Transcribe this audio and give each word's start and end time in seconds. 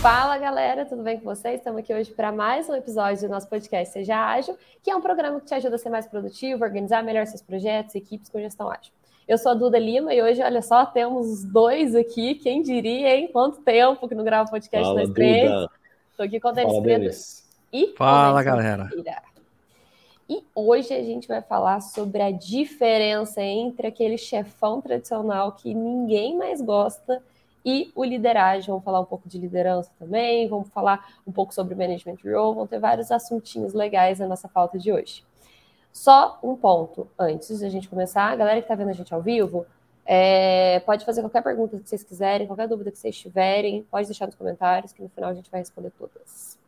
Fala 0.00 0.38
galera, 0.38 0.86
tudo 0.86 1.02
bem 1.02 1.18
com 1.18 1.24
vocês? 1.24 1.56
Estamos 1.56 1.80
aqui 1.80 1.92
hoje 1.92 2.10
para 2.10 2.32
mais 2.32 2.70
um 2.70 2.74
episódio 2.74 3.28
do 3.28 3.30
nosso 3.30 3.46
podcast 3.46 3.92
Seja 3.92 4.16
Ágil, 4.16 4.56
que 4.82 4.90
é 4.90 4.96
um 4.96 5.00
programa 5.02 5.38
que 5.38 5.44
te 5.44 5.52
ajuda 5.52 5.74
a 5.74 5.78
ser 5.78 5.90
mais 5.90 6.06
produtivo, 6.06 6.64
organizar 6.64 7.02
melhor 7.02 7.26
seus 7.26 7.42
projetos, 7.42 7.94
equipes 7.94 8.30
com 8.30 8.40
gestão 8.40 8.70
ágil. 8.70 8.94
Eu 9.28 9.36
sou 9.36 9.52
a 9.52 9.54
Duda 9.54 9.78
Lima 9.78 10.14
e 10.14 10.22
hoje, 10.22 10.42
olha 10.42 10.62
só, 10.62 10.86
temos 10.86 11.44
dois 11.44 11.94
aqui. 11.94 12.34
Quem 12.34 12.62
diria, 12.62 13.14
hein? 13.14 13.28
Quanto 13.30 13.60
tempo 13.60 14.08
que 14.08 14.14
não 14.14 14.24
grava 14.24 14.48
podcast 14.48 14.88
Fala, 14.88 15.00
nós 15.00 15.10
três? 15.10 15.50
Estou 16.10 16.24
aqui 16.24 16.40
com 16.40 16.48
o 16.48 16.52
Denis 16.52 16.72
Fala, 16.72 16.82
Pedro 16.82 17.00
Denis. 17.00 17.48
e 17.70 17.94
Fala, 17.94 18.42
galera. 18.42 18.88
E 20.30 20.42
hoje 20.54 20.94
a 20.94 21.02
gente 21.04 21.28
vai 21.28 21.42
falar 21.42 21.82
sobre 21.82 22.22
a 22.22 22.30
diferença 22.30 23.42
entre 23.42 23.86
aquele 23.86 24.16
chefão 24.16 24.80
tradicional 24.80 25.52
que 25.52 25.74
ninguém 25.74 26.38
mais 26.38 26.62
gosta 26.62 27.22
e 27.64 27.90
o 27.94 28.04
lideragem. 28.04 28.68
Vamos 28.68 28.84
falar 28.84 29.00
um 29.00 29.04
pouco 29.04 29.28
de 29.28 29.38
liderança 29.38 29.90
também, 29.98 30.48
vamos 30.48 30.68
falar 30.68 31.14
um 31.26 31.32
pouco 31.32 31.54
sobre 31.54 31.74
management 31.74 32.16
role, 32.24 32.54
vão 32.54 32.66
ter 32.66 32.78
vários 32.78 33.10
assuntinhos 33.10 33.72
legais 33.74 34.18
na 34.18 34.26
nossa 34.26 34.48
pauta 34.48 34.78
de 34.78 34.92
hoje. 34.92 35.24
Só 35.92 36.38
um 36.42 36.54
ponto 36.54 37.08
antes 37.18 37.60
da 37.60 37.68
gente 37.68 37.88
começar, 37.88 38.30
a 38.30 38.36
galera 38.36 38.58
que 38.58 38.64
está 38.64 38.74
vendo 38.74 38.90
a 38.90 38.94
gente 38.94 39.12
ao 39.12 39.20
vivo, 39.20 39.66
é, 40.06 40.80
pode 40.80 41.04
fazer 41.04 41.20
qualquer 41.20 41.42
pergunta 41.42 41.78
que 41.78 41.88
vocês 41.88 42.02
quiserem, 42.02 42.46
qualquer 42.46 42.68
dúvida 42.68 42.90
que 42.90 42.98
vocês 42.98 43.16
tiverem, 43.16 43.82
pode 43.90 44.06
deixar 44.06 44.26
nos 44.26 44.34
comentários, 44.34 44.92
que 44.92 45.02
no 45.02 45.08
final 45.08 45.30
a 45.30 45.34
gente 45.34 45.50
vai 45.50 45.60
responder 45.60 45.90
todas. 45.98 46.58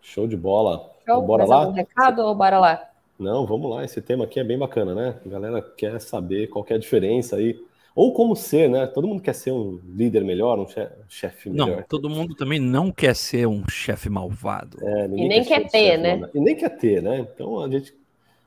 Show 0.00 0.26
de 0.26 0.36
bola. 0.36 0.78
Show? 0.78 0.90
Então, 1.02 1.22
bora 1.22 1.38
Mais 1.46 1.50
lá? 1.50 1.56
algum 1.56 1.72
recado 1.72 2.20
ou 2.20 2.34
bora 2.34 2.58
lá? 2.58 2.90
Não, 3.18 3.46
vamos 3.46 3.70
lá. 3.70 3.84
Esse 3.84 4.02
tema 4.02 4.24
aqui 4.24 4.38
é 4.38 4.44
bem 4.44 4.58
bacana, 4.58 4.94
né? 4.94 5.16
A 5.24 5.28
galera 5.28 5.62
quer 5.62 6.00
saber 6.00 6.48
qual 6.48 6.64
que 6.64 6.72
é 6.72 6.76
a 6.76 6.78
diferença 6.78 7.36
aí. 7.36 7.58
Ou 7.94 8.12
como 8.12 8.34
ser, 8.34 8.68
né? 8.68 8.86
Todo 8.86 9.06
mundo 9.06 9.22
quer 9.22 9.34
ser 9.34 9.52
um 9.52 9.78
líder 9.84 10.24
melhor, 10.24 10.58
um 10.58 10.66
che- 10.66 10.88
chefe 11.08 11.48
Não, 11.48 11.66
melhor. 11.66 11.84
todo 11.84 12.10
mundo 12.10 12.34
também 12.34 12.58
não 12.58 12.90
quer 12.90 13.14
ser 13.14 13.46
um 13.46 13.68
chefe 13.68 14.08
malvado. 14.08 14.78
É, 14.82 15.04
E 15.04 15.28
nem 15.28 15.44
quer 15.44 15.68
ser 15.68 15.70
ter, 15.70 15.98
né? 15.98 16.16
não, 16.16 16.28
E 16.34 16.40
nem 16.40 16.56
quer 16.56 16.70
ter, 16.70 17.02
né? 17.02 17.20
Então 17.20 17.60
a 17.60 17.68
gente. 17.70 17.94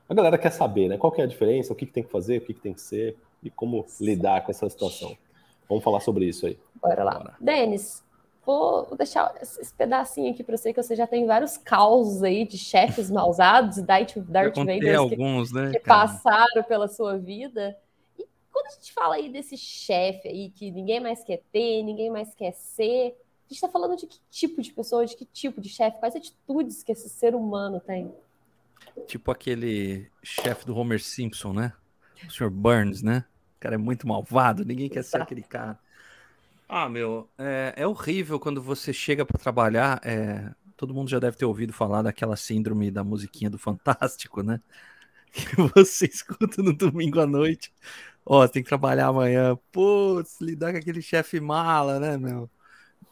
A 0.08 0.14
galera 0.14 0.38
quer 0.38 0.50
saber, 0.50 0.88
né? 0.88 0.96
Qual 0.98 1.12
que 1.12 1.20
é 1.20 1.24
a 1.24 1.26
diferença, 1.26 1.72
o 1.72 1.76
que, 1.76 1.86
que 1.86 1.92
tem 1.92 2.02
que 2.02 2.10
fazer, 2.10 2.38
o 2.38 2.40
que, 2.40 2.54
que 2.54 2.60
tem 2.60 2.72
que 2.74 2.80
ser 2.80 3.16
e 3.42 3.50
como 3.50 3.86
lidar 4.00 4.42
com 4.44 4.50
essa 4.50 4.68
situação. 4.68 5.16
Vamos 5.68 5.84
falar 5.84 6.00
sobre 6.00 6.26
isso 6.26 6.46
aí. 6.46 6.58
Bora 6.74 7.04
lá. 7.04 7.12
Bora. 7.14 7.36
Denis, 7.40 8.02
vou 8.44 8.96
deixar 8.96 9.34
esse 9.42 9.72
pedacinho 9.74 10.32
aqui 10.32 10.42
para 10.42 10.56
você, 10.56 10.72
que 10.72 10.82
você 10.82 10.96
já 10.96 11.06
tem 11.06 11.26
vários 11.26 11.56
causos 11.58 12.22
aí 12.22 12.46
de 12.46 12.56
chefes 12.56 13.10
mausados 13.10 13.76
e 13.78 13.82
Darth, 13.82 14.16
Darth 14.18 14.56
Vaders 14.56 14.82
que, 14.82 14.94
alguns, 14.94 15.52
né? 15.52 15.70
que 15.72 15.78
passaram 15.80 16.62
pela 16.64 16.88
sua 16.88 17.18
vida. 17.18 17.76
Quando 18.58 18.66
a 18.66 18.70
gente 18.70 18.92
fala 18.92 19.14
aí 19.14 19.28
desse 19.30 19.56
chefe 19.56 20.26
aí 20.26 20.50
que 20.50 20.68
ninguém 20.72 20.98
mais 20.98 21.22
quer 21.22 21.40
ter, 21.52 21.80
ninguém 21.84 22.10
mais 22.10 22.34
quer 22.34 22.50
ser, 22.50 23.14
a 23.14 23.48
gente 23.48 23.52
está 23.52 23.68
falando 23.68 23.96
de 23.96 24.04
que 24.04 24.18
tipo 24.28 24.60
de 24.60 24.72
pessoa, 24.72 25.06
de 25.06 25.16
que 25.16 25.24
tipo 25.24 25.60
de 25.60 25.68
chefe, 25.68 26.00
quais 26.00 26.16
atitudes 26.16 26.82
que 26.82 26.90
esse 26.90 27.08
ser 27.08 27.36
humano 27.36 27.78
tem? 27.78 28.12
Tipo 29.06 29.30
aquele 29.30 30.10
chefe 30.24 30.66
do 30.66 30.76
Homer 30.76 31.00
Simpson, 31.00 31.52
né? 31.52 31.72
O 32.26 32.32
Sr. 32.32 32.50
Burns, 32.50 33.00
né? 33.00 33.24
O 33.56 33.60
cara 33.60 33.76
é 33.76 33.78
muito 33.78 34.08
malvado, 34.08 34.64
ninguém 34.64 34.88
quer 34.88 35.04
ser 35.04 35.22
aquele 35.22 35.42
cara. 35.42 35.78
Ah, 36.68 36.88
meu, 36.88 37.28
é, 37.38 37.74
é 37.76 37.86
horrível 37.86 38.40
quando 38.40 38.60
você 38.60 38.92
chega 38.92 39.24
para 39.24 39.38
trabalhar. 39.38 40.00
é, 40.04 40.52
todo 40.76 40.92
mundo 40.92 41.08
já 41.08 41.20
deve 41.20 41.36
ter 41.36 41.44
ouvido 41.44 41.72
falar 41.72 42.02
daquela 42.02 42.34
síndrome 42.34 42.90
da 42.90 43.04
musiquinha 43.04 43.48
do 43.48 43.56
Fantástico, 43.58 44.42
né? 44.42 44.60
Que 45.30 45.56
você 45.74 46.06
escuta 46.10 46.60
no 46.60 46.72
domingo 46.72 47.20
à 47.20 47.26
noite. 47.26 47.72
Ó, 48.30 48.46
tem 48.46 48.62
que 48.62 48.68
trabalhar 48.68 49.06
amanhã. 49.06 49.56
Putz, 49.72 50.38
lidar 50.38 50.72
com 50.72 50.78
aquele 50.78 51.00
chefe 51.00 51.40
mala, 51.40 51.98
né, 51.98 52.18
meu? 52.18 52.50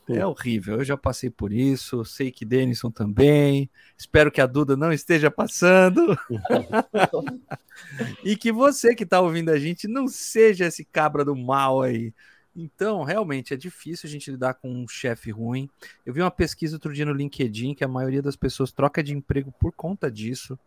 É 0.08 0.24
horrível, 0.24 0.76
eu 0.76 0.84
já 0.84 0.96
passei 0.96 1.30
por 1.30 1.52
isso, 1.52 2.04
sei 2.04 2.30
que 2.30 2.44
Denison 2.44 2.90
também. 2.90 3.68
Espero 3.96 4.30
que 4.30 4.42
a 4.42 4.46
Duda 4.46 4.76
não 4.76 4.92
esteja 4.92 5.30
passando. 5.30 6.16
e 8.22 8.36
que 8.36 8.52
você 8.52 8.94
que 8.94 9.02
está 9.04 9.18
ouvindo 9.18 9.48
a 9.48 9.58
gente 9.58 9.88
não 9.88 10.06
seja 10.06 10.66
esse 10.66 10.84
cabra 10.84 11.24
do 11.24 11.34
mal 11.34 11.80
aí. 11.80 12.12
Então, 12.54 13.02
realmente 13.02 13.54
é 13.54 13.56
difícil 13.56 14.06
a 14.06 14.10
gente 14.10 14.30
lidar 14.30 14.54
com 14.54 14.70
um 14.70 14.86
chefe 14.86 15.30
ruim. 15.30 15.68
Eu 16.04 16.12
vi 16.12 16.20
uma 16.20 16.30
pesquisa 16.30 16.76
outro 16.76 16.92
dia 16.92 17.06
no 17.06 17.12
LinkedIn 17.12 17.74
que 17.74 17.84
a 17.84 17.88
maioria 17.88 18.22
das 18.22 18.36
pessoas 18.36 18.70
troca 18.70 19.02
de 19.02 19.14
emprego 19.14 19.50
por 19.58 19.72
conta 19.72 20.10
disso. 20.10 20.58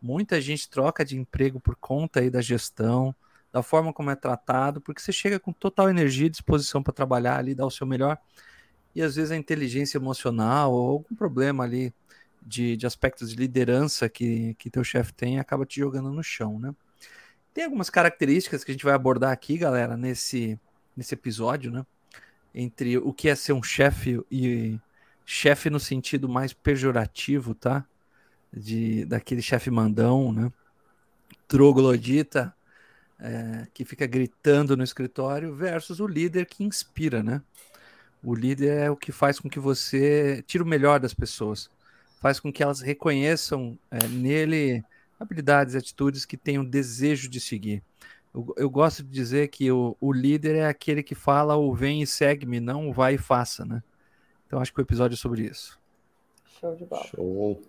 Muita 0.00 0.40
gente 0.40 0.68
troca 0.68 1.04
de 1.04 1.16
emprego 1.16 1.60
por 1.60 1.76
conta 1.76 2.20
aí 2.20 2.30
da 2.30 2.40
gestão, 2.40 3.14
da 3.52 3.62
forma 3.62 3.92
como 3.92 4.10
é 4.10 4.16
tratado, 4.16 4.80
porque 4.80 5.00
você 5.00 5.12
chega 5.12 5.38
com 5.38 5.52
total 5.52 5.90
energia 5.90 6.26
e 6.26 6.30
disposição 6.30 6.82
para 6.82 6.92
trabalhar 6.92 7.38
ali, 7.38 7.54
dar 7.54 7.66
o 7.66 7.70
seu 7.70 7.86
melhor 7.86 8.18
e 8.94 9.02
às 9.02 9.16
vezes 9.16 9.30
a 9.30 9.36
inteligência 9.36 9.98
emocional 9.98 10.72
ou 10.72 10.90
algum 10.90 11.14
problema 11.14 11.64
ali 11.64 11.94
de, 12.40 12.76
de 12.76 12.86
aspectos 12.86 13.30
de 13.30 13.36
liderança 13.36 14.08
que, 14.08 14.54
que 14.54 14.70
teu 14.70 14.84
chefe 14.84 15.12
tem 15.12 15.38
acaba 15.38 15.64
te 15.64 15.80
jogando 15.80 16.10
no 16.12 16.22
chão, 16.22 16.58
né? 16.58 16.74
Tem 17.54 17.64
algumas 17.64 17.90
características 17.90 18.64
que 18.64 18.70
a 18.70 18.74
gente 18.74 18.84
vai 18.84 18.94
abordar 18.94 19.30
aqui, 19.30 19.58
galera, 19.58 19.96
nesse, 19.96 20.58
nesse 20.96 21.14
episódio, 21.14 21.70
né? 21.70 21.84
Entre 22.54 22.98
o 22.98 23.12
que 23.12 23.28
é 23.28 23.34
ser 23.34 23.52
um 23.52 23.62
chefe 23.62 24.20
e 24.30 24.78
chefe 25.24 25.70
no 25.70 25.78
sentido 25.78 26.28
mais 26.28 26.52
pejorativo, 26.52 27.54
tá? 27.54 27.86
De, 28.52 29.04
daquele 29.04 29.42
chefe 29.42 29.70
mandão, 29.70 30.32
né? 30.32 30.50
Troglodita, 31.46 32.54
é, 33.22 33.68
que 33.72 33.84
fica 33.84 34.04
gritando 34.04 34.76
no 34.76 34.82
escritório, 34.82 35.54
versus 35.54 36.00
o 36.00 36.06
líder 36.08 36.44
que 36.44 36.64
inspira, 36.64 37.22
né? 37.22 37.40
O 38.22 38.34
líder 38.34 38.78
é 38.78 38.90
o 38.90 38.96
que 38.96 39.12
faz 39.12 39.38
com 39.38 39.48
que 39.48 39.60
você 39.60 40.42
tire 40.46 40.62
o 40.62 40.66
melhor 40.66 40.98
das 40.98 41.14
pessoas, 41.14 41.70
faz 42.20 42.40
com 42.40 42.52
que 42.52 42.62
elas 42.62 42.80
reconheçam 42.80 43.78
é, 43.90 44.06
nele 44.08 44.84
habilidades, 45.18 45.76
atitudes 45.76 46.24
que 46.24 46.36
tenham 46.36 46.64
desejo 46.64 47.28
de 47.28 47.40
seguir. 47.40 47.80
Eu, 48.34 48.52
eu 48.56 48.68
gosto 48.68 49.04
de 49.04 49.10
dizer 49.10 49.48
que 49.48 49.70
o, 49.70 49.96
o, 50.00 50.12
líder 50.12 50.56
é 50.56 50.66
aquele 50.66 51.02
que 51.02 51.14
fala 51.14 51.56
o 51.56 51.72
vem 51.72 52.02
e 52.02 52.06
segue-me, 52.06 52.58
não 52.58 52.88
o 52.88 52.92
vai 52.92 53.14
e 53.14 53.18
faça, 53.18 53.64
né? 53.64 53.82
Então 54.46 54.60
acho 54.60 54.72
que 54.72 54.80
o 54.80 54.82
episódio 54.82 55.14
é 55.14 55.18
sobre 55.18 55.42
isso. 55.42 55.78
Show 56.58 56.74
de 56.74 56.84
bola. 56.84 57.06
Show. 57.06 57.62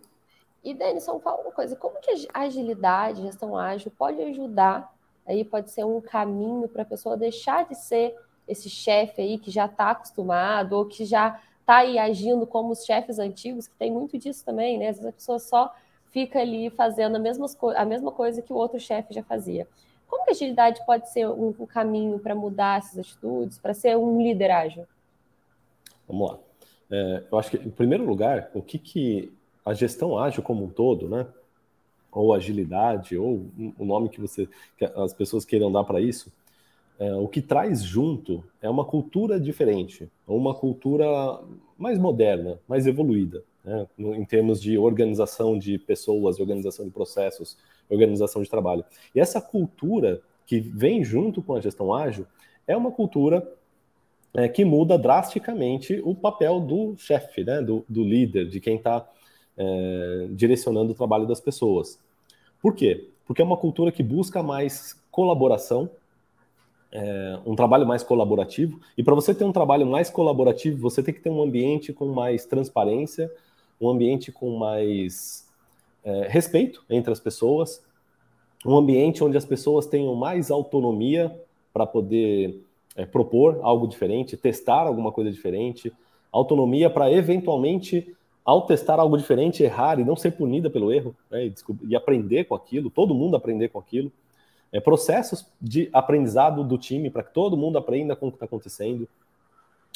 E 0.64 0.74
Denison, 0.74 1.20
fala 1.20 1.42
uma 1.42 1.52
coisa, 1.52 1.76
como 1.76 2.00
que 2.00 2.28
a 2.34 2.42
agilidade, 2.42 3.22
gestão 3.22 3.58
ágil 3.58 3.92
pode 3.92 4.22
ajudar, 4.22 4.94
aí 5.26 5.44
pode 5.44 5.72
ser 5.72 5.86
um 5.86 6.02
caminho 6.02 6.68
para 6.68 6.84
a 6.84 6.86
pessoa 6.86 7.18
deixar 7.18 7.68
de 7.68 7.76
ser 7.76 8.16
esse 8.48 8.70
chefe 8.70 9.22
aí 9.22 9.38
que 9.38 9.50
já 9.50 9.66
está 9.66 9.92
acostumado 9.92 10.74
ou 10.74 10.86
que 10.86 11.06
já 11.06 11.40
está 11.60 11.78
aí 11.78 11.98
agindo 11.98 12.46
como 12.46 12.72
os 12.72 12.86
chefes 12.86 13.20
antigos, 13.20 13.68
que 13.68 13.76
tem 13.76 13.92
muito 13.92 14.18
disso 14.18 14.44
também, 14.44 14.78
né? 14.78 14.90
Às 14.90 14.98
vezes 14.98 15.10
a 15.10 15.14
pessoa 15.14 15.40
só 15.40 15.74
fica 16.12 16.40
ali 16.40 16.70
fazendo 16.70 17.16
a 17.16 17.20
mesma, 17.20 17.48
a 17.76 17.86
mesma 17.86 18.12
coisa 18.12 18.42
que 18.42 18.52
o 18.52 18.56
outro 18.56 18.80
chefe 18.80 19.14
já 19.14 19.24
fazia. 19.24 19.68
Como 20.08 20.26
que 20.26 20.32
a 20.32 20.34
agilidade 20.34 20.86
pode 20.86 21.10
ser 21.10 21.28
um, 21.28 21.56
um 21.58 21.66
caminho 21.66 22.20
para 22.20 22.36
mudar 22.36 22.80
essas 22.80 23.00
atitudes, 23.00 23.58
para 23.58 23.74
ser 23.74 23.98
um 23.98 24.22
líder 24.22 24.52
ágil? 24.52 24.86
Vamos 26.08 26.32
lá. 26.32 26.40
É, 26.92 27.24
eu 27.32 27.40
acho 27.40 27.50
que, 27.50 27.58
em 27.58 27.72
primeiro 27.72 28.06
lugar, 28.06 28.52
o 28.54 28.62
que, 28.62 28.78
que 28.78 29.34
a 29.66 29.74
gestão 29.74 30.18
ágil 30.18 30.44
como 30.44 30.66
um 30.66 30.70
todo, 30.70 31.10
né? 31.10 31.26
Ou 32.14 32.34
agilidade, 32.34 33.18
ou 33.18 33.48
o 33.78 33.86
nome 33.86 34.10
que 34.10 34.22
você 34.22 34.48
que 34.78 34.86
as 34.86 35.14
pessoas 35.14 35.46
queiram 35.46 35.72
dar 35.72 35.84
para 35.84 36.00
isso, 36.00 36.32
é, 37.00 37.14
o 37.16 37.28
que 37.28 37.42
traz 37.42 37.84
junto 37.84 38.44
é 38.62 38.70
uma 38.70 38.86
cultura 38.86 39.40
diferente, 39.40 40.10
uma 40.28 40.54
cultura 40.54 41.06
mais 41.78 41.98
moderna, 41.98 42.60
mais 42.68 42.86
evoluída, 42.86 43.44
né, 43.64 43.88
em 43.98 44.24
termos 44.24 44.62
de 44.62 44.78
organização 44.78 45.58
de 45.58 45.78
pessoas, 45.80 46.40
organização 46.40 46.86
de 46.86 46.92
processos, 46.92 47.58
organização 47.90 48.42
de 48.42 48.50
trabalho. 48.50 48.86
E 49.14 49.20
essa 49.20 49.42
cultura 49.42 50.22
que 50.46 50.60
vem 50.60 51.04
junto 51.04 51.42
com 51.42 51.56
a 51.56 51.62
gestão 51.62 51.94
ágil 51.94 52.28
é 52.68 52.78
uma 52.78 52.92
cultura 52.92 53.52
é, 54.34 54.48
que 54.48 54.64
muda 54.64 54.98
drasticamente 54.98 56.02
o 56.04 56.16
papel 56.16 56.60
do 56.60 56.96
chefe, 56.98 57.44
né, 57.44 57.62
do, 57.62 57.86
do 57.88 58.04
líder, 58.04 58.48
de 58.48 58.60
quem 58.60 58.78
está 58.78 59.08
é, 59.58 60.28
direcionando 60.32 60.92
o 60.92 60.96
trabalho 60.96 61.26
das 61.26 61.40
pessoas. 61.40 62.00
Por 62.62 62.74
quê? 62.74 63.10
Porque 63.26 63.42
é 63.42 63.46
uma 63.46 63.58
cultura 63.58 63.92
que 63.92 64.04
busca 64.04 64.42
mais 64.42 65.00
colaboração, 65.12 65.90
é, 66.92 67.40
um 67.46 67.56
trabalho 67.56 67.88
mais 67.88 68.04
colaborativo. 68.04 68.80
E 68.98 69.04
para 69.04 69.16
você 69.16 69.34
ter 69.34 69.44
um 69.44 69.52
trabalho 69.52 69.86
mais 69.86 70.10
colaborativo, 70.10 70.80
você 70.80 71.02
tem 71.02 71.14
que 71.14 71.22
ter 71.22 71.30
um 71.30 71.42
ambiente 71.42 71.92
com 71.92 72.06
mais 72.08 72.46
transparência, 72.46 73.32
um 73.82 73.90
ambiente 73.90 74.32
com 74.32 74.58
mais 74.58 75.48
é, 76.04 76.28
respeito 76.28 76.84
entre 76.90 77.12
as 77.12 77.20
pessoas, 77.20 77.84
um 78.66 78.76
ambiente 78.76 79.24
onde 79.24 79.38
as 79.38 79.46
pessoas 79.46 79.86
tenham 79.86 80.16
mais 80.16 80.52
autonomia 80.52 81.36
para 81.74 81.86
poder 81.86 82.62
é, 82.96 83.06
propor 83.06 83.60
algo 83.62 83.88
diferente, 83.88 84.38
testar 84.38 84.88
alguma 84.88 85.12
coisa 85.12 85.32
diferente, 85.32 85.92
autonomia 86.32 86.90
para 86.90 87.12
eventualmente, 87.12 88.16
ao 88.46 88.66
testar 88.66 89.00
algo 89.00 89.18
diferente, 89.18 89.64
errar 89.64 90.00
e 90.00 90.04
não 90.04 90.16
ser 90.16 90.32
punida 90.32 90.70
pelo 90.70 90.92
erro, 90.92 91.16
né, 91.32 91.46
e, 91.46 91.54
e 91.88 91.96
aprender 91.96 92.44
com 92.46 92.56
aquilo, 92.56 92.90
todo 92.90 93.16
mundo 93.16 93.36
aprender 93.36 93.70
com 93.70 93.80
aquilo 93.80 94.12
é, 94.74 94.80
processos 94.80 95.46
de 95.62 95.88
aprendizado 95.94 96.64
do 96.64 96.78
time 96.78 97.10
para 97.10 97.24
que 97.24 97.32
todo 97.32 97.56
mundo 97.56 97.78
aprenda 97.78 98.16
com 98.16 98.28
o 98.28 98.32
que 98.32 98.38
está 98.38 98.46
acontecendo. 98.46 99.08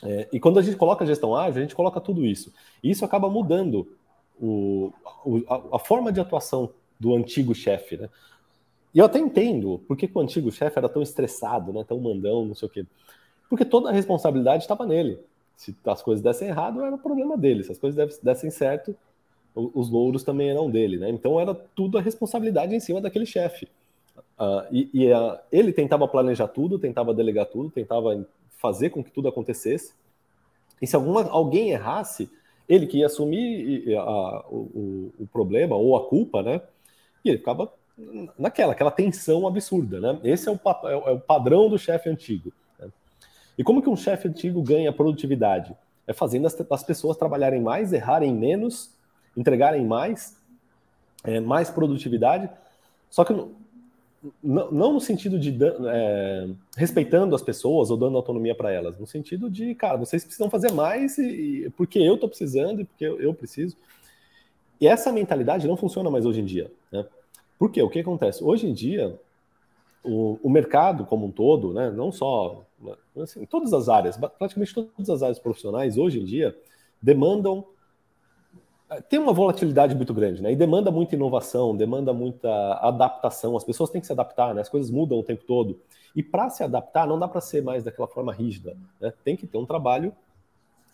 É, 0.03 0.27
e 0.31 0.39
quando 0.39 0.59
a 0.59 0.61
gente 0.61 0.77
coloca 0.77 1.05
gestão 1.05 1.35
ágil, 1.35 1.57
a 1.57 1.61
gente 1.61 1.75
coloca 1.75 1.99
tudo 1.99 2.23
isso. 2.23 2.53
E 2.83 2.91
isso 2.91 3.03
acaba 3.03 3.27
mudando 3.27 3.91
o, 4.39 4.93
o, 5.25 5.43
a, 5.49 5.77
a, 5.77 5.79
forma 5.79 6.11
de 6.11 6.19
atuação 6.19 6.69
do 6.99 7.15
antigo 7.15 7.55
chefe, 7.55 7.97
né? 7.97 8.07
E 8.93 8.99
eu 8.99 9.05
até 9.05 9.19
entendo 9.19 9.81
por 9.87 9.97
que, 9.97 10.07
que 10.07 10.17
o 10.17 10.21
antigo 10.21 10.51
chefe 10.51 10.77
era 10.77 10.87
tão 10.87 11.01
estressado, 11.01 11.73
né? 11.73 11.83
Tão 11.83 11.99
mandão, 11.99 12.45
não 12.45 12.53
sei 12.53 12.67
o 12.67 12.71
quê. 12.71 12.85
Porque 13.49 13.65
toda 13.65 13.89
a 13.89 13.91
responsabilidade 13.91 14.63
estava 14.63 14.85
nele. 14.85 15.19
Se 15.57 15.75
as 15.85 16.03
coisas 16.03 16.23
dessem 16.23 16.49
errado, 16.49 16.83
era 16.83 16.97
problema 16.97 17.35
dele. 17.35 17.63
Se 17.63 17.71
as 17.71 17.79
coisas 17.79 18.19
dessem 18.19 18.51
certo, 18.51 18.95
os 19.55 19.89
louros 19.89 20.23
também 20.23 20.51
eram 20.51 20.69
dele, 20.69 20.97
né? 20.97 21.09
Então 21.09 21.39
era 21.39 21.53
tudo 21.53 21.97
a 21.97 22.01
responsabilidade 22.01 22.75
em 22.75 22.79
cima 22.79 23.01
daquele 23.01 23.25
chefe. 23.25 23.67
Uh, 24.39 24.61
e, 24.71 24.89
e 24.93 25.11
uh, 25.11 25.37
ele 25.51 25.73
tentava 25.73 26.07
planejar 26.07 26.47
tudo, 26.47 26.77
tentava 26.77 27.11
delegar 27.11 27.47
tudo, 27.47 27.71
tentava 27.71 28.23
fazer 28.57 28.91
com 28.91 29.03
que 29.03 29.09
tudo 29.09 29.27
acontecesse. 29.27 29.93
E 30.79 30.85
se 30.85 30.95
alguma, 30.95 31.27
alguém 31.27 31.71
errasse, 31.71 32.29
ele 32.69 32.85
que 32.85 32.99
ia 32.99 33.07
assumir 33.07 33.97
a, 33.97 34.45
o, 34.47 35.11
o, 35.19 35.27
problema 35.33 35.75
ou 35.75 35.95
a 35.95 36.07
culpa, 36.07 36.43
né? 36.43 36.61
E 37.25 37.29
ele 37.29 37.39
ficava 37.39 37.73
naquela, 38.37 38.73
aquela 38.73 38.91
tensão 38.91 39.47
absurda, 39.47 39.99
né? 39.99 40.19
Esse 40.23 40.49
é 40.49 40.51
o, 40.51 40.59
é 40.87 40.93
é 40.93 41.11
o 41.13 41.19
padrão 41.19 41.67
do 41.67 41.79
chefe 41.79 42.09
antigo. 42.09 42.53
E 43.57 43.63
como 43.63 43.81
que 43.81 43.89
um 43.89 43.95
chefe 43.95 44.27
antigo 44.27 44.61
ganha 44.61 44.93
produtividade? 44.93 45.75
É 46.05 46.13
fazendo 46.13 46.45
as, 46.47 46.55
as 46.69 46.83
pessoas 46.83 47.17
trabalharem 47.17 47.61
mais, 47.61 47.91
errarem 47.91 48.33
menos, 48.33 48.91
entregarem 49.35 49.85
mais, 49.85 50.37
é, 51.23 51.39
mais 51.39 51.69
produtividade. 51.69 52.49
Só 53.09 53.23
que 53.25 53.33
não, 54.43 54.71
não 54.71 54.93
no 54.93 54.99
sentido 54.99 55.39
de 55.39 55.57
é, 55.87 56.49
respeitando 56.75 57.35
as 57.35 57.41
pessoas 57.41 57.89
ou 57.89 57.97
dando 57.97 58.17
autonomia 58.17 58.55
para 58.55 58.71
elas, 58.71 58.97
no 58.99 59.05
sentido 59.05 59.49
de, 59.49 59.75
cara, 59.75 59.97
vocês 59.97 60.23
precisam 60.23 60.49
fazer 60.49 60.71
mais 60.71 61.17
e, 61.17 61.65
e 61.65 61.69
porque 61.71 61.99
eu 61.99 62.15
estou 62.15 62.29
precisando 62.29 62.81
e 62.81 62.85
porque 62.85 63.05
eu, 63.05 63.19
eu, 63.21 63.33
preciso. 63.33 63.75
E 64.79 64.87
essa 64.87 65.11
mentalidade 65.11 65.67
não 65.67 65.77
funciona 65.77 66.09
mais 66.09 66.25
hoje 66.25 66.41
em 66.41 66.45
dia. 66.45 66.71
Né? 66.91 67.05
Por 67.57 67.71
quê? 67.71 67.81
O 67.81 67.89
que 67.89 67.99
acontece? 67.99 68.43
Hoje 68.43 68.67
em 68.67 68.73
dia, 68.73 69.19
o, 70.03 70.39
o 70.43 70.49
mercado 70.49 71.05
como 71.05 71.25
um 71.25 71.31
todo, 71.31 71.73
né, 71.73 71.89
não 71.89 72.11
só 72.11 72.66
assim, 73.21 73.45
todas 73.45 73.73
as 73.73 73.89
áreas, 73.89 74.17
praticamente 74.17 74.73
todas 74.73 75.09
as 75.09 75.23
áreas 75.23 75.39
profissionais 75.39 75.97
hoje 75.97 76.19
em 76.19 76.25
dia 76.25 76.55
demandam 77.01 77.65
tem 79.09 79.19
uma 79.19 79.33
volatilidade 79.33 79.93
muito 79.93 80.13
grande, 80.13 80.41
né? 80.41 80.53
E 80.53 80.55
demanda 80.55 80.89
muita 80.89 81.13
inovação, 81.13 81.75
demanda 81.75 82.13
muita 82.13 82.49
adaptação. 82.75 83.57
As 83.57 83.63
pessoas 83.63 83.89
têm 83.89 83.99
que 83.99 84.07
se 84.07 84.13
adaptar, 84.13 84.55
né? 84.55 84.61
As 84.61 84.69
coisas 84.69 84.89
mudam 84.89 85.19
o 85.19 85.23
tempo 85.23 85.43
todo. 85.43 85.81
E 86.15 86.23
para 86.23 86.49
se 86.49 86.63
adaptar, 86.63 87.05
não 87.05 87.19
dá 87.19 87.27
para 87.27 87.41
ser 87.41 87.61
mais 87.61 87.83
daquela 87.83 88.07
forma 88.07 88.33
rígida. 88.33 88.77
Né? 88.99 89.11
Tem 89.25 89.35
que 89.35 89.45
ter 89.45 89.57
um 89.57 89.65
trabalho 89.65 90.13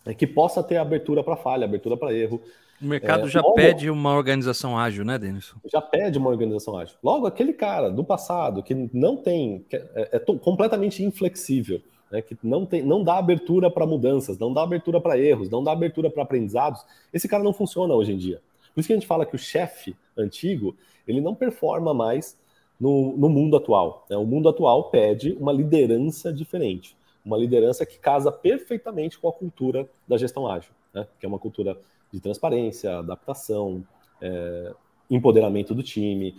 né, 0.04 0.14
que 0.14 0.26
possa 0.26 0.62
ter 0.62 0.76
abertura 0.76 1.22
para 1.22 1.36
falha, 1.36 1.64
abertura 1.64 1.96
para 1.96 2.12
erro. 2.12 2.40
O 2.80 2.86
mercado 2.86 3.26
é, 3.26 3.30
já 3.30 3.40
logo, 3.40 3.54
pede 3.54 3.88
uma 3.88 4.14
organização 4.14 4.76
ágil, 4.78 5.04
né, 5.04 5.18
Denis? 5.18 5.54
Já 5.70 5.80
pede 5.80 6.18
uma 6.18 6.28
organização 6.28 6.76
ágil. 6.76 6.96
Logo, 7.02 7.26
aquele 7.26 7.52
cara 7.52 7.90
do 7.90 8.04
passado 8.04 8.62
que 8.62 8.74
não 8.92 9.16
tem, 9.16 9.64
que 9.68 9.76
é, 9.76 10.10
é 10.12 10.18
completamente 10.18 11.02
inflexível, 11.02 11.80
né, 12.10 12.20
que 12.20 12.36
não, 12.42 12.66
tem, 12.66 12.82
não 12.82 13.02
dá 13.02 13.18
abertura 13.18 13.70
para 13.70 13.86
mudanças, 13.86 14.38
não 14.38 14.52
dá 14.52 14.62
abertura 14.62 15.00
para 15.00 15.18
erros, 15.18 15.48
não 15.48 15.62
dá 15.62 15.72
abertura 15.72 16.10
para 16.10 16.22
aprendizados, 16.22 16.84
esse 17.12 17.28
cara 17.28 17.42
não 17.42 17.52
funciona 17.52 17.94
hoje 17.94 18.12
em 18.12 18.18
dia. 18.18 18.40
Por 18.74 18.80
isso 18.80 18.88
que 18.88 18.92
a 18.92 18.96
gente 18.96 19.06
fala 19.06 19.24
que 19.24 19.36
o 19.36 19.38
chefe 19.38 19.96
antigo, 20.16 20.76
ele 21.06 21.20
não 21.20 21.34
performa 21.34 21.94
mais 21.94 22.36
no, 22.78 23.16
no 23.16 23.28
mundo 23.28 23.56
atual. 23.56 24.04
Né? 24.10 24.16
O 24.16 24.24
mundo 24.24 24.48
atual 24.48 24.90
pede 24.90 25.32
uma 25.40 25.52
liderança 25.52 26.32
diferente, 26.32 26.96
uma 27.24 27.38
liderança 27.38 27.86
que 27.86 27.98
casa 27.98 28.30
perfeitamente 28.30 29.18
com 29.18 29.28
a 29.28 29.32
cultura 29.32 29.88
da 30.06 30.16
gestão 30.16 30.46
ágil, 30.46 30.72
né? 30.92 31.06
que 31.18 31.24
é 31.24 31.28
uma 31.28 31.38
cultura 31.38 31.78
de 32.12 32.20
transparência, 32.20 32.98
adaptação, 32.98 33.84
é, 34.20 34.74
empoderamento 35.10 35.74
do 35.74 35.82
time, 35.82 36.36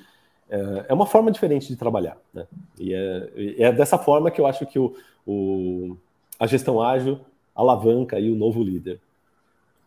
é, 0.50 0.86
é 0.90 0.94
uma 0.94 1.06
forma 1.06 1.32
diferente 1.32 1.68
de 1.68 1.76
trabalhar. 1.76 2.18
Né? 2.34 2.48
E 2.80 2.94
é, 2.94 3.56
é, 3.58 3.72
dessa 3.72 3.98
forma 3.98 4.30
que 4.30 4.40
eu 4.40 4.46
acho 4.46 4.66
que 4.66 4.78
o, 4.78 4.96
o, 5.26 5.98
a 6.40 6.46
gestão 6.46 6.82
ágil 6.82 7.20
alavanca 7.56 8.18
aí 8.18 8.30
o 8.30 8.36
novo 8.36 8.64
líder. 8.64 9.00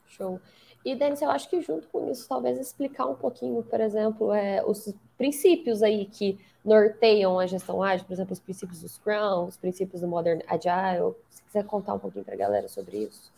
Show. 0.07 0.41
E, 0.89 0.95
Denis, 0.95 1.21
eu 1.21 1.31
acho 1.31 1.51
que 1.51 1.61
junto 1.61 1.87
com 1.89 2.11
isso, 2.11 2.27
talvez 2.27 2.59
explicar 2.59 3.05
um 3.05 3.15
pouquinho, 3.15 3.63
por 3.63 3.79
exemplo, 3.79 4.33
é, 4.33 4.65
os 4.65 4.95
princípios 5.19 5.83
aí 5.83 6.07
que 6.07 6.39
norteiam 6.65 7.39
a 7.39 7.47
gestão 7.47 7.83
ágil, 7.83 8.07
por 8.07 8.15
exemplo, 8.15 8.33
os 8.33 8.41
princípios 8.41 8.81
do 8.81 8.89
Scrum, 8.89 9.45
os 9.45 9.59
princípios 9.59 10.01
do 10.01 10.09
Modern 10.09 10.41
Agile. 10.49 11.15
Se 11.29 11.43
quiser 11.43 11.65
contar 11.65 11.93
um 11.93 11.99
pouquinho 11.99 12.25
para 12.25 12.33
a 12.33 12.39
galera 12.39 12.69
sobre 12.69 13.01
isso. 13.01 13.31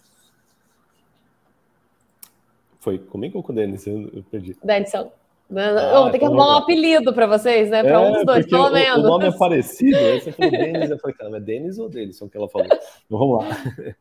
Foi 2.79 3.01
comigo 3.01 3.39
ou 3.39 3.43
com 3.43 3.51
o 3.51 3.55
Denis? 3.57 3.85
Eu 3.85 4.25
perdi. 4.31 4.57
Denison. 4.63 5.11
Ah, 5.53 6.03
Vou 6.03 6.13
ter 6.13 6.21
que 6.21 6.25
então 6.25 6.39
arrumar 6.39 6.55
um 6.55 6.59
apelido 6.59 7.13
para 7.13 7.27
vocês, 7.27 7.69
né? 7.69 7.83
Para 7.83 7.95
é, 7.95 7.99
um 7.99 8.13
dos 8.13 8.27
dois, 8.27 8.47
pelo 8.47 8.69
o, 8.69 8.73
menos. 8.73 9.05
O 9.05 9.09
nome 9.09 9.27
é 9.27 9.33
parecido, 9.33 9.99
aí 9.99 10.21
você 10.21 10.31
falou 10.31 10.53
Denis, 10.53 10.91
eu 10.91 10.99
falei, 11.01 11.17
cara, 11.17 11.37
é 11.37 11.41
Denis 11.41 11.81
ou 11.81 11.89
Denison 11.89 12.29
que 12.29 12.37
ela 12.37 12.49
falou? 12.49 12.69
Então, 12.69 13.19
vamos 13.19 13.39
lá. 13.39 13.97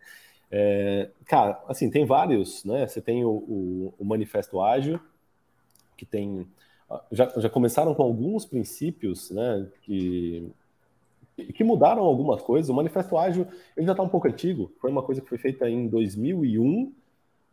É, 0.51 1.09
cara, 1.25 1.61
assim, 1.67 1.89
tem 1.89 2.05
vários, 2.05 2.63
né? 2.65 2.87
Você 2.87 3.01
tem 3.01 3.23
o, 3.23 3.29
o, 3.29 3.93
o, 3.99 4.05
Manifesto 4.05 4.59
Ágil, 4.59 4.99
que 5.95 6.05
tem. 6.05 6.47
Já, 7.11 7.31
já 7.37 7.49
começaram 7.49 7.93
com 7.93 8.01
alguns 8.01 8.45
princípios, 8.45 9.29
né? 9.29 9.67
Que, 9.83 10.51
que 11.53 11.63
mudaram 11.63 12.03
algumas 12.03 12.41
coisas. 12.41 12.69
O 12.69 12.73
Manifesto 12.73 13.17
Ágil 13.17 13.47
ele 13.77 13.85
já 13.85 13.93
está 13.93 14.03
um 14.03 14.09
pouco 14.09 14.27
antigo, 14.27 14.71
foi 14.81 14.89
uma 14.89 15.03
coisa 15.03 15.21
que 15.21 15.29
foi 15.29 15.37
feita 15.37 15.69
em 15.69 15.87
2001 15.87 16.93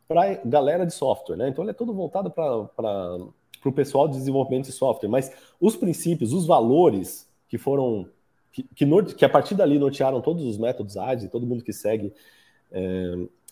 para 0.09 0.37
galera 0.45 0.87
de 0.87 0.95
software, 0.95 1.37
né? 1.37 1.49
Então 1.49 1.63
ele 1.65 1.73
é 1.73 1.75
todo 1.75 1.93
voltado 1.93 2.31
para 2.31 3.19
o 3.65 3.73
pessoal 3.73 4.09
de 4.09 4.17
desenvolvimento 4.17 4.67
de 4.67 4.73
software, 4.73 5.09
mas 5.09 5.31
os 5.61 5.77
princípios, 5.77 6.33
os 6.33 6.47
valores 6.47 7.29
que 7.49 7.59
foram 7.59 8.09
que, 8.53 8.63
que, 8.63 8.87
que 9.15 9.25
a 9.25 9.29
partir 9.29 9.55
dali 9.55 9.79
nortearam 9.79 10.21
todos 10.23 10.45
os 10.45 10.57
métodos 10.57 10.97
ágeis, 10.97 11.31
todo 11.31 11.47
mundo 11.47 11.63
que 11.63 11.73
segue 11.73 12.13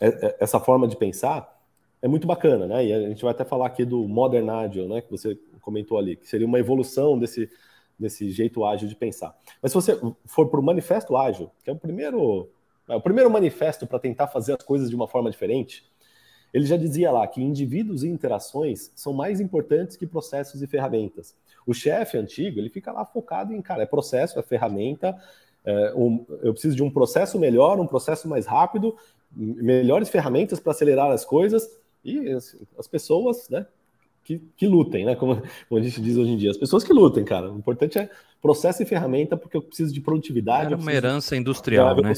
é, 0.00 0.06
é, 0.09 0.37
essa 0.41 0.61
forma 0.61 0.87
de 0.87 0.97
pensar, 0.97 1.55
é 2.03 2.09
muito 2.09 2.26
bacana, 2.26 2.67
né? 2.67 2.85
E 2.85 2.93
a 2.93 3.09
gente 3.09 3.23
vai 3.23 3.32
até 3.32 3.44
falar 3.44 3.67
aqui 3.67 3.85
do 3.85 4.06
Modern 4.06 4.49
Agile, 4.50 4.88
né? 4.88 5.00
Que 5.00 5.11
você 5.11 5.38
comentou 5.61 5.99
ali, 5.99 6.17
que 6.17 6.29
seria 6.29 6.47
uma 6.47 6.59
evolução 6.59 7.19
desse, 7.19 7.50
desse 7.99 8.31
jeito 8.31 8.65
ágil 8.65 8.88
de 8.88 8.94
pensar. 8.94 9.35
Mas 9.62 9.73
se 9.73 9.76
você 9.76 9.99
for 10.26 10.49
para 10.49 10.61
o 10.61 10.62
Manifesto 10.62 11.17
Ágil, 11.17 11.50
que 11.62 11.71
é 11.71 11.73
o 11.73 11.76
primeiro, 11.76 12.51
é 12.89 12.94
o 12.94 13.01
primeiro 13.01 13.31
manifesto 13.31 13.87
para 13.87 13.98
tentar 13.98 14.27
fazer 14.27 14.53
as 14.53 14.63
coisas 14.63 14.91
de 14.91 14.96
uma 14.96 15.08
forma 15.08 15.31
diferente, 15.31 15.84
ele 16.53 16.67
já 16.67 16.77
dizia 16.77 17.10
lá 17.10 17.27
que 17.27 17.43
indivíduos 17.43 18.05
e 18.05 18.08
interações 18.08 18.93
são 18.94 19.13
mais 19.13 19.41
importantes 19.41 19.96
que 19.96 20.06
processos 20.06 20.63
e 20.63 20.67
ferramentas. 20.67 21.34
O 21.67 21.72
chefe 21.72 22.19
antigo, 22.19 22.60
ele 22.60 22.69
fica 22.69 22.93
lá 22.93 23.05
focado 23.05 23.53
em, 23.53 23.63
cara, 23.63 23.82
é 23.82 23.87
processo, 23.87 24.39
é 24.39 24.43
ferramenta, 24.43 25.17
é, 25.65 25.94
um, 25.96 26.25
eu 26.43 26.53
preciso 26.53 26.77
de 26.77 26.82
um 26.82 26.91
processo 26.91 27.39
melhor, 27.39 27.81
um 27.81 27.87
processo 27.87 28.29
mais 28.29 28.46
rápido, 28.46 28.94
melhores 29.36 30.08
ferramentas 30.08 30.60
para 30.60 30.72
acelerar 30.72 31.10
as 31.10 31.24
coisas 31.24 31.69
e 32.05 32.31
as, 32.31 32.56
as 32.79 32.86
pessoas, 32.86 33.48
né, 33.48 33.67
que, 34.24 34.41
que, 34.56 34.67
lutem, 34.67 35.05
né? 35.05 35.14
Como, 35.14 35.36
como, 35.69 35.81
a 35.81 35.82
gente 35.82 36.00
diz 36.00 36.17
hoje 36.17 36.31
em 36.31 36.36
dia. 36.36 36.50
As 36.50 36.56
pessoas 36.56 36.82
que 36.82 36.93
lutem, 36.93 37.24
cara. 37.24 37.53
O 37.53 37.58
importante 37.58 37.98
é 37.98 38.08
processo 38.41 38.82
e 38.82 38.86
ferramenta, 38.86 39.36
porque 39.36 39.56
eu 39.56 39.62
preciso 39.62 39.93
de 39.93 40.00
produtividade. 40.00 40.72
É 40.72 40.76
uma 40.76 40.93
herança 40.93 41.36
industrial, 41.36 41.94
né? 42.00 42.12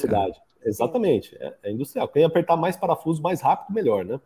Exatamente, 0.65 1.37
é, 1.39 1.55
é, 1.63 1.71
industrial. 1.71 2.09
Quem 2.09 2.25
apertar 2.25 2.57
mais 2.57 2.77
parafuso 2.77 3.23
mais 3.23 3.41
rápido, 3.41 3.73
melhor, 3.73 4.05
né? 4.05 4.21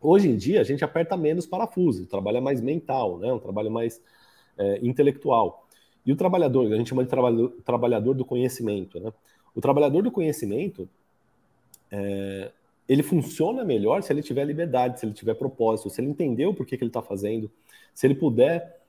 Hoje 0.00 0.28
em 0.28 0.36
dia, 0.36 0.60
a 0.60 0.64
gente 0.64 0.82
aperta 0.82 1.16
menos 1.16 1.46
parafuso, 1.46 2.04
o 2.04 2.06
trabalho 2.06 2.38
é 2.38 2.40
mais 2.40 2.60
mental, 2.60 3.18
né? 3.18 3.30
Um 3.32 3.38
trabalho 3.38 3.70
mais 3.70 4.00
é, 4.58 4.80
intelectual. 4.82 5.66
E 6.04 6.12
o 6.12 6.16
trabalhador, 6.16 6.72
a 6.72 6.76
gente 6.76 6.88
chama 6.88 7.04
de 7.04 7.10
trabalhador, 7.10 7.52
trabalhador 7.64 8.14
do 8.14 8.24
conhecimento, 8.24 8.98
né? 8.98 9.12
O 9.54 9.60
trabalhador 9.60 10.02
do 10.02 10.10
conhecimento, 10.10 10.88
é, 11.92 12.50
ele 12.88 13.02
funciona 13.02 13.64
melhor 13.64 14.02
se 14.02 14.12
ele 14.12 14.22
tiver 14.22 14.44
liberdade, 14.44 14.98
se 14.98 15.06
ele 15.06 15.12
tiver 15.12 15.34
propósito, 15.34 15.90
se 15.90 16.00
ele 16.00 16.08
entender 16.08 16.46
o 16.46 16.54
porquê 16.54 16.76
que 16.76 16.82
ele 16.82 16.88
está 16.88 17.02
fazendo, 17.02 17.50
se 17.94 18.06
ele 18.06 18.14
puder 18.14 18.80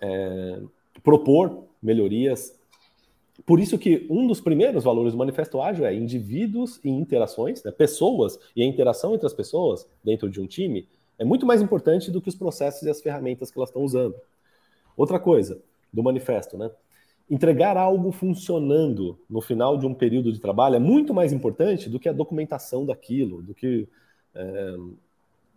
é, 0.00 0.60
propor 1.02 1.64
melhorias, 1.82 2.54
por 3.46 3.58
isso 3.58 3.78
que 3.78 4.06
um 4.10 4.26
dos 4.26 4.40
primeiros 4.40 4.84
valores 4.84 5.12
do 5.12 5.18
Manifesto 5.18 5.60
Ágil 5.62 5.86
é 5.86 5.94
indivíduos 5.94 6.78
e 6.84 6.90
interações, 6.90 7.64
né? 7.64 7.70
pessoas 7.70 8.38
e 8.54 8.62
a 8.62 8.66
interação 8.66 9.14
entre 9.14 9.26
as 9.26 9.32
pessoas 9.32 9.88
dentro 10.04 10.28
de 10.28 10.40
um 10.40 10.46
time 10.46 10.86
é 11.18 11.24
muito 11.24 11.46
mais 11.46 11.62
importante 11.62 12.10
do 12.10 12.20
que 12.20 12.28
os 12.28 12.34
processos 12.34 12.82
e 12.82 12.90
as 12.90 13.00
ferramentas 13.00 13.50
que 13.50 13.58
elas 13.58 13.70
estão 13.70 13.82
usando. 13.82 14.14
Outra 14.96 15.18
coisa 15.18 15.60
do 15.92 16.02
manifesto, 16.02 16.56
né? 16.56 16.70
Entregar 17.30 17.76
algo 17.76 18.10
funcionando 18.10 19.16
no 19.28 19.40
final 19.40 19.78
de 19.78 19.86
um 19.86 19.94
período 19.94 20.32
de 20.32 20.40
trabalho 20.40 20.74
é 20.74 20.80
muito 20.80 21.14
mais 21.14 21.32
importante 21.32 21.88
do 21.88 22.00
que 22.00 22.08
a 22.08 22.12
documentação 22.12 22.84
daquilo, 22.84 23.40
do 23.40 23.54
que 23.54 23.88
é, 24.34 24.74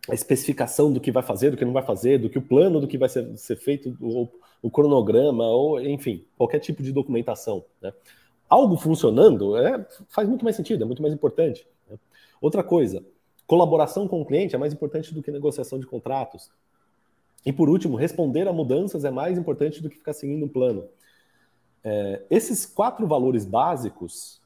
a 0.10 0.14
especificação 0.14 0.92
do 0.92 1.00
que 1.00 1.12
vai 1.12 1.24
fazer, 1.24 1.52
do 1.52 1.58
que 1.58 1.66
não 1.66 1.74
vai 1.74 1.84
fazer, 1.84 2.20
do 2.20 2.30
que 2.30 2.38
o 2.38 2.42
plano 2.42 2.80
do 2.80 2.88
que 2.88 2.98
vai 2.98 3.10
ser, 3.10 3.36
ser 3.38 3.56
feito, 3.56 3.98
ou 4.02 4.32
o 4.62 4.70
cronograma, 4.70 5.46
ou 5.46 5.82
enfim, 5.82 6.26
qualquer 6.38 6.60
tipo 6.60 6.84
de 6.84 6.92
documentação. 6.92 7.64
Né? 7.82 7.92
Algo 8.50 8.76
funcionando 8.78 9.58
é, 9.58 9.86
faz 10.10 10.28
muito 10.28 10.44
mais 10.44 10.56
sentido, 10.56 10.84
é 10.84 10.86
muito 10.86 11.02
mais 11.02 11.14
importante. 11.14 11.66
Né? 11.90 11.98
Outra 12.42 12.64
coisa, 12.64 13.04
colaboração 13.48 14.08
com 14.08 14.22
o 14.22 14.26
cliente 14.26 14.56
é 14.56 14.58
mais 14.58 14.74
importante 14.74 15.14
do 15.14 15.24
que 15.24 15.32
negociação 15.32 15.80
de 15.80 15.86
contratos. 15.86 16.52
E 17.46 17.52
por 17.52 17.70
último, 17.70 17.98
responder 17.98 18.48
a 18.48 18.54
mudanças 18.54 19.04
é 19.06 19.12
mais 19.12 19.38
importante 19.38 19.82
do 19.82 19.90
que 19.90 19.98
ficar 19.98 20.14
seguindo 20.14 20.46
um 20.46 20.50
plano. 20.50 20.86
É, 21.84 22.22
esses 22.30 22.66
quatro 22.66 23.06
valores 23.06 23.46
básicos, 23.46 24.42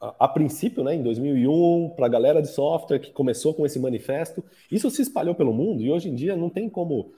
a, 0.00 0.14
a 0.20 0.28
princípio, 0.28 0.82
né, 0.82 0.94
em 0.94 1.02
2001, 1.02 1.90
para 1.90 2.06
a 2.06 2.08
galera 2.08 2.40
de 2.40 2.48
software 2.48 2.98
que 2.98 3.12
começou 3.12 3.52
com 3.52 3.66
esse 3.66 3.78
manifesto, 3.78 4.42
isso 4.70 4.90
se 4.90 5.02
espalhou 5.02 5.34
pelo 5.34 5.52
mundo 5.52 5.82
e 5.82 5.90
hoje 5.90 6.08
em 6.08 6.14
dia 6.14 6.34
não 6.36 6.48
tem 6.48 6.68
como. 6.68 7.12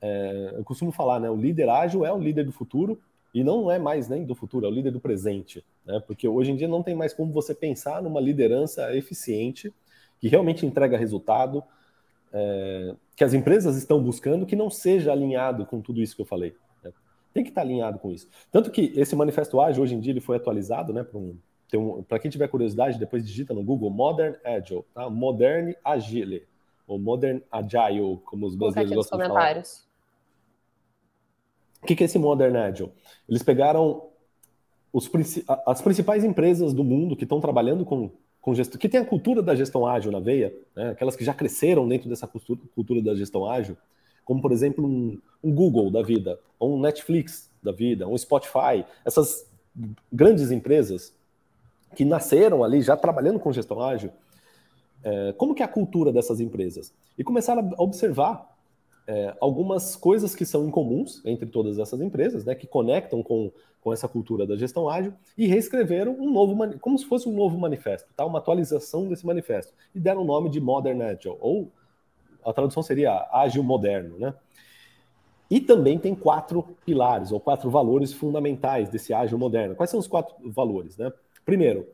É, 0.00 0.54
eu 0.56 0.64
costumo 0.64 0.92
falar, 0.92 1.18
né, 1.18 1.30
o 1.30 1.36
líder 1.36 1.68
ágil 1.68 2.04
é 2.04 2.12
o 2.12 2.18
líder 2.18 2.44
do 2.44 2.52
futuro 2.52 3.00
e 3.34 3.42
não 3.42 3.70
é 3.70 3.78
mais 3.78 4.08
nem 4.08 4.24
do 4.24 4.34
futuro, 4.34 4.66
é 4.66 4.68
o 4.68 4.72
líder 4.72 4.92
do 4.92 5.00
presente, 5.00 5.64
né, 5.84 6.00
porque 6.06 6.28
hoje 6.28 6.52
em 6.52 6.56
dia 6.56 6.68
não 6.68 6.82
tem 6.82 6.94
mais 6.94 7.12
como 7.12 7.32
você 7.32 7.54
pensar 7.54 8.02
numa 8.02 8.20
liderança 8.20 8.94
eficiente 8.94 9.72
que 10.20 10.28
realmente 10.28 10.66
entrega 10.66 10.96
resultado, 10.96 11.64
é, 12.32 12.94
que 13.16 13.24
as 13.24 13.32
empresas 13.32 13.76
estão 13.76 14.02
buscando, 14.02 14.46
que 14.46 14.56
não 14.56 14.70
seja 14.70 15.12
alinhado 15.12 15.64
com 15.66 15.80
tudo 15.80 16.02
isso 16.02 16.14
que 16.14 16.22
eu 16.22 16.26
falei. 16.26 16.54
Tem 17.32 17.44
que 17.44 17.50
estar 17.50 17.60
alinhado 17.60 17.98
com 17.98 18.10
isso. 18.10 18.28
Tanto 18.50 18.70
que 18.70 18.92
esse 18.96 19.14
manifesto 19.14 19.60
ágil, 19.60 19.82
hoje 19.82 19.94
em 19.94 20.00
dia, 20.00 20.12
ele 20.12 20.20
foi 20.20 20.36
atualizado, 20.36 20.92
né, 20.92 21.02
para 21.02 21.18
um, 21.18 21.38
um, 21.74 22.02
quem 22.20 22.30
tiver 22.30 22.48
curiosidade, 22.48 22.98
depois 22.98 23.26
digita 23.26 23.54
no 23.54 23.62
Google 23.62 23.90
Modern 23.90 24.34
Agile, 24.44 24.84
tá? 24.94 25.08
Modern 25.08 25.74
Agile, 25.84 26.46
ou 26.86 26.98
Modern 26.98 27.40
Agile, 27.50 28.18
como 28.24 28.46
os 28.46 28.56
brasileiros 28.56 28.94
gostam 28.94 29.18
de 29.18 29.26
falar. 29.26 29.62
O 31.82 31.86
que, 31.86 31.94
que 31.94 32.02
é 32.02 32.06
esse 32.06 32.18
Modern 32.18 32.56
Agile? 32.56 32.92
Eles 33.28 33.42
pegaram 33.42 34.08
os, 34.92 35.08
as 35.66 35.80
principais 35.82 36.24
empresas 36.24 36.72
do 36.72 36.82
mundo 36.82 37.14
que 37.14 37.24
estão 37.24 37.40
trabalhando 37.40 37.84
com 37.84 38.10
com 38.48 38.54
gestão, 38.54 38.78
que 38.78 38.88
tem 38.88 39.00
a 39.00 39.04
cultura 39.04 39.42
da 39.42 39.54
gestão 39.54 39.86
ágil 39.86 40.10
na 40.10 40.20
veia, 40.20 40.54
né? 40.74 40.90
aquelas 40.90 41.16
que 41.16 41.24
já 41.24 41.34
cresceram 41.34 41.86
dentro 41.86 42.08
dessa 42.08 42.26
cultura, 42.26 42.60
cultura 42.74 43.02
da 43.02 43.14
gestão 43.14 43.44
ágil, 43.44 43.76
como 44.28 44.42
por 44.42 44.52
exemplo 44.52 44.86
um, 44.86 45.18
um, 45.42 45.54
Google 45.54 45.90
da 45.90 46.02
vida, 46.02 46.38
ou 46.58 46.76
um 46.76 46.80
Netflix 46.80 47.50
da 47.62 47.72
vida, 47.72 48.06
um 48.06 48.16
Spotify, 48.18 48.84
essas 49.02 49.50
grandes 50.12 50.50
empresas 50.50 51.14
que 51.96 52.04
nasceram 52.04 52.62
ali 52.62 52.82
já 52.82 52.94
trabalhando 52.94 53.40
com 53.40 53.50
gestão 53.50 53.80
ágil, 53.80 54.10
é, 55.02 55.32
como 55.32 55.54
que 55.54 55.62
é 55.62 55.64
a 55.64 55.68
cultura 55.68 56.12
dessas 56.12 56.40
empresas? 56.40 56.92
E 57.16 57.24
começaram 57.24 57.72
a 57.74 57.82
observar 57.82 58.54
é, 59.06 59.34
algumas 59.40 59.96
coisas 59.96 60.34
que 60.34 60.44
são 60.44 60.66
incomuns 60.66 61.22
entre 61.24 61.46
todas 61.46 61.78
essas 61.78 61.98
empresas, 61.98 62.44
né, 62.44 62.54
que 62.54 62.66
conectam 62.66 63.22
com, 63.22 63.50
com 63.80 63.94
essa 63.94 64.06
cultura 64.06 64.46
da 64.46 64.58
gestão 64.58 64.90
ágil, 64.90 65.14
e 65.38 65.46
reescreveram 65.46 66.12
um 66.20 66.30
novo, 66.30 66.78
como 66.80 66.98
se 66.98 67.06
fosse 67.06 67.26
um 67.26 67.32
novo 67.32 67.56
manifesto, 67.56 68.06
tá? 68.14 68.26
uma 68.26 68.40
atualização 68.40 69.08
desse 69.08 69.24
manifesto, 69.24 69.72
e 69.94 69.98
deram 69.98 70.20
o 70.20 70.26
nome 70.26 70.50
de 70.50 70.60
Modern 70.60 71.00
Agile, 71.00 71.38
ou 71.40 71.72
a 72.44 72.52
tradução 72.52 72.82
seria 72.82 73.28
ágil 73.32 73.62
moderno. 73.62 74.18
Né? 74.18 74.34
E 75.50 75.60
também 75.60 75.98
tem 75.98 76.14
quatro 76.14 76.62
pilares, 76.84 77.32
ou 77.32 77.40
quatro 77.40 77.70
valores 77.70 78.12
fundamentais 78.12 78.88
desse 78.88 79.12
ágil 79.12 79.38
moderno. 79.38 79.74
Quais 79.74 79.90
são 79.90 79.98
os 79.98 80.06
quatro 80.06 80.34
valores? 80.50 80.96
Né? 80.96 81.12
Primeiro, 81.44 81.88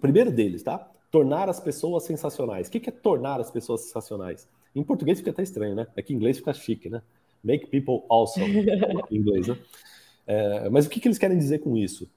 primeiro 0.00 0.32
deles, 0.32 0.62
tá? 0.62 0.90
Tornar 1.10 1.48
as 1.48 1.60
pessoas 1.60 2.02
sensacionais. 2.02 2.66
O 2.66 2.70
que 2.70 2.88
é 2.88 2.92
tornar 2.92 3.40
as 3.40 3.50
pessoas 3.50 3.82
sensacionais? 3.82 4.48
Em 4.74 4.82
português 4.82 5.18
fica 5.18 5.30
até 5.30 5.42
estranho, 5.42 5.76
né? 5.76 5.86
É 5.94 6.02
que 6.02 6.12
em 6.12 6.16
inglês 6.16 6.38
fica 6.38 6.52
chique, 6.52 6.90
né? 6.90 7.00
Make 7.44 7.68
people 7.68 8.02
awesome, 8.08 8.66
em 9.10 9.16
inglês, 9.16 9.46
né? 9.46 9.56
É, 10.26 10.68
mas 10.70 10.86
o 10.86 10.90
que, 10.90 10.98
que 10.98 11.06
eles 11.06 11.18
querem 11.18 11.38
dizer 11.38 11.60
com 11.60 11.76
isso? 11.76 12.10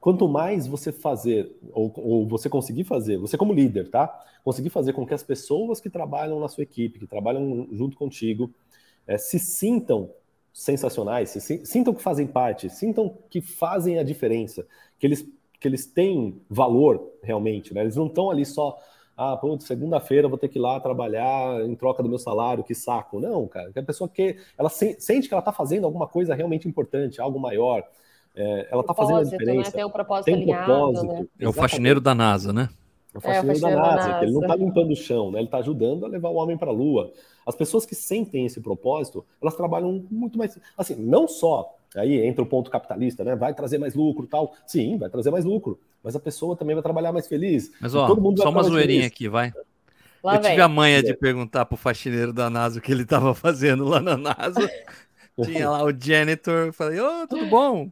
Quanto 0.00 0.26
mais 0.26 0.66
você 0.66 0.90
fazer, 0.90 1.54
ou, 1.72 1.92
ou, 1.96 2.26
você 2.26 2.48
conseguir 2.48 2.84
fazer, 2.84 3.18
você 3.18 3.36
como 3.36 3.52
líder, 3.52 3.90
tá? 3.90 4.08
Conseguir 4.42 4.70
fazer 4.70 4.94
com 4.94 5.06
que 5.06 5.12
as 5.12 5.22
pessoas 5.22 5.80
que 5.80 5.90
trabalham 5.90 6.40
na 6.40 6.48
sua 6.48 6.62
equipe, 6.62 6.98
que 6.98 7.06
trabalham 7.06 7.68
junto 7.70 7.96
contigo, 7.96 8.50
é, 9.06 9.18
se 9.18 9.38
sintam 9.38 10.10
sensacionais, 10.52 11.30
se, 11.30 11.66
sintam 11.66 11.92
que 11.92 12.02
fazem 12.02 12.26
parte, 12.26 12.70
sintam 12.70 13.14
que 13.28 13.40
fazem 13.40 13.98
a 13.98 14.02
diferença, 14.02 14.66
que 14.98 15.06
eles, 15.06 15.28
que 15.60 15.68
eles 15.68 15.84
têm 15.86 16.40
valor 16.48 17.12
realmente, 17.22 17.74
né? 17.74 17.82
Eles 17.82 17.96
não 17.96 18.06
estão 18.06 18.30
ali 18.30 18.46
só 18.46 18.78
ah, 19.22 19.36
pronto, 19.36 19.64
segunda-feira 19.64 20.28
vou 20.28 20.38
ter 20.38 20.48
que 20.48 20.58
ir 20.58 20.62
lá 20.62 20.80
trabalhar 20.80 21.60
em 21.66 21.74
troca 21.74 22.02
do 22.02 22.08
meu 22.08 22.18
salário, 22.18 22.64
que 22.64 22.74
saco. 22.74 23.20
Não, 23.20 23.46
cara, 23.46 23.70
que 23.70 23.78
a 23.78 23.82
pessoa 23.82 24.08
que 24.08 24.38
ela 24.56 24.70
se, 24.70 24.96
sente 24.98 25.28
que 25.28 25.34
ela 25.34 25.42
está 25.42 25.52
fazendo 25.52 25.84
alguma 25.84 26.08
coisa 26.08 26.34
realmente 26.34 26.66
importante, 26.66 27.20
algo 27.20 27.38
maior. 27.38 27.86
É, 28.34 28.68
ela 28.70 28.80
está 28.80 28.94
fazendo 28.94 29.16
a 29.16 29.24
né? 29.24 29.30
diferença. 29.30 29.70
Né? 29.70 29.76
Tem 29.76 29.84
um 29.84 29.90
propósito 29.90 30.24
tem 30.26 30.34
um 30.34 30.38
alinhado, 30.38 30.64
propósito. 30.66 31.12
Né? 31.12 31.26
É 31.38 31.48
o 31.48 31.52
faxineiro 31.52 32.00
da 32.00 32.14
NASA, 32.14 32.52
né? 32.52 32.68
É 33.12 33.18
o 33.18 33.20
faxineiro, 33.20 33.48
é, 33.48 33.50
o 33.50 33.54
faxineiro 33.54 33.60
da, 33.60 33.82
NASA, 33.82 33.96
da 33.96 34.12
NASA. 34.12 34.24
ele 34.24 34.32
não 34.32 34.40
está 34.42 34.56
limpando 34.56 34.90
o 34.92 34.96
chão, 34.96 35.30
né? 35.30 35.38
ele 35.38 35.46
está 35.46 35.58
ajudando 35.58 36.06
a 36.06 36.08
levar 36.08 36.28
o 36.28 36.36
homem 36.36 36.56
para 36.56 36.70
a 36.70 36.72
Lua. 36.72 37.12
As 37.46 37.56
pessoas 37.56 37.84
que 37.84 37.94
sentem 37.94 38.46
esse 38.46 38.60
propósito, 38.60 39.24
elas 39.42 39.54
trabalham 39.56 40.04
muito 40.10 40.38
mais. 40.38 40.58
Assim, 40.76 40.94
não 40.94 41.26
só 41.26 41.74
Aí 41.96 42.24
entra 42.24 42.42
o 42.42 42.46
ponto 42.46 42.70
capitalista, 42.70 43.24
né? 43.24 43.34
Vai 43.34 43.52
trazer 43.52 43.78
mais 43.78 43.94
lucro 43.94 44.26
tal. 44.26 44.54
Sim, 44.66 44.96
vai 44.96 45.10
trazer 45.10 45.30
mais 45.30 45.44
lucro. 45.44 45.80
Mas 46.02 46.14
a 46.14 46.20
pessoa 46.20 46.56
também 46.56 46.74
vai 46.74 46.82
trabalhar 46.82 47.12
mais 47.12 47.26
feliz. 47.26 47.72
Mas, 47.80 47.94
ó, 47.94 48.06
todo 48.06 48.20
mundo 48.20 48.40
só 48.40 48.48
uma 48.48 48.62
zoeirinha 48.62 49.06
aqui, 49.06 49.28
vai. 49.28 49.52
Lá 50.22 50.36
eu 50.36 50.42
vem. 50.42 50.50
tive 50.50 50.62
a 50.62 50.68
manha 50.68 51.02
de 51.02 51.14
perguntar 51.14 51.64
pro 51.64 51.76
faxineiro 51.76 52.32
da 52.32 52.48
NASA 52.48 52.78
o 52.78 52.82
que 52.82 52.92
ele 52.92 53.02
estava 53.02 53.34
fazendo 53.34 53.84
lá 53.84 54.00
na 54.00 54.16
NASA. 54.16 54.70
Tinha 55.42 55.70
lá 55.70 55.82
o 55.84 55.92
janitor. 55.92 56.72
Falei, 56.72 57.00
ô, 57.00 57.22
oh, 57.22 57.26
tudo 57.26 57.46
bom? 57.46 57.90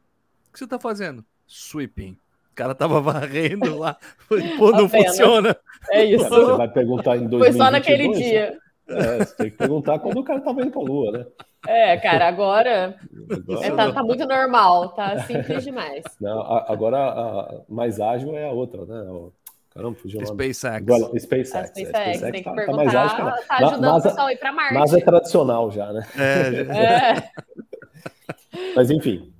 O 0.48 0.52
que 0.52 0.58
você 0.58 0.64
está 0.64 0.78
fazendo? 0.78 1.24
Sweeping. 1.46 2.12
O 2.52 2.54
cara 2.54 2.74
tava 2.74 3.00
varrendo 3.02 3.78
lá. 3.78 3.96
Falei, 4.28 4.56
pô, 4.56 4.72
não 4.72 4.88
funciona. 4.88 5.56
É 5.90 6.04
isso. 6.04 6.28
Você 6.28 6.56
vai 6.56 6.68
perguntar 6.68 7.16
em 7.16 7.28
2022. 7.28 7.42
Foi 7.42 7.52
só 7.52 7.70
naquele 7.70 8.12
dia. 8.14 8.58
É, 8.88 9.18
você 9.18 9.36
tem 9.36 9.50
que 9.50 9.56
perguntar 9.56 9.98
quando 9.98 10.18
o 10.18 10.24
cara 10.24 10.40
tava 10.40 10.62
indo 10.62 10.70
pra 10.70 10.80
lua, 10.80 11.12
né? 11.12 11.26
É, 11.66 11.96
cara, 11.98 12.26
agora. 12.26 12.98
É, 13.62 13.70
tá, 13.70 13.92
tá, 13.92 14.02
muito 14.02 14.26
normal, 14.26 14.90
tá 14.90 15.18
simples 15.24 15.64
demais. 15.64 16.02
Não, 16.20 16.40
agora 16.40 16.96
a 16.96 17.60
mais 17.68 18.00
ágil 18.00 18.34
é 18.36 18.48
a 18.48 18.52
outra, 18.52 18.86
né? 18.86 19.30
Caramba, 19.74 19.94
fugiu 19.96 20.20
o 20.20 20.22
nome. 20.24 20.54
SpaceX. 20.54 20.84
SpaceX. 21.20 21.54
A 21.54 21.66
SpaceX, 21.66 21.74
é, 21.74 22.14
SpaceX 22.14 22.20
tem 22.20 22.32
que 22.32 22.42
tá, 22.42 22.52
perguntar, 22.52 22.78
tá, 22.78 22.84
mais 22.84 22.94
ágil, 22.94 23.16
cara. 23.16 23.42
tá 23.46 23.56
ajudando 23.56 23.92
mas, 23.92 24.04
o 24.04 24.08
pessoal 24.08 24.26
a 24.26 24.32
ir 24.32 24.36
para 24.38 24.52
Marte. 24.52 24.74
Mas 24.74 24.94
é 24.94 25.00
tradicional 25.00 25.70
já, 25.70 25.92
né? 25.92 26.06
É, 26.16 27.16
é. 27.16 27.30
Mas 28.74 28.90
enfim, 28.90 29.32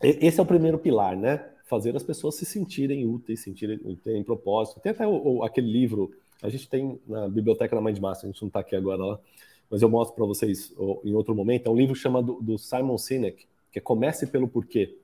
esse 0.00 0.38
é 0.38 0.42
o 0.42 0.46
primeiro 0.46 0.78
pilar, 0.78 1.16
né? 1.16 1.44
Fazer 1.64 1.94
as 1.96 2.02
pessoas 2.02 2.36
se 2.36 2.44
sentirem 2.44 3.06
úteis, 3.06 3.40
sentirem 3.40 3.78
terem 4.02 4.22
propósito. 4.22 4.80
Tem 4.80 4.92
até 4.92 5.06
o, 5.06 5.38
o, 5.38 5.44
aquele 5.44 5.70
livro, 5.70 6.12
a 6.42 6.48
gente 6.48 6.68
tem 6.68 6.98
na 7.06 7.28
biblioteca 7.28 7.74
da 7.74 7.82
Mindmaster, 7.82 8.28
a 8.28 8.32
gente 8.32 8.40
não 8.40 8.48
está 8.48 8.60
aqui 8.60 8.76
agora 8.76 9.04
lá, 9.04 9.20
mas 9.70 9.82
eu 9.82 9.88
mostro 9.88 10.16
para 10.16 10.24
vocês 10.24 10.72
em 11.04 11.12
outro 11.14 11.34
momento. 11.34 11.66
É 11.66 11.70
um 11.70 11.76
livro 11.76 11.94
chamado 11.94 12.38
do 12.40 12.56
Simon 12.56 12.96
Sinek, 12.96 13.46
que 13.72 13.78
é 13.78 13.82
Comece 13.82 14.26
pelo 14.26 14.48
Porquê. 14.48 14.96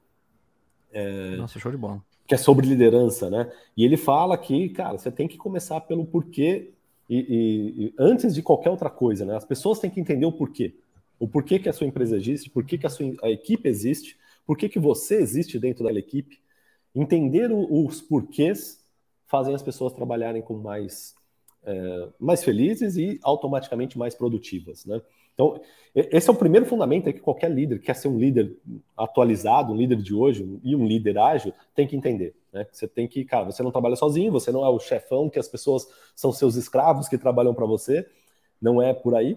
É, 0.93 1.37
Nossa, 1.37 1.59
show 1.59 1.73
de 1.73 1.77
bola. 1.77 2.03
Que 2.27 2.35
é 2.35 2.39
sobre 2.39 2.67
liderança, 2.67 3.29
né? 3.29 3.53
E 3.77 3.85
ele 3.85 3.97
fala 3.97 4.39
que, 4.39 4.69
cara, 4.71 4.97
você 4.97 5.11
tem 5.11 5.29
que 5.29 5.37
começar 5.37 5.81
pelo 5.81 6.07
porquê 6.07 6.71
e, 7.11 7.19
e, 7.19 7.85
e 7.85 7.95
antes 7.99 8.35
de 8.35 8.43
qualquer 8.43 8.71
outra 8.71 8.89
coisa, 8.89 9.27
né? 9.27 9.37
As 9.37 9.45
pessoas 9.45 9.79
têm 9.79 9.91
que 9.91 10.01
entender 10.01 10.25
o 10.25 10.33
porquê. 10.33 10.73
O 11.19 11.29
porquê 11.29 11.59
que 11.59 11.69
a 11.69 11.73
sua 11.73 11.87
empresa 11.87 12.17
existe, 12.17 12.49
por 12.49 12.65
que 12.65 12.79
a 12.87 12.89
sua 12.89 13.13
a 13.23 13.31
equipe 13.31 13.69
existe, 13.69 14.17
por 14.47 14.57
que 14.57 14.79
você 14.79 15.17
existe 15.17 15.59
dentro 15.59 15.85
da 15.85 15.93
equipe. 15.93 16.43
Entender 16.95 17.51
os 17.53 18.01
porquês 18.01 18.85
fazem 19.27 19.55
as 19.55 19.63
pessoas 19.63 19.93
trabalharem 19.93 20.43
com 20.43 20.55
mais 20.55 21.15
é, 21.65 22.09
mais 22.21 22.45
felizes 22.45 22.97
e 22.97 23.19
automaticamente 23.23 23.99
mais 23.99 24.15
produtivas, 24.15 24.85
né? 24.85 25.01
Então, 25.33 25.61
esse 25.95 26.31
é 26.31 26.33
o 26.33 26.37
primeiro 26.37 26.65
fundamento 26.65 27.13
que 27.13 27.19
qualquer 27.19 27.51
líder 27.51 27.81
que 27.81 27.87
quer 27.87 27.97
ser 27.97 28.07
um 28.07 28.17
líder 28.17 28.57
atualizado, 28.97 29.73
um 29.73 29.77
líder 29.77 29.97
de 29.97 30.15
hoje 30.15 30.49
e 30.63 30.77
um 30.77 30.87
líder 30.87 31.19
ágil 31.19 31.53
tem 31.75 31.89
que 31.89 31.97
entender. 31.97 32.37
Né? 32.53 32.65
Você 32.71 32.87
tem 32.87 33.09
que, 33.09 33.25
cara, 33.25 33.45
você 33.45 33.61
não 33.61 33.73
trabalha 33.73 33.97
sozinho, 33.97 34.31
você 34.31 34.53
não 34.53 34.65
é 34.65 34.69
o 34.69 34.79
chefão 34.79 35.29
que 35.29 35.39
as 35.39 35.49
pessoas 35.49 35.89
são 36.15 36.31
seus 36.31 36.55
escravos 36.55 37.09
que 37.09 37.19
trabalham 37.19 37.53
para 37.53 37.67
você, 37.67 38.07
não 38.63 38.81
é 38.81 38.95
por 38.95 39.17
aí. 39.17 39.37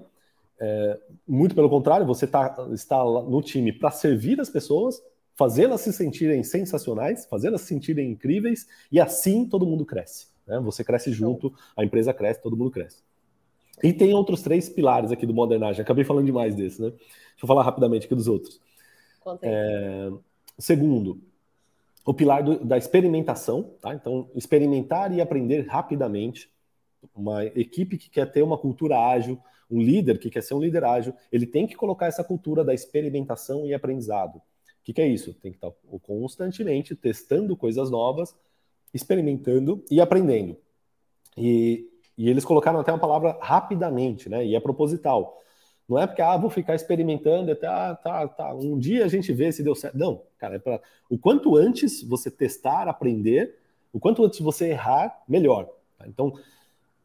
É, 0.59 0.99
muito 1.27 1.53
pelo 1.53 1.69
contrário, 1.69 2.05
você 2.05 2.25
tá, 2.25 2.67
está 2.71 3.03
no 3.03 3.41
time 3.41 3.71
para 3.71 3.91
servir 3.91 4.39
as 4.41 4.49
pessoas, 4.49 5.01
fazê-las 5.35 5.81
se 5.81 5.93
sentirem 5.93 6.43
sensacionais, 6.43 7.25
fazê-las 7.25 7.61
se 7.61 7.67
sentirem 7.67 8.11
incríveis, 8.11 8.67
e 8.91 8.99
assim 8.99 9.45
todo 9.45 9.65
mundo 9.65 9.85
cresce. 9.85 10.27
Né? 10.47 10.59
Você 10.59 10.83
cresce 10.83 11.11
junto, 11.11 11.53
a 11.75 11.83
empresa 11.83 12.13
cresce, 12.13 12.41
todo 12.41 12.57
mundo 12.57 12.71
cresce. 12.71 13.03
E 13.83 13.93
tem 13.93 14.13
outros 14.13 14.41
três 14.41 14.67
pilares 14.67 15.11
aqui 15.11 15.25
do 15.25 15.33
modernagem. 15.33 15.81
Acabei 15.81 16.03
falando 16.03 16.25
demais 16.25 16.55
desse, 16.55 16.81
né? 16.81 16.89
Deixa 16.89 17.43
eu 17.43 17.47
falar 17.47 17.61
rapidamente 17.61 18.07
aqui 18.07 18.15
dos 18.15 18.27
outros. 18.27 18.59
É, 19.43 20.09
segundo, 20.57 21.21
o 22.03 22.13
pilar 22.13 22.41
do, 22.41 22.65
da 22.65 22.75
experimentação, 22.75 23.75
tá? 23.79 23.93
Então, 23.93 24.31
experimentar 24.33 25.13
e 25.13 25.21
aprender 25.21 25.67
rapidamente. 25.67 26.49
Uma 27.15 27.45
equipe 27.45 27.97
que 27.97 28.09
quer 28.09 28.31
ter 28.31 28.41
uma 28.41 28.57
cultura 28.57 28.97
ágil, 28.97 29.39
um 29.69 29.81
líder 29.81 30.19
que 30.19 30.29
quer 30.29 30.41
ser 30.41 30.53
um 30.53 30.59
líder 30.59 30.83
ágil, 30.83 31.13
ele 31.31 31.45
tem 31.45 31.67
que 31.67 31.75
colocar 31.75 32.07
essa 32.07 32.23
cultura 32.23 32.63
da 32.63 32.73
experimentação 32.73 33.65
e 33.65 33.73
aprendizado. 33.73 34.37
O 34.37 34.41
que, 34.83 34.93
que 34.93 35.01
é 35.01 35.07
isso? 35.07 35.33
Tem 35.33 35.51
que 35.51 35.57
estar 35.57 35.71
constantemente 36.01 36.95
testando 36.95 37.55
coisas 37.57 37.89
novas 37.89 38.33
experimentando 38.93 39.83
e 39.91 39.99
aprendendo. 39.99 40.57
E, 41.35 41.87
e 42.17 42.29
eles 42.29 42.45
colocaram 42.45 42.79
até 42.79 42.91
uma 42.91 42.99
palavra 42.99 43.37
rapidamente, 43.41 44.29
né? 44.29 44.45
E 44.45 44.55
é 44.55 44.59
proposital. 44.59 45.41
Não 45.87 45.97
é 45.97 46.05
porque, 46.05 46.21
ah, 46.21 46.35
vou 46.35 46.49
ficar 46.49 46.75
experimentando 46.75 47.51
até, 47.51 47.65
ah, 47.65 47.95
tá, 47.95 48.27
tá, 48.27 48.53
um 48.53 48.77
dia 48.77 49.05
a 49.05 49.07
gente 49.07 49.31
vê 49.31 49.51
se 49.51 49.63
deu 49.63 49.73
certo. 49.73 49.97
Não, 49.97 50.21
cara, 50.37 50.55
é 50.55 50.59
para 50.59 50.81
o 51.09 51.17
quanto 51.17 51.55
antes 51.55 52.03
você 52.03 52.29
testar, 52.29 52.89
aprender, 52.89 53.57
o 53.93 53.99
quanto 53.99 54.23
antes 54.25 54.39
você 54.39 54.69
errar, 54.69 55.23
melhor. 55.27 55.69
Tá? 55.97 56.05
Então, 56.07 56.33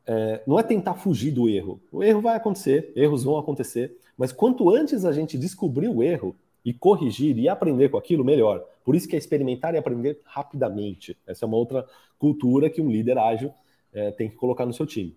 é, 0.07 0.43
não 0.47 0.59
é 0.59 0.63
tentar 0.63 0.95
fugir 0.95 1.31
do 1.31 1.49
erro. 1.49 1.81
O 1.91 2.03
erro 2.03 2.21
vai 2.21 2.37
acontecer, 2.37 2.93
erros 2.97 3.25
vão 3.25 3.39
acontecer, 3.39 3.97
mas 4.17 4.33
quanto 4.33 4.71
antes 4.71 5.05
a 5.05 5.13
gente 5.13 5.39
descobrir 5.39 5.89
o 5.89 6.03
erro 6.03 6.35
e 6.65 6.73
corrigir 6.73 7.39
e 7.39 7.49
aprender 7.49 7.89
com 7.89 7.97
aquilo, 7.97 8.25
melhor. 8.25 8.65
Por 8.85 8.95
isso 8.95 9.09
que 9.09 9.17
é 9.17 9.19
experimentar 9.19 9.75
e 9.75 9.79
aprender 9.79 10.21
rapidamente. 10.25 11.17
Essa 11.27 11.45
é 11.45 11.47
uma 11.47 11.57
outra 11.57 11.87
cultura 12.19 12.71
que 12.71 12.81
um 12.81 12.91
líder 12.91 13.19
ágil 13.19 13.53
é, 13.93 14.11
tem 14.13 14.29
que 14.29 14.37
colocar 14.37 14.65
no 14.65 14.73
seu 14.73 14.87
time. 14.87 15.17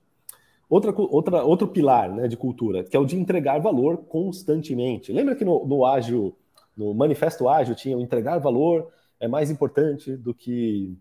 Outra, 0.67 0.93
outra, 0.97 1.43
outro 1.43 1.67
pilar 1.67 2.11
né, 2.11 2.27
de 2.27 2.35
cultura, 2.35 2.83
que 2.83 2.97
é 2.97 2.99
o 2.99 3.05
de 3.05 3.15
entregar 3.15 3.59
valor 3.59 3.97
constantemente. 3.97 5.13
Lembra 5.13 5.35
que 5.35 5.45
no, 5.45 5.65
no 5.65 5.85
ágil, 5.85 6.35
no 6.75 6.93
manifesto 6.93 7.47
ágil, 7.47 7.75
tinha 7.75 7.95
o 7.95 8.01
entregar 8.01 8.39
valor 8.39 8.91
é 9.19 9.27
mais 9.27 9.49
importante 9.49 10.15
do 10.15 10.33
que 10.33 10.97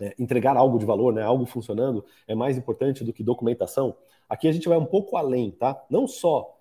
é, 0.00 0.14
entregar 0.18 0.56
algo 0.56 0.78
de 0.78 0.86
valor, 0.86 1.12
né, 1.12 1.22
algo 1.22 1.46
funcionando, 1.46 2.04
é 2.26 2.34
mais 2.34 2.56
importante 2.56 3.04
do 3.04 3.12
que 3.12 3.22
documentação. 3.22 3.96
Aqui 4.28 4.48
a 4.48 4.52
gente 4.52 4.68
vai 4.68 4.78
um 4.78 4.84
pouco 4.84 5.16
além, 5.16 5.50
tá? 5.50 5.84
Não 5.88 6.06
só 6.06 6.58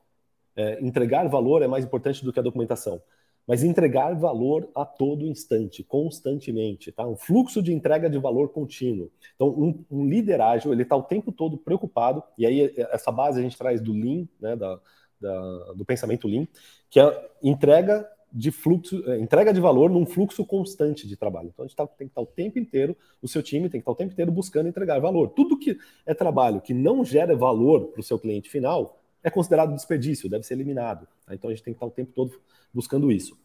é, 0.55 0.79
entregar 0.81 1.27
valor 1.27 1.61
é 1.61 1.67
mais 1.67 1.85
importante 1.85 2.23
do 2.23 2.33
que 2.33 2.39
a 2.39 2.43
documentação, 2.43 3.01
mas 3.45 3.63
entregar 3.63 4.13
valor 4.15 4.69
a 4.75 4.85
todo 4.85 5.25
instante, 5.25 5.83
constantemente, 5.83 6.91
tá? 6.91 7.07
Um 7.07 7.15
fluxo 7.15 7.61
de 7.61 7.73
entrega 7.73 8.09
de 8.09 8.17
valor 8.17 8.49
contínuo. 8.49 9.11
Então, 9.35 9.49
um, 9.49 9.85
um 9.89 10.05
líder 10.05 10.41
ágil, 10.41 10.73
ele 10.73 10.83
está 10.83 10.95
o 10.95 11.03
tempo 11.03 11.31
todo 11.31 11.57
preocupado, 11.57 12.23
e 12.37 12.45
aí 12.45 12.73
essa 12.91 13.11
base 13.11 13.39
a 13.39 13.43
gente 13.43 13.57
traz 13.57 13.79
do 13.79 13.93
Lean, 13.93 14.27
né, 14.39 14.55
da, 14.55 14.79
da, 15.19 15.73
do 15.73 15.85
pensamento 15.85 16.27
Lean, 16.27 16.47
que 16.89 16.99
é 16.99 17.29
entrega 17.41 18.09
de 18.31 18.51
fluxo, 18.51 19.03
é, 19.09 19.19
entrega 19.19 19.53
de 19.53 19.59
valor 19.59 19.89
num 19.89 20.05
fluxo 20.05 20.45
constante 20.45 21.07
de 21.07 21.15
trabalho. 21.15 21.49
Então 21.53 21.63
a 21.63 21.67
gente 21.67 21.77
tá, 21.77 21.87
tem 21.87 22.07
que 22.07 22.11
estar 22.11 22.21
tá 22.21 22.23
o 22.23 22.25
tempo 22.25 22.59
inteiro, 22.59 22.95
o 23.21 23.27
seu 23.27 23.41
time 23.41 23.69
tem 23.69 23.79
que 23.79 23.83
estar 23.83 23.91
tá 23.91 23.93
o 23.93 23.95
tempo 23.95 24.13
inteiro 24.13 24.31
buscando 24.31 24.67
entregar 24.67 24.99
valor. 24.99 25.29
Tudo 25.29 25.57
que 25.57 25.77
é 26.05 26.13
trabalho 26.13 26.61
que 26.61 26.73
não 26.73 27.03
gera 27.03 27.35
valor 27.35 27.87
para 27.87 28.01
o 28.01 28.03
seu 28.03 28.19
cliente 28.19 28.49
final 28.49 28.99
é 29.23 29.29
considerado 29.29 29.73
desperdício, 29.73 30.29
deve 30.29 30.45
ser 30.45 30.53
eliminado. 30.53 31.07
Tá? 31.25 31.33
Então 31.33 31.49
a 31.49 31.53
gente 31.53 31.63
tem 31.63 31.73
que 31.73 31.77
estar 31.77 31.87
tá 31.87 31.91
o 31.91 31.95
tempo 31.95 32.11
todo 32.13 32.39
buscando 32.73 33.11
isso. 33.11 33.37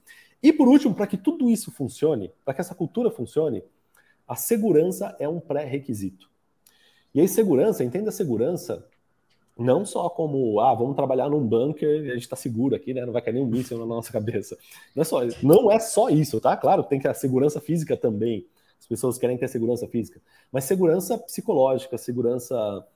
E 0.42 0.52
por 0.52 0.68
último, 0.68 0.94
para 0.94 1.06
que 1.06 1.16
tudo 1.16 1.48
isso 1.48 1.70
funcione, 1.70 2.32
para 2.44 2.52
que 2.52 2.60
essa 2.60 2.74
cultura 2.74 3.10
funcione, 3.10 3.62
a 4.26 4.34
segurança 4.34 5.16
é 5.18 5.28
um 5.28 5.38
pré-requisito. 5.38 6.30
E 7.14 7.20
aí, 7.20 7.28
segurança, 7.28 7.84
entenda 7.84 8.10
segurança 8.10 8.86
não 9.58 9.84
só 9.84 10.08
como, 10.08 10.60
ah, 10.60 10.74
vamos 10.74 10.96
trabalhar 10.96 11.28
num 11.28 11.46
bunker 11.46 12.04
e 12.04 12.10
a 12.10 12.14
gente 12.14 12.22
está 12.22 12.36
seguro 12.36 12.74
aqui, 12.74 12.94
né? 12.94 13.04
Não 13.04 13.12
vai 13.12 13.22
cair 13.22 13.34
nenhum 13.34 13.46
míssil 13.46 13.78
na 13.78 13.86
nossa 13.86 14.10
cabeça. 14.12 14.56
Não 14.94 15.02
é, 15.02 15.04
só, 15.04 15.20
não 15.42 15.70
é 15.70 15.78
só 15.78 16.08
isso, 16.08 16.40
tá? 16.40 16.56
Claro, 16.56 16.82
tem 16.82 16.98
que 16.98 17.06
a 17.06 17.14
segurança 17.14 17.60
física 17.60 17.96
também. 17.96 18.46
As 18.80 18.86
pessoas 18.86 19.18
querem 19.18 19.36
ter 19.36 19.48
segurança 19.48 19.86
física. 19.86 20.20
Mas 20.50 20.64
segurança 20.64 21.18
psicológica, 21.18 21.96
segurança. 21.98 22.86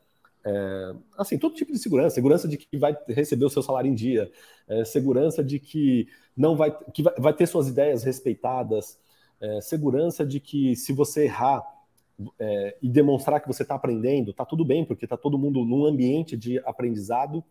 É, 0.45 0.95
assim, 1.17 1.39
todo 1.39 1.55
tipo 1.55 1.73
de 1.73 1.79
segurança. 1.79 2.15
Segurança 2.15 2.49
de 2.49 2.57
que 2.57 2.77
vai 2.77 2.97
receber 3.09 3.45
o 3.45 3.51
seu 3.51 3.63
salário 3.63 3.91
em 3.91 3.95
dia. 3.95 4.31
É, 4.67 4.85
segurança 4.85 5.45
de 5.45 5.61
que 5.61 6.09
não 6.37 6.57
vai, 6.57 6.77
que 6.93 7.03
vai, 7.03 7.15
vai 7.19 7.33
ter 7.35 7.47
suas 7.47 7.69
ideias 7.69 8.03
respeitadas. 8.03 8.99
É, 9.41 9.61
segurança 9.61 10.25
de 10.25 10.41
que 10.41 10.75
se 10.75 10.93
você 10.93 11.25
errar, 11.25 11.63
é, 12.39 12.77
e 12.83 12.89
demonstrar 12.89 13.41
que 13.41 13.49
você 13.49 13.63
está 13.63 13.75
aprendendo, 13.75 14.31
está 14.31 14.45
tudo 14.45 14.65
bem, 14.65 14.85
porque 14.85 15.05
está 15.05 15.17
todo 15.17 15.39
mundo 15.39 15.65
num 15.65 15.85
ambiente 15.85 16.37
de 16.37 16.59
aprendizado. 16.61 17.45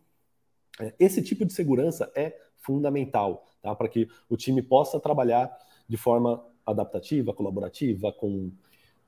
É, 0.80 0.94
esse 0.98 1.22
tipo 1.22 1.44
de 1.44 1.52
segurança 1.52 2.10
é 2.14 2.36
fundamental 2.58 3.44
tá? 3.62 3.74
para 3.74 3.88
que 3.88 4.08
o 4.28 4.36
time 4.36 4.62
possa 4.62 4.98
trabalhar 4.98 5.56
de 5.88 5.96
forma 5.96 6.44
adaptativa, 6.64 7.32
colaborativa, 7.32 8.12
com. 8.12 8.50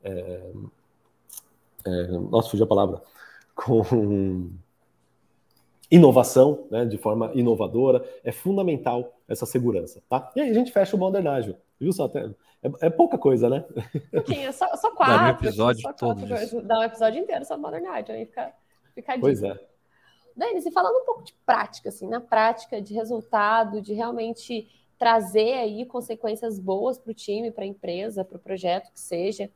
É, 0.02 0.52
é 1.84 2.06
nossa, 2.30 2.50
fugiu 2.50 2.64
a 2.64 2.68
palavra. 2.68 3.02
Com 3.54 4.52
inovação, 5.90 6.66
né, 6.70 6.84
de 6.84 6.98
forma 6.98 7.30
inovadora, 7.34 8.04
é 8.22 8.30
fundamental 8.30 9.14
essa 9.26 9.46
segurança, 9.46 10.02
tá? 10.08 10.30
E 10.36 10.40
aí 10.40 10.50
a 10.50 10.54
gente 10.54 10.72
fecha 10.72 10.94
o 10.94 10.98
Modern 10.98 11.26
Ágil, 11.26 11.56
viu 11.80 11.92
só? 11.92 12.10
É, 12.62 12.86
é, 12.86 12.90
pouca 12.90 13.16
coisa, 13.16 13.48
né? 13.48 13.64
Pouquinho, 14.12 14.52
só, 14.52 14.74
só 14.76 14.90
quatro. 14.90 15.16
Dá 15.16 15.24
um 15.24 15.28
episódio 15.28 15.82
só 15.82 15.92
todo 15.92 16.26
Dá 16.62 16.78
um 16.80 16.82
episódio 16.82 17.20
inteiro 17.20 17.44
Modern 17.58 17.86
Ágil, 17.86 18.14
aí 18.14 18.26
fica, 18.26 18.52
fica 18.94 19.18
Pois 19.18 19.42
é. 19.42 19.58
Denis, 20.36 20.66
e 20.66 20.70
falando 20.70 21.02
um 21.02 21.04
pouco 21.04 21.24
de 21.24 21.34
prática, 21.44 21.88
assim, 21.88 22.06
na 22.06 22.20
prática, 22.20 22.80
de 22.80 22.94
resultado, 22.94 23.82
de 23.82 23.92
realmente 23.92 24.68
trazer 24.96 25.54
aí 25.54 25.84
consequências 25.84 26.58
boas 26.58 26.98
para 26.98 27.10
o 27.10 27.14
time, 27.14 27.50
para 27.50 27.64
a 27.64 27.66
empresa, 27.66 28.24
para 28.24 28.36
o 28.36 28.40
projeto 28.40 28.92
que 28.92 29.00
seja, 29.00 29.50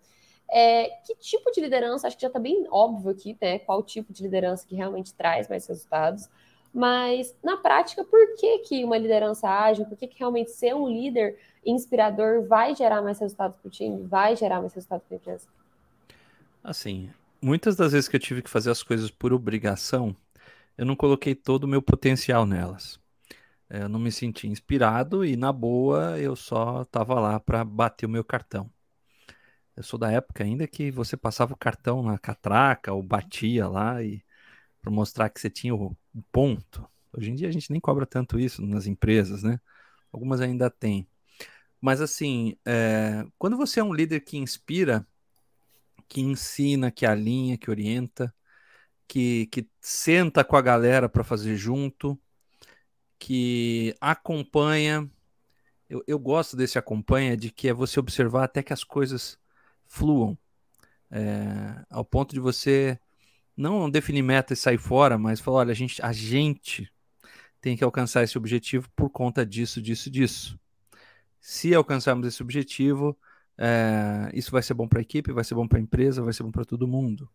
é, 0.53 0.91
que 1.07 1.15
tipo 1.17 1.51
de 1.51 1.63
liderança, 1.63 2.07
acho 2.07 2.17
que 2.17 2.23
já 2.23 2.29
está 2.29 2.39
bem 2.39 2.67
óbvio 2.71 3.11
aqui, 3.11 3.37
né? 3.41 3.59
Qual 3.61 3.83
tipo 3.83 4.13
de 4.13 4.23
liderança 4.23 4.67
que 4.67 4.75
realmente 4.75 5.15
traz 5.15 5.49
mais 5.49 5.67
resultados. 5.67 6.29
Mas, 6.75 7.35
na 7.43 7.57
prática, 7.57 8.05
por 8.05 8.35
que, 8.37 8.59
que 8.59 8.85
uma 8.85 8.99
liderança 8.99 9.49
ágil, 9.49 9.87
por 9.87 9.97
que, 9.97 10.07
que 10.07 10.19
realmente 10.19 10.51
ser 10.51 10.75
um 10.75 10.89
líder 10.89 11.39
inspirador 11.65 12.47
vai 12.47 12.75
gerar 12.75 13.01
mais 13.01 13.19
resultados 13.19 13.57
para 13.59 13.69
o 13.69 13.71
time, 13.71 14.03
vai 14.07 14.37
gerar 14.37 14.61
mais 14.61 14.75
resultados 14.75 15.07
para 15.07 15.17
a 15.17 15.19
empresa? 15.19 15.49
Assim, 16.63 17.11
muitas 17.41 17.75
das 17.75 17.93
vezes 17.93 18.09
que 18.09 18.17
eu 18.17 18.21
tive 18.21 18.43
que 18.43 18.51
fazer 18.51 18.71
as 18.71 18.83
coisas 18.83 19.11
por 19.11 19.33
obrigação, 19.33 20.15
eu 20.77 20.85
não 20.85 20.97
coloquei 20.97 21.35
todo 21.35 21.65
o 21.65 21.69
meu 21.69 21.81
potencial 21.83 22.45
nelas. 22.47 23.01
Eu 23.71 23.89
não 23.89 23.99
me 23.99 24.13
senti 24.13 24.47
inspirado 24.49 25.25
e, 25.25 25.35
na 25.37 25.51
boa, 25.51 26.19
eu 26.19 26.37
só 26.37 26.83
estava 26.83 27.19
lá 27.19 27.41
para 27.41 27.65
bater 27.65 28.05
o 28.07 28.09
meu 28.09 28.25
cartão. 28.25 28.71
Eu 29.77 29.83
sou 29.83 29.99
da 29.99 30.11
época 30.11 30.45
ainda 30.45 30.67
que 30.67 30.91
você 30.91 31.17
passava 31.17 31.55
o 31.55 31.57
cartão 31.57 32.03
na 32.03 32.19
catraca 32.19 32.93
ou 32.93 33.03
batia 33.03 33.69
lá 33.69 34.03
e 34.03 34.23
para 34.83 34.91
mostrar 34.91 35.31
que 35.31 35.41
você 35.41 35.49
tinha 35.49 35.75
o 35.75 35.97
ponto. 36.31 36.87
Hoje 37.13 37.31
em 37.31 37.35
dia 37.35 37.49
a 37.49 37.53
gente 37.53 37.71
nem 37.71 37.81
cobra 37.81 38.07
tanto 38.07 38.39
isso 38.39 38.63
nas 38.67 38.87
empresas, 38.87 39.43
né? 39.43 39.61
Algumas 40.13 40.41
ainda 40.41 40.71
têm. 40.71 41.09
Mas 41.81 42.01
assim, 42.01 42.57
é... 42.67 43.27
quando 43.39 43.57
você 43.57 43.81
é 43.81 43.85
um 43.85 43.95
líder 43.95 44.21
que 44.21 44.37
inspira, 44.39 45.07
que 46.09 46.21
ensina, 46.21 46.91
que 46.91 47.07
alinha, 47.07 47.59
que 47.59 47.71
orienta, 47.71 48.35
que, 49.09 49.47
que 49.47 49.69
senta 49.81 50.45
com 50.45 50.57
a 50.57 50.63
galera 50.63 51.09
para 51.09 51.25
fazer 51.25 51.57
junto, 51.57 52.19
que 53.19 53.95
acompanha. 54.01 55.11
Eu, 55.89 56.03
eu 56.07 56.19
gosto 56.19 56.57
desse 56.57 56.79
acompanha, 56.79 57.37
de 57.37 57.51
que 57.51 57.69
é 57.69 57.73
você 57.73 58.01
observar 58.01 58.45
até 58.45 58.63
que 58.63 58.73
as 58.73 58.85
coisas 58.85 59.39
fluam. 59.93 60.37
É, 61.11 61.85
ao 61.91 62.05
ponto 62.05 62.33
de 62.33 62.41
você 62.41 62.99
não 63.55 63.91
definir 63.91 64.23
meta 64.23 64.55
e 64.55 64.57
sair 64.57 64.79
fora, 64.79 65.19
mas 65.19 65.39
falar, 65.39 65.59
olha, 65.59 65.73
a 65.73 65.75
gente, 65.75 66.01
a 66.03 66.13
gente 66.13 66.91
tem 67.61 67.77
que 67.77 67.85
alcançar 67.85 68.23
esse 68.25 68.39
objetivo 68.39 68.89
por 68.97 69.11
conta 69.11 69.45
disso, 69.45 69.83
disso, 69.83 70.11
disso. 70.11 70.59
Se 71.39 71.75
alcançarmos 71.75 72.27
esse 72.27 72.43
objetivo, 72.43 73.17
é, 73.59 74.31
isso 74.33 74.51
vai 74.51 74.63
ser 74.63 74.73
bom 74.73 74.89
para 74.89 75.01
a 75.01 75.03
equipe, 75.03 75.33
vai 75.33 75.45
ser 75.45 75.55
bom 75.55 75.69
para 75.69 75.79
a 75.79 75.83
empresa, 75.83 76.23
vai 76.23 76.33
ser 76.33 76.43
bom 76.43 76.51
para 76.51 76.65
todo 76.65 76.89
mundo. 76.89 77.29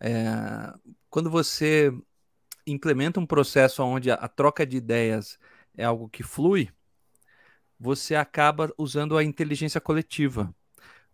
É, 0.00 0.72
quando 1.08 1.30
você 1.30 1.92
implementa 2.66 3.20
um 3.20 3.26
processo 3.26 3.82
onde 3.84 4.10
a, 4.10 4.14
a 4.14 4.28
troca 4.28 4.66
de 4.66 4.76
ideias 4.76 5.38
é 5.76 5.84
algo 5.84 6.08
que 6.08 6.24
flui, 6.24 6.68
você 7.78 8.16
acaba 8.16 8.72
usando 8.76 9.16
a 9.16 9.22
inteligência 9.22 9.80
coletiva 9.80 10.52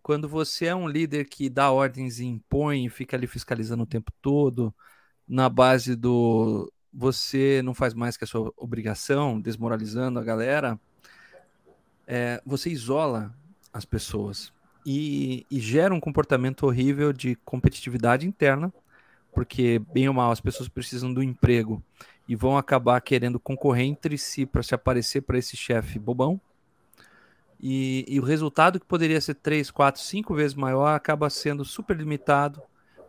quando 0.02 0.28
você 0.28 0.66
é 0.66 0.74
um 0.74 0.88
líder 0.88 1.26
que 1.26 1.48
dá 1.48 1.70
ordens 1.70 2.18
e 2.18 2.24
impõe, 2.24 2.88
fica 2.88 3.16
ali 3.16 3.26
fiscalizando 3.26 3.84
o 3.84 3.86
tempo 3.86 4.10
todo, 4.20 4.74
na 5.26 5.48
base 5.48 5.94
do 5.94 6.70
você 6.92 7.62
não 7.62 7.72
faz 7.72 7.94
mais 7.94 8.16
que 8.16 8.24
a 8.24 8.26
sua 8.26 8.52
obrigação, 8.56 9.40
desmoralizando 9.40 10.18
a 10.18 10.24
galera, 10.24 10.78
é, 12.06 12.42
você 12.44 12.68
isola 12.68 13.34
as 13.72 13.84
pessoas 13.84 14.52
e, 14.84 15.46
e 15.50 15.58
gera 15.60 15.94
um 15.94 16.00
comportamento 16.00 16.66
horrível 16.66 17.12
de 17.12 17.36
competitividade 17.36 18.26
interna, 18.26 18.72
porque, 19.32 19.78
bem 19.78 20.08
ou 20.08 20.14
mal, 20.14 20.30
as 20.30 20.40
pessoas 20.40 20.68
precisam 20.68 21.12
do 21.14 21.22
emprego 21.22 21.82
e 22.28 22.36
vão 22.36 22.58
acabar 22.58 23.00
querendo 23.00 23.40
concorrer 23.40 23.86
entre 23.86 24.18
si 24.18 24.44
para 24.44 24.62
se 24.62 24.74
aparecer 24.74 25.22
para 25.22 25.38
esse 25.38 25.56
chefe 25.56 25.98
bobão 25.98 26.40
e, 27.62 28.04
e, 28.08 28.18
o 28.18 28.24
resultado 28.24 28.80
que 28.80 28.86
poderia 28.86 29.20
ser 29.20 29.34
3, 29.34 29.70
4, 29.70 30.02
5 30.02 30.34
vezes 30.34 30.54
maior 30.54 30.94
acaba 30.94 31.30
sendo 31.30 31.64
super 31.64 31.96
limitado 31.96 32.60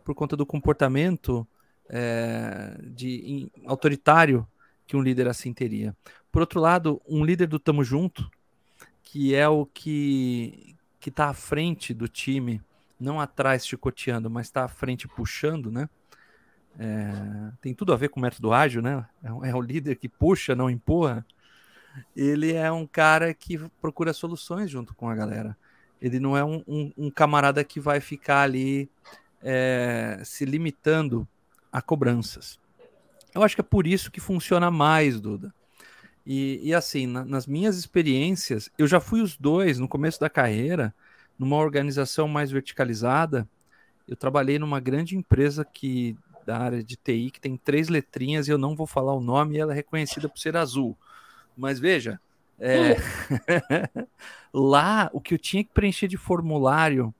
por 0.04 0.14
conta 0.14 0.36
do 0.36 0.46
comportamento 0.46 1.46
é, 1.88 2.78
de, 2.82 3.50
autoritário 3.66 4.46
que 4.86 4.96
um 4.96 5.02
líder 5.02 5.26
assim 5.26 5.52
teria. 5.52 5.96
Por 6.30 6.40
outro 6.40 6.60
lado, 6.60 7.02
um 7.08 7.24
líder 7.24 7.48
do 7.48 7.58
Tamo 7.58 7.82
Junto, 7.82 8.30
que 9.02 9.34
é 9.34 9.48
o 9.48 9.66
que 9.66 10.76
está 11.04 11.28
à 11.28 11.34
frente 11.34 11.92
do 11.92 12.08
time 12.08 12.62
não 12.98 13.20
atrás 13.20 13.66
chicoteando, 13.66 14.30
mas 14.30 14.46
está 14.46 14.64
à 14.64 14.68
frente 14.68 15.06
puxando, 15.08 15.70
né? 15.70 15.88
É, 16.78 17.52
tem 17.60 17.74
tudo 17.74 17.92
a 17.92 17.96
ver 17.96 18.08
com 18.08 18.18
o 18.18 18.22
método 18.22 18.52
ágil, 18.52 18.82
né? 18.82 19.04
É, 19.22 19.50
é 19.50 19.54
o 19.54 19.60
líder 19.60 19.96
que 19.96 20.08
puxa, 20.08 20.54
não 20.54 20.70
empurra. 20.70 21.24
Ele 22.16 22.52
é 22.52 22.70
um 22.70 22.86
cara 22.86 23.32
que 23.32 23.58
procura 23.80 24.12
soluções 24.12 24.70
junto 24.70 24.94
com 24.94 25.08
a 25.08 25.14
galera. 25.14 25.56
Ele 26.00 26.18
não 26.20 26.36
é 26.36 26.44
um, 26.44 26.62
um, 26.66 26.92
um 26.96 27.10
camarada 27.10 27.62
que 27.64 27.80
vai 27.80 28.00
ficar 28.00 28.42
ali 28.42 28.90
é, 29.42 30.20
se 30.24 30.44
limitando 30.44 31.26
a 31.72 31.80
cobranças. 31.80 32.58
Eu 33.34 33.42
acho 33.42 33.54
que 33.54 33.60
é 33.60 33.64
por 33.64 33.86
isso 33.86 34.10
que 34.10 34.20
funciona 34.20 34.70
mais, 34.70 35.20
Duda. 35.20 35.52
E, 36.26 36.60
e 36.62 36.74
assim, 36.74 37.06
na, 37.06 37.24
nas 37.24 37.46
minhas 37.46 37.76
experiências, 37.76 38.70
eu 38.78 38.86
já 38.86 39.00
fui 39.00 39.20
os 39.20 39.36
dois 39.36 39.78
no 39.78 39.88
começo 39.88 40.20
da 40.20 40.30
carreira, 40.30 40.94
numa 41.38 41.56
organização 41.56 42.28
mais 42.28 42.50
verticalizada. 42.50 43.48
Eu 44.06 44.16
trabalhei 44.16 44.58
numa 44.58 44.80
grande 44.80 45.16
empresa 45.16 45.64
que 45.64 46.16
da 46.44 46.58
área 46.58 46.84
de 46.84 46.96
TI 46.96 47.30
que 47.30 47.40
tem 47.40 47.56
três 47.56 47.88
letrinhas 47.88 48.46
e 48.46 48.50
eu 48.50 48.58
não 48.58 48.76
vou 48.76 48.86
falar 48.86 49.14
o 49.14 49.20
nome 49.20 49.56
e 49.56 49.58
ela 49.58 49.72
é 49.72 49.76
reconhecida 49.76 50.28
por 50.28 50.38
ser 50.38 50.56
azul. 50.56 50.96
Mas 51.56 51.78
veja, 51.78 52.20
é... 52.58 52.96
lá 54.52 55.10
o 55.12 55.20
que 55.20 55.34
eu 55.34 55.38
tinha 55.38 55.64
que 55.64 55.70
preencher 55.72 56.08
de 56.08 56.16
formulário 56.16 57.14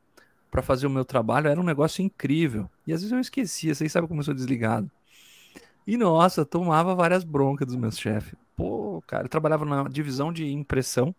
para 0.51 0.63
fazer 0.63 0.87
o 0.87 0.91
meu 0.91 1.05
trabalho 1.05 1.49
era 1.49 1.61
um 1.61 1.65
negócio 1.65 2.03
incrível. 2.03 2.71
E 2.87 2.93
às 2.93 3.01
vezes 3.01 3.13
eu 3.13 3.21
esquecia, 3.21 3.75
vocês 3.75 3.91
sabem 3.91 4.09
como 4.09 4.21
eu 4.21 4.25
sou 4.25 4.35
desligado. 4.35 4.91
E 5.87 5.97
nossa, 5.97 6.45
tomava 6.45 6.95
várias 6.95 7.25
broncas 7.25 7.67
dos 7.67 7.77
meus 7.77 7.99
chefes. 7.99 8.35
Pô, 8.57 9.03
cara, 9.07 9.25
eu 9.25 9.29
trabalhava 9.29 9.65
na 9.65 9.89
divisão 9.89 10.33
de 10.33 10.47
impressão 10.47 11.15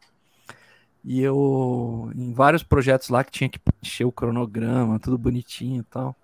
e 1.03 1.21
eu, 1.21 2.09
em 2.15 2.33
vários 2.33 2.63
projetos 2.63 3.09
lá 3.09 3.23
que 3.23 3.31
tinha 3.31 3.49
que 3.49 3.59
encher 3.83 4.05
o 4.05 4.11
cronograma, 4.11 4.99
tudo 4.99 5.17
bonitinho 5.17 5.81
e 5.81 5.83
tal. 5.83 6.15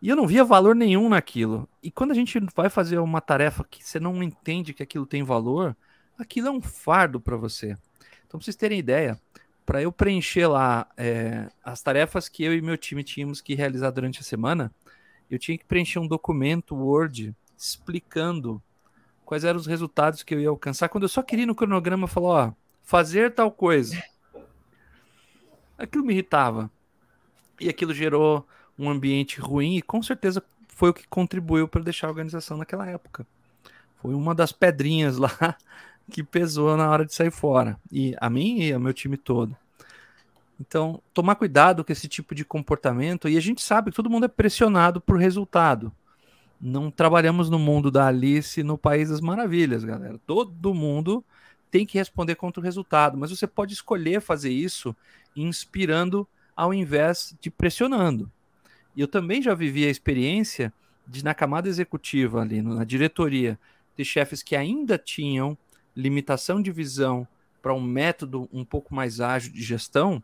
E 0.00 0.08
eu 0.08 0.16
não 0.16 0.26
via 0.26 0.44
valor 0.44 0.74
nenhum 0.74 1.08
naquilo. 1.08 1.68
E 1.82 1.90
quando 1.90 2.12
a 2.12 2.14
gente 2.14 2.40
vai 2.54 2.70
fazer 2.70 2.98
uma 2.98 3.20
tarefa 3.20 3.64
que 3.68 3.84
você 3.84 4.00
não 4.00 4.22
entende 4.22 4.72
que 4.72 4.82
aquilo 4.82 5.06
tem 5.06 5.22
valor, 5.22 5.76
aquilo 6.18 6.48
é 6.48 6.50
um 6.50 6.60
fardo 6.60 7.20
para 7.20 7.36
você. 7.36 7.76
Então, 8.26 8.38
pra 8.38 8.44
vocês 8.44 8.56
terem 8.56 8.78
ideia, 8.78 9.20
para 9.66 9.82
eu 9.82 9.92
preencher 9.92 10.46
lá 10.46 10.86
é, 10.96 11.48
as 11.62 11.82
tarefas 11.82 12.28
que 12.28 12.42
eu 12.42 12.54
e 12.54 12.62
meu 12.62 12.78
time 12.78 13.04
tínhamos 13.04 13.40
que 13.40 13.54
realizar 13.54 13.90
durante 13.90 14.20
a 14.20 14.22
semana, 14.22 14.72
eu 15.30 15.38
tinha 15.38 15.56
que 15.56 15.64
preencher 15.64 15.98
um 15.98 16.08
documento 16.08 16.74
Word 16.74 17.34
explicando 17.56 18.62
quais 19.24 19.44
eram 19.44 19.60
os 19.60 19.66
resultados 19.66 20.22
que 20.22 20.34
eu 20.34 20.40
ia 20.40 20.48
alcançar. 20.48 20.88
Quando 20.88 21.04
eu 21.04 21.08
só 21.08 21.22
queria 21.22 21.46
no 21.46 21.54
cronograma 21.54 22.08
falar, 22.08 22.48
ó, 22.48 22.52
fazer 22.82 23.32
tal 23.32 23.50
coisa. 23.52 24.02
Aquilo 25.78 26.04
me 26.04 26.12
irritava. 26.12 26.70
E 27.60 27.68
aquilo 27.68 27.94
gerou 27.94 28.46
um 28.80 28.88
ambiente 28.88 29.40
ruim 29.40 29.76
e 29.76 29.82
com 29.82 30.02
certeza 30.02 30.42
foi 30.68 30.90
o 30.90 30.94
que 30.94 31.06
contribuiu 31.06 31.68
para 31.68 31.82
deixar 31.82 32.06
a 32.06 32.10
organização 32.10 32.56
naquela 32.56 32.86
época. 32.86 33.26
Foi 34.00 34.14
uma 34.14 34.34
das 34.34 34.50
pedrinhas 34.50 35.18
lá 35.18 35.56
que 36.10 36.24
pesou 36.24 36.76
na 36.76 36.88
hora 36.88 37.04
de 37.04 37.14
sair 37.14 37.30
fora. 37.30 37.78
E 37.92 38.16
a 38.18 38.30
mim 38.30 38.60
e 38.60 38.72
ao 38.72 38.80
meu 38.80 38.94
time 38.94 39.18
todo. 39.18 39.54
Então, 40.58 41.02
tomar 41.12 41.34
cuidado 41.34 41.84
com 41.84 41.92
esse 41.92 42.08
tipo 42.08 42.34
de 42.34 42.44
comportamento. 42.44 43.28
E 43.28 43.36
a 43.36 43.40
gente 43.40 43.62
sabe 43.62 43.90
que 43.90 43.96
todo 43.96 44.10
mundo 44.10 44.24
é 44.24 44.28
pressionado 44.28 45.00
por 45.00 45.18
resultado. 45.18 45.92
Não 46.60 46.90
trabalhamos 46.90 47.48
no 47.50 47.58
mundo 47.58 47.90
da 47.90 48.06
Alice 48.06 48.62
no 48.62 48.76
País 48.76 49.10
das 49.10 49.20
Maravilhas, 49.20 49.84
galera. 49.84 50.18
Todo 50.26 50.74
mundo 50.74 51.24
tem 51.70 51.86
que 51.86 51.98
responder 51.98 52.34
contra 52.34 52.60
o 52.60 52.64
resultado, 52.64 53.16
mas 53.16 53.30
você 53.30 53.46
pode 53.46 53.72
escolher 53.72 54.20
fazer 54.20 54.50
isso 54.50 54.94
inspirando 55.36 56.26
ao 56.54 56.74
invés 56.74 57.34
de 57.40 57.50
pressionando. 57.50 58.30
E 58.94 59.00
eu 59.00 59.08
também 59.08 59.42
já 59.42 59.54
vivi 59.54 59.84
a 59.86 59.90
experiência 59.90 60.72
de, 61.06 61.24
na 61.24 61.34
camada 61.34 61.68
executiva, 61.68 62.42
ali 62.42 62.62
na 62.62 62.84
diretoria, 62.84 63.58
de 63.96 64.04
chefes 64.04 64.42
que 64.42 64.56
ainda 64.56 64.96
tinham 64.96 65.56
limitação 65.94 66.62
de 66.62 66.70
visão 66.70 67.26
para 67.60 67.74
um 67.74 67.80
método 67.80 68.48
um 68.52 68.64
pouco 68.64 68.94
mais 68.94 69.20
ágil 69.20 69.52
de 69.52 69.62
gestão 69.62 70.22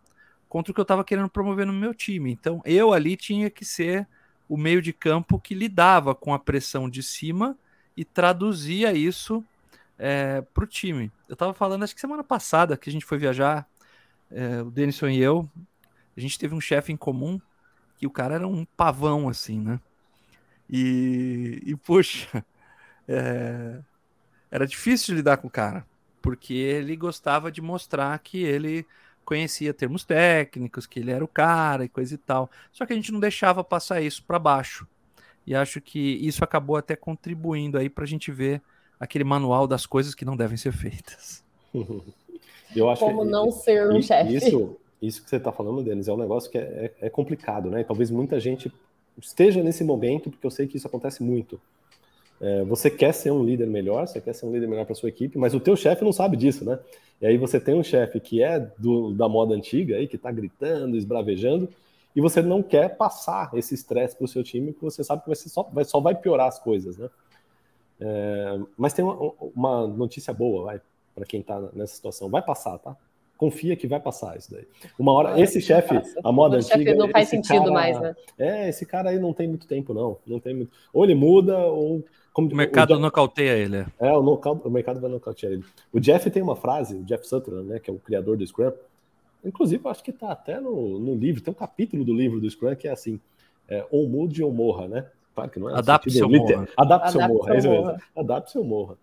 contra 0.48 0.70
o 0.70 0.74
que 0.74 0.81
eu 0.81 0.83
estava 0.83 1.05
querendo 1.05 1.29
promover 1.29 1.66
no 1.66 1.72
meu 1.72 1.92
time. 1.92 2.33
Então, 2.33 2.62
eu 2.64 2.92
ali 2.92 3.16
tinha 3.16 3.50
que 3.50 3.64
ser 3.64 4.07
o 4.48 4.57
meio 4.57 4.81
de 4.81 4.92
campo 4.92 5.38
que 5.38 5.55
lidava 5.55 6.14
com 6.14 6.33
a 6.33 6.38
pressão 6.38 6.88
de 6.88 7.02
cima 7.02 7.57
e 7.96 8.05
traduzia 8.05 8.92
isso 8.92 9.44
é, 9.98 10.40
para 10.55 10.64
o 10.64 10.66
time. 10.66 11.11
Eu 11.29 11.33
estava 11.33 11.52
falando, 11.52 11.83
acho 11.83 11.94
que 11.94 12.00
semana 12.00 12.22
passada, 12.22 12.76
que 12.76 12.88
a 12.88 12.92
gente 12.92 13.05
foi 13.05 13.18
viajar, 13.18 13.66
é, 14.31 14.62
o 14.62 14.70
Denison 14.70 15.09
e 15.09 15.18
eu, 15.18 15.48
a 16.16 16.20
gente 16.20 16.38
teve 16.38 16.55
um 16.55 16.61
chefe 16.61 16.92
em 16.92 16.96
comum 16.96 17.40
que 17.98 18.06
o 18.06 18.11
cara 18.11 18.35
era 18.35 18.46
um 18.46 18.64
pavão, 18.76 19.28
assim, 19.28 19.61
né? 19.61 19.80
E, 20.68 21.62
e 21.64 21.76
puxa, 21.76 22.44
é, 23.09 23.78
era 24.50 24.66
difícil 24.66 25.14
lidar 25.14 25.38
com 25.38 25.48
o 25.48 25.50
cara, 25.50 25.87
porque 26.20 26.54
ele 26.54 26.96
gostava 26.96 27.50
de 27.50 27.61
mostrar 27.61 28.18
que 28.18 28.42
ele 28.42 28.87
conhecia 29.24 29.74
termos 29.74 30.04
técnicos, 30.04 30.87
que 30.87 31.00
ele 31.00 31.11
era 31.11 31.24
o 31.24 31.28
cara 31.28 31.85
e 31.85 31.88
coisa 31.88 32.14
e 32.14 32.18
tal. 32.18 32.50
Só 32.72 32.87
que 32.87 32.92
a 32.92 32.96
gente 32.96 33.12
não 33.12 33.20
deixava 33.20 33.64
passar 33.64 34.00
isso 34.00 34.22
para 34.24 34.38
baixo. 34.38 34.87
E 35.46 35.54
acho 35.54 35.80
que 35.80 35.98
isso 35.98 36.42
acabou 36.44 36.76
até 36.76 36.96
contribuindo 36.96 37.78
aí 37.78 37.88
para 37.88 38.04
a 38.04 38.06
gente 38.06 38.32
ver 38.32 38.62
aquele 38.98 39.24
manual 39.24 39.66
das 39.66 39.87
coisas 39.87 40.14
que 40.14 40.24
não 40.24 40.37
devem 40.37 40.56
ser 40.56 40.72
feitas. 40.72 41.44
Eu 42.74 42.90
acho 42.90 43.00
Como 43.00 43.24
que, 43.24 43.30
não 43.30 43.50
ser 43.50 43.88
um 43.90 44.02
chefe. 44.02 44.35
Isso, 44.35 44.76
isso 45.00 45.22
que 45.22 45.28
você 45.28 45.37
está 45.37 45.52
falando, 45.52 45.82
Denis, 45.82 46.09
é 46.09 46.12
um 46.12 46.16
negócio 46.16 46.50
que 46.50 46.59
é, 46.59 46.92
é, 47.00 47.06
é, 47.06 47.11
complicado, 47.11 47.70
né? 47.70 47.85
Talvez 47.85 48.11
muita 48.11 48.40
gente 48.40 48.72
esteja 49.18 49.62
nesse 49.62 49.85
momento, 49.85 50.30
porque 50.30 50.46
eu 50.46 50.50
sei 50.50 50.66
que 50.66 50.76
isso 50.76 50.87
acontece 50.87 51.22
muito. 51.22 51.61
É, 52.40 52.64
você 52.64 52.90
quer 52.90 53.12
ser 53.12 53.30
um 53.30 53.42
líder 53.44 53.66
melhor, 53.66 54.06
você 54.06 54.20
quer 54.20 54.35
ser 54.35 54.46
um 54.46 54.52
líder 54.52 54.66
melhor 54.66 54.85
para 54.85 54.94
sua 54.94 55.09
equipe, 55.09 55.38
mas 55.38 55.54
o 55.54 55.61
teu 55.61 55.76
chefe 55.76 56.04
não 56.04 56.12
sabe 56.12 56.37
disso, 56.37 56.64
né? 56.64 56.78
E 57.20 57.26
aí 57.26 57.38
você 57.38 57.59
tem 57.59 57.74
um 57.74 57.82
chefe 57.82 58.20
que 58.20 58.42
é 58.42 58.61
do, 58.78 59.12
da 59.14 59.28
moda 59.28 59.54
antiga, 59.54 59.96
aí, 59.96 60.06
que 60.06 60.16
está 60.16 60.30
gritando, 60.30 60.96
esbravejando, 60.96 61.68
e 62.14 62.20
você 62.20 62.42
não 62.42 62.62
quer 62.62 62.96
passar 62.96 63.50
esse 63.54 63.74
estresse 63.74 64.16
para 64.16 64.24
o 64.24 64.28
seu 64.28 64.42
time, 64.42 64.72
porque 64.72 64.85
você 64.85 65.04
sabe 65.04 65.22
que 65.22 65.28
vai 65.28 65.37
só, 65.37 65.62
vai, 65.62 65.85
só 65.85 66.00
vai 66.00 66.14
piorar 66.14 66.48
as 66.48 66.59
coisas, 66.59 66.96
né? 66.96 67.09
É, 67.98 68.59
mas 68.76 68.92
tem 68.92 69.04
uma, 69.04 69.32
uma, 69.54 69.87
notícia 69.87 70.32
boa, 70.32 70.64
vai, 70.64 70.80
para 71.14 71.24
quem 71.24 71.40
está 71.40 71.59
nessa 71.72 71.94
situação. 71.94 72.28
Vai 72.28 72.42
passar, 72.42 72.78
tá? 72.78 72.96
Confia 73.37 73.77
que 73.77 73.87
vai 73.87 74.01
passar 74.01 74.37
isso 74.37 74.51
daí. 74.51 74.66
Uma 74.99 75.12
hora, 75.12 75.40
esse 75.40 75.61
chefe, 75.61 75.94
a 76.25 76.33
moda 76.33 76.57
antiga. 76.57 76.94
não 76.94 77.09
faz 77.11 77.29
sentido 77.29 77.64
cara, 77.64 77.70
mais, 77.70 78.01
né? 78.01 78.16
É, 78.38 78.68
esse 78.68 78.87
cara 78.87 79.11
aí 79.11 79.18
não 79.18 79.33
tem 79.33 79.46
muito 79.46 79.66
tempo, 79.66 79.92
não. 79.92 80.16
Não 80.27 80.40
tem 80.40 80.55
muito. 80.55 80.72
Ou 80.92 81.05
ele 81.05 81.14
muda, 81.14 81.59
ou. 81.59 82.03
Como, 82.33 82.51
o 82.51 82.55
mercado 82.55 82.94
o 82.94 82.99
nocauteia 82.99 83.53
ele. 83.53 83.87
É, 84.01 84.12
o, 84.12 84.20
o 84.20 84.70
mercado 84.70 85.01
vai 85.01 85.11
nocautear 85.11 85.53
ele. 85.53 85.64
O 85.92 86.01
Jeff 86.01 86.31
tem 86.31 86.42
uma 86.42 86.57
frase, 86.57 86.96
o 86.96 87.05
Jeff 87.05 87.27
Sutherland, 87.27 87.68
né, 87.68 87.79
que 87.79 87.90
é 87.90 87.92
o 87.92 87.99
criador 87.99 88.37
do 88.37 88.46
Scrum. 88.46 88.72
Inclusive, 89.44 89.85
eu 89.85 89.90
acho 89.90 90.03
que 90.03 90.11
está 90.11 90.33
até 90.33 90.61
no, 90.61 90.99
no 90.99 91.14
livro, 91.14 91.42
tem 91.42 91.53
um 91.53 91.57
capítulo 91.57 92.05
do 92.05 92.14
livro 92.14 92.40
do 92.40 92.51
Scrum 92.51 92.75
que 92.75 92.88
é 92.88 92.92
assim: 92.92 93.20
é, 93.68 93.85
ou 93.90 94.09
mude 94.09 94.42
ou 94.42 94.53
morra, 94.53 94.88
né? 94.88 95.07
Claro 95.35 95.51
que 95.51 95.61
não 95.61 95.70
é. 95.70 95.79
Adapte-se 95.79 96.22
ou 96.22 96.31
morra. 96.31 96.68
Adapte-se 96.77 97.18
ou 97.18 97.29
morra, 97.29 97.55
é 97.55 97.59
isso 97.59 97.68
mesmo. 97.68 97.96
Adapte-se 98.16 98.59
ou 98.59 98.64
morra. 98.64 98.99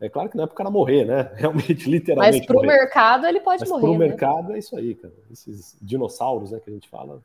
É 0.00 0.08
claro 0.08 0.28
que 0.28 0.36
não 0.36 0.44
é 0.44 0.46
para 0.46 0.54
o 0.54 0.56
cara 0.56 0.70
morrer, 0.70 1.04
né? 1.04 1.32
Realmente, 1.36 1.88
literalmente. 1.88 2.38
Mas 2.38 2.46
para 2.46 2.58
o 2.58 2.62
mercado 2.62 3.26
ele 3.26 3.40
pode 3.40 3.60
Mas 3.60 3.70
morrer. 3.70 3.82
Para 3.82 3.90
o 3.90 3.98
né? 3.98 4.06
mercado 4.06 4.52
é 4.52 4.58
isso 4.58 4.76
aí, 4.76 4.94
cara. 4.94 5.14
Esses 5.30 5.76
dinossauros, 5.80 6.50
né, 6.50 6.60
que 6.60 6.70
a 6.70 6.72
gente 6.72 6.88
fala, 6.88 7.22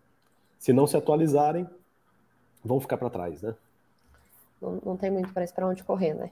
se 0.58 0.72
não 0.72 0.88
se 0.88 0.96
atualizarem, 0.96 1.68
vão 2.64 2.80
ficar 2.80 2.98
para 2.98 3.10
trás, 3.10 3.42
né? 3.42 3.56
Não, 4.62 4.80
não 4.86 4.98
tem 4.98 5.10
muito 5.10 5.34
para 5.34 5.68
onde 5.68 5.84
correr, 5.84 6.14
né? 6.14 6.32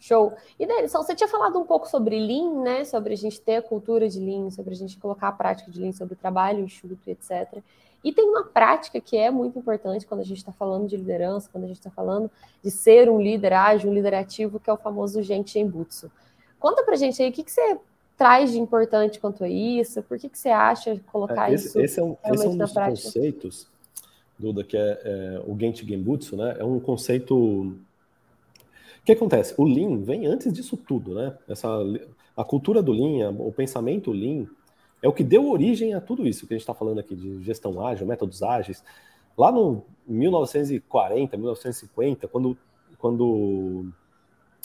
Show. 0.00 0.32
E 0.58 0.66
Denison, 0.66 1.00
você 1.00 1.14
tinha 1.14 1.28
falado 1.28 1.56
um 1.60 1.64
pouco 1.64 1.88
sobre 1.88 2.18
Lean, 2.18 2.60
né? 2.60 2.84
Sobre 2.84 3.12
a 3.12 3.16
gente 3.16 3.40
ter 3.40 3.56
a 3.56 3.62
cultura 3.62 4.08
de 4.08 4.18
Lean, 4.18 4.50
sobre 4.50 4.74
a 4.74 4.76
gente 4.76 4.98
colocar 4.98 5.28
a 5.28 5.32
prática 5.32 5.70
de 5.70 5.80
Lean, 5.80 5.92
sobre 5.92 6.14
o 6.14 6.16
trabalho 6.16 6.58
enxuto, 6.58 7.08
etc. 7.08 7.62
E 8.04 8.12
tem 8.12 8.24
uma 8.24 8.44
prática 8.44 9.00
que 9.00 9.16
é 9.16 9.30
muito 9.30 9.58
importante 9.58 10.06
quando 10.06 10.20
a 10.20 10.24
gente 10.24 10.38
está 10.38 10.52
falando 10.52 10.88
de 10.88 10.96
liderança, 10.96 11.48
quando 11.50 11.64
a 11.64 11.66
gente 11.68 11.78
está 11.78 11.90
falando 11.90 12.30
de 12.62 12.70
ser 12.70 13.08
um 13.08 13.20
líder 13.20 13.52
ágil, 13.52 13.90
um 13.90 13.94
líder 13.94 14.14
ativo, 14.14 14.58
que 14.58 14.68
é 14.68 14.72
o 14.72 14.76
famoso 14.76 15.22
gente 15.22 15.58
em 15.58 15.68
butsu. 15.68 16.10
Conta 16.58 16.82
pra 16.82 16.96
gente 16.96 17.22
aí 17.22 17.30
o 17.30 17.32
que, 17.32 17.44
que 17.44 17.52
você 17.52 17.78
traz 18.16 18.52
de 18.52 18.58
importante 18.58 19.20
quanto 19.20 19.44
a 19.44 19.48
isso, 19.48 20.02
por 20.02 20.18
que, 20.18 20.28
que 20.28 20.38
você 20.38 20.48
acha 20.48 21.00
colocar 21.10 21.50
é, 21.50 21.54
esse, 21.54 21.68
isso 21.68 21.80
esse 21.80 22.00
é 22.00 22.02
um, 22.02 22.16
esse 22.24 22.44
é 22.44 22.48
um 22.48 22.56
dos 22.56 22.72
prática? 22.72 23.04
conceitos, 23.04 23.68
Duda, 24.38 24.64
que 24.64 24.76
é, 24.76 25.00
é 25.04 25.42
o 25.46 25.58
Genchi 25.58 25.86
Genbutsu, 25.86 26.36
né? 26.36 26.56
É 26.58 26.64
um 26.64 26.80
conceito 26.80 27.76
o 29.02 29.04
que 29.04 29.12
acontece? 29.12 29.52
O 29.58 29.64
Lean 29.64 29.98
vem 29.98 30.26
antes 30.26 30.52
disso 30.52 30.76
tudo, 30.76 31.14
né? 31.14 31.36
Essa, 31.48 31.68
a 32.36 32.44
cultura 32.44 32.80
do 32.80 32.92
Lean, 32.92 33.30
o 33.30 33.50
pensamento 33.50 34.12
Lean, 34.12 34.46
é 35.02 35.08
o 35.08 35.12
que 35.12 35.24
deu 35.24 35.50
origem 35.50 35.94
a 35.94 36.00
tudo 36.00 36.26
isso 36.26 36.46
que 36.46 36.54
a 36.54 36.56
gente 36.56 36.62
está 36.62 36.72
falando 36.74 37.00
aqui 37.00 37.16
de 37.16 37.42
gestão 37.42 37.84
ágil, 37.84 38.06
métodos 38.06 38.42
ágeis. 38.42 38.84
Lá 39.36 39.50
no 39.50 39.82
1940, 40.06 41.36
1950, 41.36 42.28
quando, 42.28 42.56
quando 42.98 43.86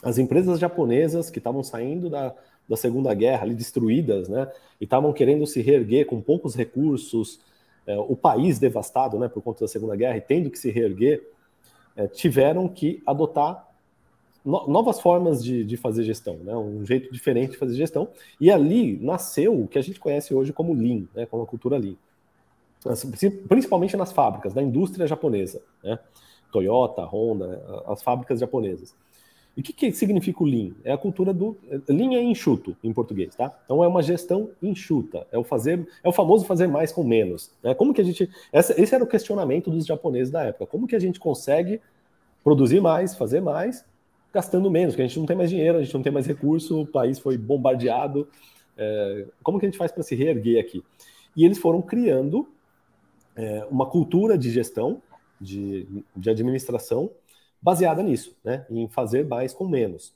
as 0.04 0.17
empresas 0.19 0.60
japonesas 0.60 1.32
que 1.32 1.39
estavam 1.39 1.63
saindo 1.63 2.10
da, 2.10 2.36
da 2.69 2.78
Segunda 2.78 3.13
Guerra, 3.13 3.43
ali 3.43 3.56
destruídas, 3.56 4.30
né, 4.30 4.52
e 4.80 4.84
estavam 4.84 5.12
querendo 5.12 5.47
se 5.47 5.62
reerguer 5.62 6.06
com 6.06 6.21
poucos 6.21 6.56
recursos, 6.56 7.39
é, 7.88 7.97
o 7.97 8.15
país 8.15 8.60
devastado 8.60 9.17
né, 9.17 9.28
por 9.28 9.41
conta 9.41 9.62
da 9.62 9.67
Segunda 9.67 9.95
Guerra 9.95 10.17
e 10.17 10.21
tendo 10.21 10.52
que 10.52 10.60
se 10.60 10.69
reerguer, 10.69 11.28
é, 11.95 12.06
tiveram 12.08 12.67
que 12.67 13.02
adotar 13.08 13.66
no, 14.47 14.65
novas 14.65 15.01
formas 15.01 15.43
de, 15.43 15.65
de, 15.65 15.75
fazer 15.75 16.03
gestão, 16.03 16.38
né, 16.38 16.55
um 16.55 16.86
jeito 16.86 17.12
diferente 17.12 17.51
de 17.51 17.57
fazer 17.57 17.75
gestão. 17.75 18.07
E 18.39 18.49
ali 18.49 18.97
nasceu 19.01 19.62
o 19.62 19.67
que 19.67 19.77
a 19.77 19.81
gente 19.81 19.99
conhece 19.99 20.33
hoje 20.33 20.53
como 20.53 20.73
Lean, 20.73 21.03
né, 21.13 21.25
como 21.25 21.43
a 21.43 21.45
cultura 21.45 21.77
Lean. 21.77 21.95
Principalmente 23.49 23.97
nas 23.97 24.13
fábricas, 24.13 24.53
da 24.53 24.63
indústria 24.63 25.05
japonesa. 25.05 25.62
Né, 25.83 25.99
Toyota, 26.49 27.03
Honda, 27.03 27.83
as 27.88 28.01
fábricas 28.01 28.39
japonesas. 28.39 28.95
E 29.57 29.60
o 29.60 29.63
que, 29.63 29.73
que 29.73 29.91
significa 29.91 30.41
o 30.41 30.45
Lean? 30.45 30.71
É 30.83 30.93
a 30.93 30.97
cultura 30.97 31.33
do. 31.33 31.57
Lean 31.89 32.13
é 32.13 32.23
enxuto 32.23 32.77
em 32.81 32.93
português, 32.93 33.36
tá? 33.36 33.51
Então 33.65 33.83
é 33.83 33.88
uma 33.88 34.03
gestão 34.03 34.51
enxuta. 34.62 35.27
É 35.29 35.38
o 35.38 35.43
fazer, 35.43 35.86
é 36.03 36.07
o 36.07 36.13
famoso 36.13 36.45
fazer 36.45 36.67
mais 36.67 36.91
com 36.93 37.03
menos. 37.03 37.51
Né? 37.62 37.73
Como 37.73 37.93
que 37.93 37.99
a 37.99 38.03
gente. 38.03 38.29
Essa, 38.53 38.79
esse 38.79 38.93
era 38.93 39.03
o 39.03 39.07
questionamento 39.07 39.71
dos 39.71 39.86
japoneses 39.86 40.31
da 40.31 40.43
época. 40.43 40.67
Como 40.67 40.88
que 40.88 40.95
a 40.95 40.99
gente 40.99 41.19
consegue 41.19 41.81
produzir 42.43 42.79
mais, 42.79 43.15
fazer 43.15 43.41
mais, 43.41 43.83
gastando 44.38 44.69
menos? 44.69 44.93
Porque 44.93 45.02
a 45.02 45.08
gente 45.08 45.17
não 45.17 45.26
tem 45.26 45.36
mais 45.36 45.50
dinheiro, 45.50 45.80
a 45.80 45.82
gente 45.82 45.93
não 45.95 46.04
tem 46.04 46.12
mais 46.12 46.28
recurso, 46.28 46.82
o 46.82 46.86
país 46.86 47.17
foi 47.17 47.36
bombardeado. 47.36 48.28
É, 48.78 49.26
como 49.41 49.60
que 49.60 49.65
a 49.65 49.69
gente 49.69 49.80
faz 49.80 49.91
para 49.91 50.04
se 50.04 50.13
reerguer 50.15 50.63
aqui? 50.63 50.84
E 51.36 51.43
eles 51.43 51.58
foram 51.58 51.82
criando 51.82 52.47
é, 53.36 53.65
uma 53.71 53.88
cultura 53.88 54.38
de 54.38 54.52
gestão, 54.52 55.02
de, 55.41 55.88
de 56.15 56.30
administração 56.30 57.10
baseada 57.60 58.04
nisso, 58.04 58.38
né? 58.43 58.63
Em 58.69 58.88
fazer 58.88 59.26
mais 59.26 59.54
com 59.54 59.67
menos. 59.67 60.13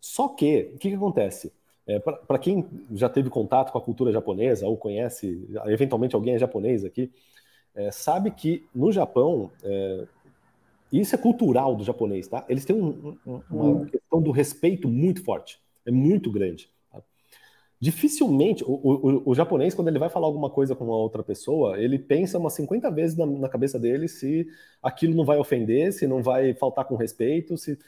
Só 0.00 0.28
que, 0.28 0.72
o 0.74 0.78
que, 0.78 0.88
que 0.88 0.94
acontece? 0.94 1.52
É, 1.86 1.98
Para 1.98 2.38
quem 2.38 2.66
já 2.92 3.10
teve 3.10 3.28
contato 3.28 3.70
com 3.70 3.76
a 3.76 3.82
cultura 3.82 4.10
japonesa 4.10 4.66
ou 4.66 4.78
conhece, 4.78 5.46
eventualmente 5.66 6.14
alguém 6.14 6.34
é 6.34 6.38
japonês 6.38 6.86
aqui, 6.86 7.12
é, 7.74 7.90
sabe 7.90 8.30
que 8.30 8.66
no 8.74 8.90
Japão, 8.90 9.50
é, 9.62 10.06
isso 10.92 11.14
é 11.14 11.18
cultural 11.18 11.74
do 11.74 11.84
japonês, 11.84 12.28
tá? 12.28 12.44
Eles 12.48 12.64
têm 12.64 12.76
um, 12.76 13.16
um, 13.26 13.40
uma 13.50 13.64
hum. 13.64 13.86
questão 13.86 14.22
do 14.22 14.30
respeito 14.30 14.88
muito 14.88 15.22
forte, 15.22 15.60
é 15.84 15.90
muito 15.90 16.30
grande 16.30 16.70
dificilmente 17.78 18.64
o, 18.64 18.72
o, 18.72 19.30
o, 19.30 19.34
japonês, 19.34 19.74
quando 19.74 19.88
ele 19.88 19.98
vai 19.98 20.08
falar 20.08 20.26
alguma 20.26 20.48
coisa 20.48 20.74
com 20.74 20.84
uma 20.84 20.96
outra 20.96 21.22
pessoa, 21.22 21.78
ele 21.78 21.98
pensa 21.98 22.38
umas 22.38 22.54
50 22.54 22.90
vezes 22.90 23.16
na, 23.16 23.26
na, 23.26 23.48
cabeça 23.48 23.78
dele 23.78 24.08
se 24.08 24.46
aquilo 24.82 25.14
não 25.14 25.24
vai 25.24 25.38
ofender, 25.38 25.92
se 25.92 26.06
não 26.06 26.22
vai 26.22 26.54
faltar 26.54 26.86
com 26.86 26.96
respeito, 26.96 27.56
se, 27.56 27.78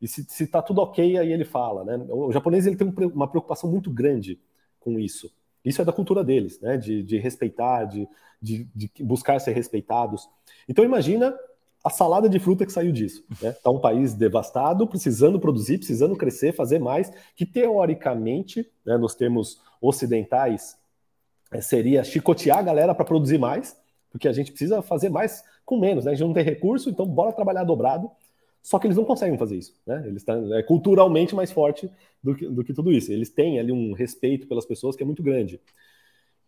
e 0.00 0.06
se, 0.06 0.24
se 0.28 0.46
tá 0.46 0.60
tudo 0.60 0.82
ok, 0.82 1.16
aí 1.16 1.32
ele 1.32 1.44
fala, 1.44 1.84
né? 1.84 1.96
O 2.10 2.30
japonês 2.30 2.66
ele 2.66 2.76
tem 2.76 2.92
uma 3.14 3.26
preocupação 3.26 3.70
muito 3.70 3.90
grande 3.90 4.38
com 4.78 4.98
isso. 4.98 5.30
Isso 5.64 5.80
é 5.82 5.84
da 5.84 5.92
cultura 5.92 6.22
deles, 6.22 6.60
né? 6.60 6.76
De, 6.76 7.02
de 7.02 7.18
respeitar, 7.18 7.84
de, 7.84 8.06
de, 8.40 8.64
de 8.74 8.90
buscar 9.00 9.40
ser 9.40 9.52
respeitados. 9.52 10.28
Então 10.68 10.84
imagina 10.84 11.34
a 11.88 11.90
salada 11.90 12.28
de 12.28 12.38
fruta 12.38 12.64
que 12.64 12.72
saiu 12.72 12.92
disso. 12.92 13.24
Né? 13.42 13.52
Tá 13.52 13.70
um 13.70 13.80
país 13.80 14.14
devastado, 14.14 14.86
precisando 14.86 15.40
produzir, 15.40 15.78
precisando 15.78 16.16
crescer, 16.16 16.52
fazer 16.52 16.78
mais, 16.78 17.10
que 17.34 17.46
teoricamente, 17.46 18.68
né, 18.84 18.96
nos 18.96 19.14
termos 19.14 19.60
ocidentais, 19.80 20.76
é, 21.50 21.60
seria 21.60 22.04
chicotear 22.04 22.58
a 22.58 22.62
galera 22.62 22.94
para 22.94 23.04
produzir 23.04 23.38
mais, 23.38 23.76
porque 24.10 24.28
a 24.28 24.32
gente 24.32 24.50
precisa 24.50 24.82
fazer 24.82 25.08
mais 25.08 25.44
com 25.64 25.78
menos, 25.78 26.04
né? 26.04 26.12
A 26.12 26.14
gente 26.14 26.26
não 26.26 26.34
tem 26.34 26.42
recurso, 26.42 26.88
então 26.88 27.06
bora 27.06 27.32
trabalhar 27.32 27.64
dobrado. 27.64 28.10
Só 28.62 28.78
que 28.78 28.86
eles 28.86 28.96
não 28.96 29.04
conseguem 29.04 29.38
fazer 29.38 29.56
isso, 29.56 29.74
né? 29.86 30.02
Eles 30.06 30.22
estão 30.22 30.52
é, 30.54 30.62
culturalmente 30.62 31.34
mais 31.34 31.52
forte 31.52 31.90
do 32.22 32.34
que, 32.34 32.46
do 32.48 32.64
que 32.64 32.74
tudo 32.74 32.92
isso. 32.92 33.12
Eles 33.12 33.30
têm 33.30 33.58
ali 33.58 33.72
um 33.72 33.92
respeito 33.92 34.46
pelas 34.46 34.66
pessoas 34.66 34.96
que 34.96 35.02
é 35.02 35.06
muito 35.06 35.22
grande. 35.22 35.60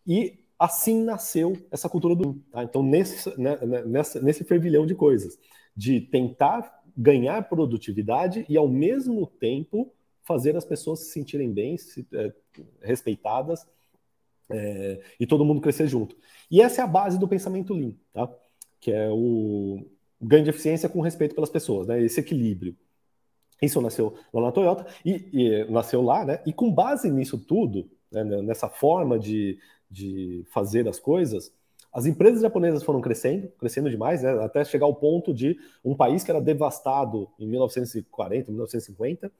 E 0.06 0.38
Assim 0.60 1.02
nasceu 1.02 1.56
essa 1.70 1.88
cultura 1.88 2.14
do. 2.14 2.34
Tá? 2.52 2.62
Então, 2.62 2.82
nesse, 2.82 3.30
né, 3.40 3.56
né, 3.64 3.82
nessa, 3.82 4.20
nesse 4.20 4.44
fervilhão 4.44 4.84
de 4.84 4.94
coisas, 4.94 5.38
de 5.74 6.02
tentar 6.02 6.82
ganhar 6.94 7.48
produtividade 7.48 8.44
e, 8.46 8.58
ao 8.58 8.68
mesmo 8.68 9.26
tempo, 9.26 9.90
fazer 10.22 10.54
as 10.58 10.64
pessoas 10.66 11.00
se 11.00 11.12
sentirem 11.12 11.50
bem, 11.50 11.78
se, 11.78 12.06
é, 12.12 12.30
respeitadas 12.82 13.66
é, 14.50 15.00
e 15.18 15.26
todo 15.26 15.46
mundo 15.46 15.62
crescer 15.62 15.88
junto. 15.88 16.14
E 16.50 16.60
essa 16.60 16.82
é 16.82 16.84
a 16.84 16.86
base 16.86 17.18
do 17.18 17.26
pensamento 17.26 17.72
Lean, 17.72 17.94
tá? 18.12 18.30
que 18.78 18.92
é 18.92 19.08
o 19.10 19.82
ganho 20.20 20.44
de 20.44 20.50
eficiência 20.50 20.90
com 20.90 21.00
respeito 21.00 21.34
pelas 21.34 21.48
pessoas, 21.48 21.86
né? 21.86 22.02
esse 22.02 22.20
equilíbrio. 22.20 22.76
Isso 23.62 23.80
nasceu 23.80 24.14
lá 24.30 24.42
na 24.42 24.52
Toyota 24.52 24.86
e, 25.04 25.28
e 25.32 25.64
nasceu 25.70 26.02
lá, 26.02 26.24
né? 26.24 26.42
E 26.46 26.52
com 26.52 26.72
base 26.72 27.10
nisso 27.10 27.38
tudo, 27.38 27.90
né, 28.10 28.24
nessa 28.42 28.68
forma 28.68 29.18
de, 29.18 29.58
de 29.90 30.44
fazer 30.52 30.88
as 30.88 30.98
coisas, 30.98 31.52
as 31.92 32.06
empresas 32.06 32.40
japonesas 32.40 32.82
foram 32.82 33.00
crescendo, 33.00 33.48
crescendo 33.58 33.90
demais, 33.90 34.22
né, 34.22 34.30
até 34.44 34.64
chegar 34.64 34.86
ao 34.86 34.94
ponto 34.94 35.34
de 35.34 35.58
um 35.84 35.94
país 35.94 36.22
que 36.22 36.30
era 36.30 36.40
devastado 36.40 37.28
em 37.38 37.46
1940, 37.46 38.50
1950, 38.50 39.30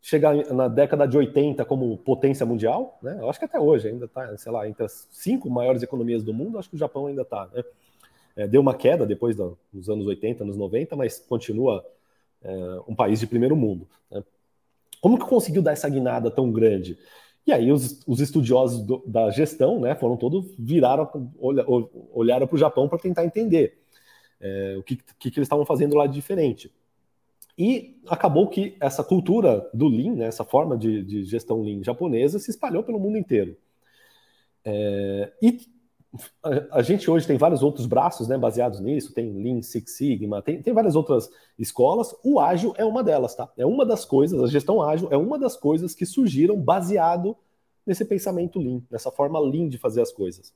chegar 0.00 0.34
na 0.52 0.68
década 0.68 1.06
de 1.06 1.16
80 1.16 1.64
como 1.64 1.98
potência 1.98 2.46
mundial, 2.46 2.98
né? 3.02 3.18
Eu 3.20 3.28
acho 3.28 3.38
que 3.38 3.44
até 3.44 3.60
hoje 3.60 3.88
ainda 3.88 4.06
está, 4.06 4.34
sei 4.38 4.50
lá, 4.50 4.66
entre 4.66 4.84
as 4.84 5.06
cinco 5.10 5.50
maiores 5.50 5.82
economias 5.82 6.22
do 6.22 6.32
mundo, 6.32 6.58
acho 6.58 6.70
que 6.70 6.76
o 6.76 6.78
Japão 6.78 7.06
ainda 7.06 7.22
está, 7.22 7.46
né? 7.52 7.62
É, 8.36 8.46
deu 8.46 8.60
uma 8.60 8.74
queda 8.74 9.06
depois 9.06 9.36
dos 9.36 9.90
anos 9.90 10.06
80, 10.06 10.44
anos 10.44 10.56
90, 10.56 10.96
mas 10.96 11.18
continua 11.18 11.84
é, 12.42 12.80
um 12.88 12.94
país 12.94 13.20
de 13.20 13.26
primeiro 13.26 13.54
mundo. 13.54 13.86
Né? 14.10 14.22
Como 15.00 15.18
que 15.18 15.26
conseguiu 15.26 15.60
dar 15.60 15.72
essa 15.72 15.88
guinada 15.88 16.30
tão 16.30 16.50
grande? 16.50 16.98
E 17.46 17.52
aí 17.52 17.72
os, 17.72 18.02
os 18.06 18.20
estudiosos 18.20 18.82
do, 18.82 19.02
da 19.06 19.30
gestão, 19.30 19.80
né, 19.80 19.94
foram 19.94 20.16
todos 20.16 20.54
viraram, 20.58 21.08
olha, 21.40 21.64
olharam 22.12 22.46
para 22.46 22.54
o 22.54 22.58
Japão 22.58 22.88
para 22.88 22.98
tentar 22.98 23.24
entender 23.24 23.78
é, 24.40 24.76
o 24.78 24.82
que, 24.82 24.96
que, 24.96 25.30
que, 25.30 25.38
eles 25.38 25.46
estavam 25.46 25.64
fazendo 25.64 25.96
lá 25.96 26.06
de 26.06 26.14
diferente. 26.14 26.72
E 27.56 28.00
acabou 28.08 28.48
que 28.48 28.76
essa 28.80 29.04
cultura 29.04 29.68
do 29.74 29.88
Lean, 29.88 30.14
né, 30.14 30.26
essa 30.26 30.44
forma 30.44 30.76
de, 30.76 31.02
de 31.02 31.24
gestão 31.24 31.62
Lean 31.62 31.82
japonesa, 31.82 32.38
se 32.38 32.50
espalhou 32.50 32.82
pelo 32.82 32.98
mundo 32.98 33.18
inteiro. 33.18 33.56
É, 34.64 35.32
e 35.42 35.58
a, 36.72 36.82
gente 36.82 37.08
hoje 37.08 37.26
tem 37.26 37.36
vários 37.36 37.62
outros 37.62 37.86
braços 37.86 38.26
né, 38.26 38.36
baseados 38.36 38.80
nisso, 38.80 39.12
tem 39.12 39.32
Lean 39.32 39.62
Six 39.62 39.92
Sigma, 39.92 40.42
tem, 40.42 40.60
tem 40.60 40.74
várias 40.74 40.96
outras 40.96 41.30
escolas. 41.58 42.14
O 42.24 42.40
ágil 42.40 42.74
é 42.76 42.84
uma 42.84 43.02
delas, 43.04 43.34
tá? 43.34 43.50
É 43.56 43.64
uma 43.64 43.86
das 43.86 44.04
coisas, 44.04 44.42
a 44.42 44.46
gestão 44.48 44.82
ágil 44.82 45.08
é 45.10 45.16
uma 45.16 45.38
das 45.38 45.56
coisas 45.56 45.94
que 45.94 46.04
surgiram 46.04 46.56
baseado 46.60 47.36
nesse 47.86 48.04
pensamento 48.04 48.58
Lean, 48.58 48.82
nessa 48.90 49.10
forma 49.10 49.38
Lean 49.38 49.68
de 49.68 49.78
fazer 49.78 50.02
as 50.02 50.12
coisas. 50.12 50.52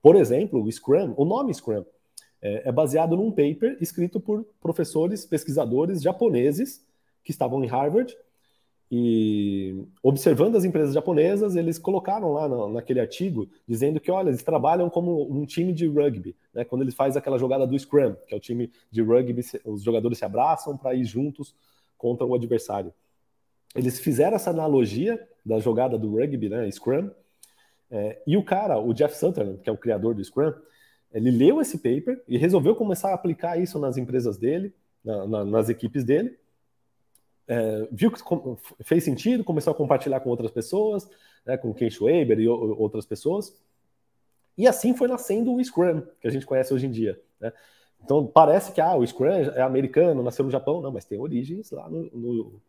Por 0.00 0.16
exemplo, 0.16 0.62
o 0.62 0.72
Scrum, 0.72 1.14
o 1.16 1.24
nome 1.24 1.52
Scrum, 1.52 1.84
é, 2.40 2.68
é 2.68 2.72
baseado 2.72 3.16
num 3.16 3.30
paper 3.30 3.76
escrito 3.80 4.18
por 4.18 4.44
professores, 4.60 5.26
pesquisadores 5.26 6.00
japoneses 6.00 6.84
que 7.22 7.30
estavam 7.30 7.62
em 7.62 7.66
Harvard 7.66 8.16
e 8.90 9.84
observando 10.00 10.54
as 10.56 10.64
empresas 10.64 10.94
japonesas, 10.94 11.56
eles 11.56 11.76
colocaram 11.76 12.32
lá 12.32 12.48
no, 12.48 12.72
naquele 12.72 13.00
artigo 13.00 13.48
dizendo 13.66 13.98
que, 13.98 14.10
olha, 14.12 14.28
eles 14.28 14.44
trabalham 14.44 14.88
como 14.88 15.28
um 15.28 15.44
time 15.44 15.72
de 15.72 15.88
rugby, 15.88 16.36
né? 16.54 16.64
Quando 16.64 16.82
eles 16.82 16.94
fazem 16.94 17.18
aquela 17.18 17.38
jogada 17.38 17.66
do 17.66 17.76
scrum, 17.76 18.14
que 18.28 18.34
é 18.34 18.36
o 18.36 18.40
time 18.40 18.70
de 18.90 19.02
rugby, 19.02 19.42
os 19.64 19.82
jogadores 19.82 20.18
se 20.18 20.24
abraçam 20.24 20.76
para 20.76 20.94
ir 20.94 21.04
juntos 21.04 21.52
contra 21.98 22.24
o 22.24 22.34
adversário. 22.34 22.94
Eles 23.74 23.98
fizeram 23.98 24.36
essa 24.36 24.50
analogia 24.50 25.20
da 25.44 25.58
jogada 25.58 25.98
do 25.98 26.16
rugby, 26.16 26.48
né? 26.48 26.70
Scrum. 26.70 27.10
É, 27.90 28.22
e 28.24 28.36
o 28.36 28.44
cara, 28.44 28.78
o 28.78 28.94
Jeff 28.94 29.16
Sutherland, 29.16 29.60
que 29.62 29.68
é 29.68 29.72
o 29.72 29.76
criador 29.76 30.14
do 30.14 30.22
Scrum, 30.22 30.52
ele 31.12 31.30
leu 31.30 31.60
esse 31.60 31.78
paper 31.78 32.22
e 32.28 32.38
resolveu 32.38 32.74
começar 32.74 33.10
a 33.10 33.14
aplicar 33.14 33.60
isso 33.60 33.78
nas 33.78 33.96
empresas 33.96 34.36
dele, 34.36 34.72
na, 35.04 35.26
na, 35.26 35.44
nas 35.44 35.68
equipes 35.68 36.04
dele 36.04 36.36
é, 37.48 37.88
viu 37.92 38.10
que 38.10 38.20
fez 38.82 39.04
sentido, 39.04 39.44
começou 39.44 39.72
a 39.72 39.76
compartilhar 39.76 40.20
com 40.20 40.30
outras 40.30 40.50
pessoas, 40.50 41.08
né, 41.44 41.56
com 41.56 41.72
Ken 41.72 41.88
Schwaber 41.88 42.38
e 42.40 42.48
outras 42.48 43.06
pessoas. 43.06 43.54
E 44.58 44.66
assim 44.66 44.94
foi 44.94 45.06
nascendo 45.06 45.54
o 45.54 45.62
Scrum, 45.62 46.02
que 46.20 46.26
a 46.26 46.30
gente 46.30 46.46
conhece 46.46 46.72
hoje 46.72 46.86
em 46.86 46.90
dia. 46.90 47.20
Né? 47.40 47.52
Então 48.02 48.26
parece 48.26 48.72
que 48.72 48.80
ah, 48.80 48.96
o 48.96 49.06
Scrum 49.06 49.26
é 49.26 49.60
americano, 49.60 50.22
nasceu 50.22 50.44
no 50.44 50.50
Japão, 50.50 50.80
não, 50.80 50.90
mas 50.90 51.04
tem 51.04 51.18
origens 51.18 51.70
lá 51.70 51.88
no, 51.88 52.10
no, 52.12 52.60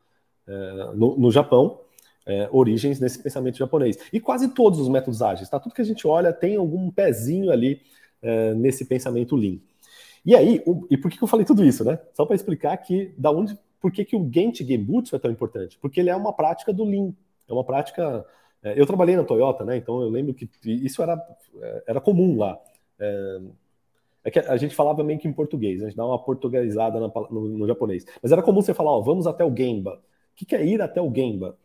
é, 0.48 0.92
no, 0.94 1.18
no 1.18 1.32
Japão, 1.32 1.80
é, 2.26 2.50
origens 2.52 3.00
nesse 3.00 3.24
pensamento 3.24 3.58
japonês. 3.58 3.98
E 4.12 4.20
quase 4.20 4.50
todos 4.50 4.80
os 4.80 4.90
métodos 4.90 5.22
ágeis, 5.22 5.50
tá? 5.50 5.60
Tudo 5.60 5.74
que 5.74 5.82
a 5.82 5.86
gente 5.86 6.06
olha 6.06 6.34
tem 6.34 6.58
algum 6.58 6.92
pezinho 6.92 7.52
ali 7.52 7.82
é, 8.22 8.54
nesse 8.54 8.86
pensamento 8.86 9.36
Lean. 9.36 9.60
E 10.26 10.36
aí, 10.36 10.62
o, 10.66 10.86
e 10.90 10.98
por 10.98 11.10
que 11.10 11.24
eu 11.24 11.28
falei 11.28 11.46
tudo 11.46 11.63
isso, 11.63 11.86
né? 11.86 11.98
Só 12.13 12.26
para 12.26 12.36
explicar 12.36 12.76
que 12.78 13.13
da 13.18 13.32
onde 13.32 13.58
por 13.80 13.92
que, 13.92 14.04
que 14.04 14.16
o 14.16 14.30
Gent 14.32 14.58
Genbutsu 14.63 15.16
é 15.16 15.20
tão 15.20 15.32
importante? 15.32 15.78
Porque 15.80 16.00
ele 16.00 16.10
é 16.10 16.16
uma 16.16 16.34
prática 16.34 16.74
do 16.74 16.84
Lean. 16.84 17.13
É 17.48 17.54
uma 17.54 17.63
prática. 17.63 18.26
É, 18.63 18.80
eu 18.80 18.86
trabalhei 18.86 19.16
na 19.16 19.24
Toyota, 19.24 19.63
né? 19.63 19.78
Então 19.78 20.02
eu 20.02 20.10
lembro 20.10 20.34
que 20.34 20.50
isso 20.66 21.02
era, 21.02 21.22
é, 21.62 21.84
era 21.88 22.02
comum 22.02 22.38
lá. 22.38 22.60
É, 23.00 23.40
é 24.24 24.32
que 24.32 24.40
a 24.40 24.58
gente 24.58 24.76
falava 24.76 25.04
meio 25.04 25.20
que 25.20 25.28
em 25.28 25.32
português, 25.34 25.82
a 25.82 25.86
gente 25.86 25.96
dá 25.96 26.06
uma 26.06 26.22
portuguesada 26.22 27.00
no, 27.00 27.08
no, 27.32 27.48
no, 27.60 27.68
japonês. 27.68 28.06
Mas 28.22 28.32
era 28.32 28.44
comum 28.44 28.62
você 28.62 28.74
falar, 28.74 28.92
ó, 28.92 29.02
vamos 29.02 29.26
até 29.26 29.46
o 29.46 29.56
Gemba. 29.56 29.94
O 29.94 30.36
que, 30.36 30.46
que 30.46 30.56
é 30.56 30.66
ir 30.66 30.82
até 30.82 31.02
o 31.02 31.13
Gemba? 31.13 31.58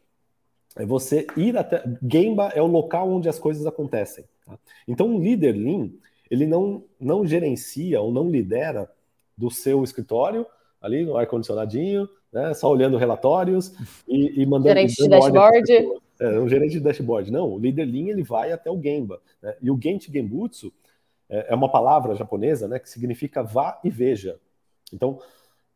É 0.77 0.87
você 0.87 1.27
ir 1.37 1.57
até. 1.57 1.83
Gemba 2.09 2.48
é 2.55 2.62
o 2.62 2.66
local 2.66 3.11
onde 3.11 3.29
as 3.29 3.38
coisas 3.38 3.66
acontecem. 3.66 4.25
Tá? 4.46 4.57
Então, 4.87 5.09
um 5.09 5.18
líder 5.20 5.53
Lean, 5.53 5.90
ele 6.31 6.46
não, 6.46 6.85
não 7.01 7.27
gerencia 7.27 8.01
ou 8.01 8.12
não 8.12 8.31
lidera 8.31 8.88
do 9.37 9.51
seu 9.51 9.83
escritório, 9.83 10.46
ali 10.83 11.05
no 11.05 11.16
ar-condicionadinho, 11.16 12.09
né, 12.33 12.53
só 12.55 12.71
olhando 12.71 12.97
relatórios 12.97 13.73
e, 14.09 14.42
e 14.42 14.47
mandando. 14.47 14.75
Gerente 14.75 14.97
de 14.97 15.09
dashboard. 15.09 15.73
É, 16.21 16.38
um 16.38 16.49
gerente 16.49 16.73
de 16.73 16.81
dashboard. 16.81 17.31
Não, 17.31 17.53
o 17.53 17.59
líder 17.59 17.85
Lean 17.85 18.09
ele 18.09 18.23
vai 18.23 18.53
até 18.53 18.71
o 18.71 18.81
Gemba. 18.81 19.21
Né? 19.42 19.55
E 19.61 19.71
o 19.71 19.79
Genchi 19.81 20.11
Genbutsu 20.12 20.73
é, 21.29 21.53
é 21.53 21.55
uma 21.55 21.71
palavra 21.71 22.14
japonesa 22.14 22.68
né, 22.68 22.79
que 22.79 22.88
significa 22.88 23.42
vá 23.42 23.81
e 23.85 23.90
veja. 23.90 24.38
Então, 24.92 25.21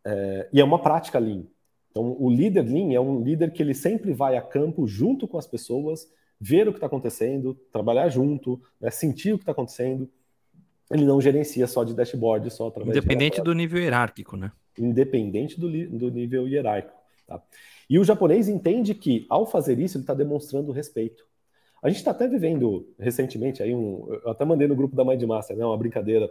é, 0.05 0.49
e 0.53 0.61
é 0.61 0.65
uma 0.65 0.81
prática 0.81 1.19
Lean. 1.19 1.45
Então, 1.91 2.17
o 2.19 2.31
líder 2.31 2.63
Lean 2.63 2.93
é 2.93 3.01
um 3.01 3.23
líder 3.23 3.53
que 3.53 3.63
ele 3.63 3.75
sempre 3.75 4.13
vai 4.13 4.37
a 4.37 4.43
campo 4.43 4.87
junto 4.87 5.27
com 5.27 5.39
as 5.39 5.47
pessoas, 5.47 6.07
ver 6.39 6.69
o 6.69 6.73
que 6.73 6.77
está 6.77 6.87
acontecendo, 6.87 7.55
trabalhar 7.73 8.09
junto, 8.09 8.61
né, 8.81 8.91
sentir 8.91 9.33
o 9.33 9.39
que 9.39 9.43
está 9.43 9.53
acontecendo. 9.53 10.09
Ele 10.91 11.05
não 11.05 11.21
gerencia 11.21 11.67
só 11.67 11.83
de 11.83 11.95
dashboard, 11.95 12.51
só 12.51 12.69
através 12.69 12.97
Independente 12.97 13.41
do 13.43 13.53
nível 13.55 13.81
hierárquico, 13.81 14.37
né? 14.37 14.53
Independente 14.79 15.59
do, 15.59 15.69
do 15.89 16.11
nível 16.11 16.49
hierárquico. 16.49 16.97
Tá? 17.27 17.43
E 17.89 17.99
o 17.99 18.05
japonês 18.05 18.49
entende 18.49 18.95
que, 18.95 19.27
ao 19.29 19.47
fazer 19.47 19.79
isso, 19.79 19.97
ele 19.97 20.03
está 20.03 20.15
demonstrando 20.15 20.73
respeito. 20.73 21.25
A 21.83 21.89
gente 21.89 21.99
está 21.99 22.11
até 22.11 22.27
vivendo 22.27 22.89
recentemente 22.99 23.63
aí 23.63 23.75
um. 23.75 24.07
Eu 24.25 24.31
até 24.31 24.45
mandei 24.45 24.67
no 24.67 24.75
grupo 24.75 24.97
da 24.97 25.05
Mind 25.05 25.23
Master, 25.23 25.57
né? 25.57 25.65
Uma 25.65 25.77
brincadeira. 25.77 26.29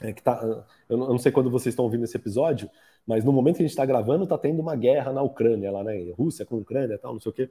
É, 0.00 0.12
que 0.12 0.22
tá, 0.22 0.64
eu 0.88 0.96
não 0.96 1.18
sei 1.18 1.30
quando 1.30 1.50
vocês 1.50 1.72
estão 1.72 1.84
ouvindo 1.84 2.04
esse 2.04 2.16
episódio, 2.16 2.70
mas 3.06 3.22
no 3.22 3.32
momento 3.32 3.56
que 3.56 3.62
a 3.62 3.66
gente 3.66 3.72
está 3.72 3.84
gravando, 3.84 4.24
está 4.24 4.38
tendo 4.38 4.60
uma 4.60 4.74
guerra 4.74 5.12
na 5.12 5.22
Ucrânia, 5.22 5.70
lá, 5.70 5.84
né? 5.84 6.10
Rússia 6.16 6.46
com 6.46 6.56
Ucrânia 6.56 6.94
e 6.94 6.98
tal, 6.98 7.12
não 7.12 7.20
sei 7.20 7.30
o 7.30 7.34
quê. 7.34 7.50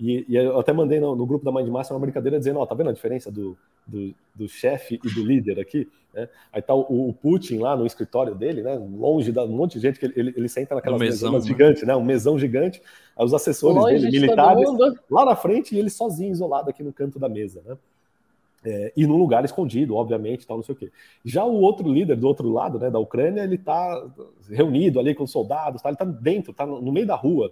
E, 0.00 0.24
e, 0.26 0.34
eu 0.34 0.58
até 0.58 0.72
mandei 0.72 0.98
no, 0.98 1.14
no 1.14 1.26
grupo 1.26 1.44
da 1.44 1.52
Mind 1.52 1.68
Master 1.68 1.94
uma 1.94 2.00
brincadeira 2.00 2.38
dizendo, 2.38 2.58
ó, 2.58 2.64
tá 2.64 2.74
vendo 2.74 2.88
a 2.88 2.92
diferença 2.92 3.30
do, 3.30 3.56
do, 3.86 4.14
do 4.34 4.48
chefe 4.48 4.98
e 5.04 5.14
do 5.14 5.22
líder 5.22 5.60
aqui? 5.60 5.86
Né? 6.14 6.26
Aí 6.50 6.62
tá 6.62 6.74
o, 6.74 7.10
o, 7.10 7.12
Putin 7.12 7.58
lá 7.58 7.76
no 7.76 7.84
escritório 7.84 8.34
dele, 8.34 8.62
né? 8.62 8.74
Longe 8.76 9.30
da 9.30 9.44
um 9.44 9.48
monte 9.48 9.74
de 9.74 9.80
gente 9.80 10.00
que 10.00 10.06
ele, 10.06 10.32
ele 10.34 10.48
senta 10.48 10.74
naquelas 10.74 10.98
um 10.98 11.04
mesão, 11.04 11.32
né? 11.32 11.40
gigantes, 11.40 11.82
né? 11.82 11.94
Um 11.94 12.04
mesão 12.04 12.38
gigante. 12.38 12.82
Aí 13.14 13.24
os 13.24 13.34
assessores 13.34 13.76
longe 13.76 13.98
dele, 13.98 14.10
de 14.10 14.20
militares, 14.20 14.68
lá 15.10 15.26
na 15.26 15.36
frente 15.36 15.74
e 15.74 15.78
ele 15.78 15.90
sozinho, 15.90 16.32
isolado 16.32 16.70
aqui 16.70 16.82
no 16.82 16.94
canto 16.94 17.18
da 17.18 17.28
mesa, 17.28 17.62
né? 17.66 17.76
É, 18.62 18.92
e 18.94 19.06
num 19.06 19.16
lugar 19.16 19.44
escondido, 19.44 19.96
obviamente, 19.96 20.46
tal, 20.46 20.58
não 20.58 20.64
sei 20.64 20.74
o 20.74 20.78
quê. 20.78 20.90
Já 21.24 21.44
o 21.44 21.60
outro 21.60 21.90
líder 21.90 22.16
do 22.16 22.26
outro 22.26 22.50
lado, 22.50 22.78
né, 22.78 22.90
da 22.90 22.98
Ucrânia, 22.98 23.42
ele 23.42 23.54
está 23.54 24.06
reunido 24.50 25.00
ali 25.00 25.14
com 25.14 25.26
soldados, 25.26 25.80
tá, 25.80 25.88
ele 25.88 25.94
está 25.94 26.04
dentro, 26.04 26.50
está 26.50 26.66
no 26.66 26.92
meio 26.92 27.06
da 27.06 27.14
rua, 27.14 27.50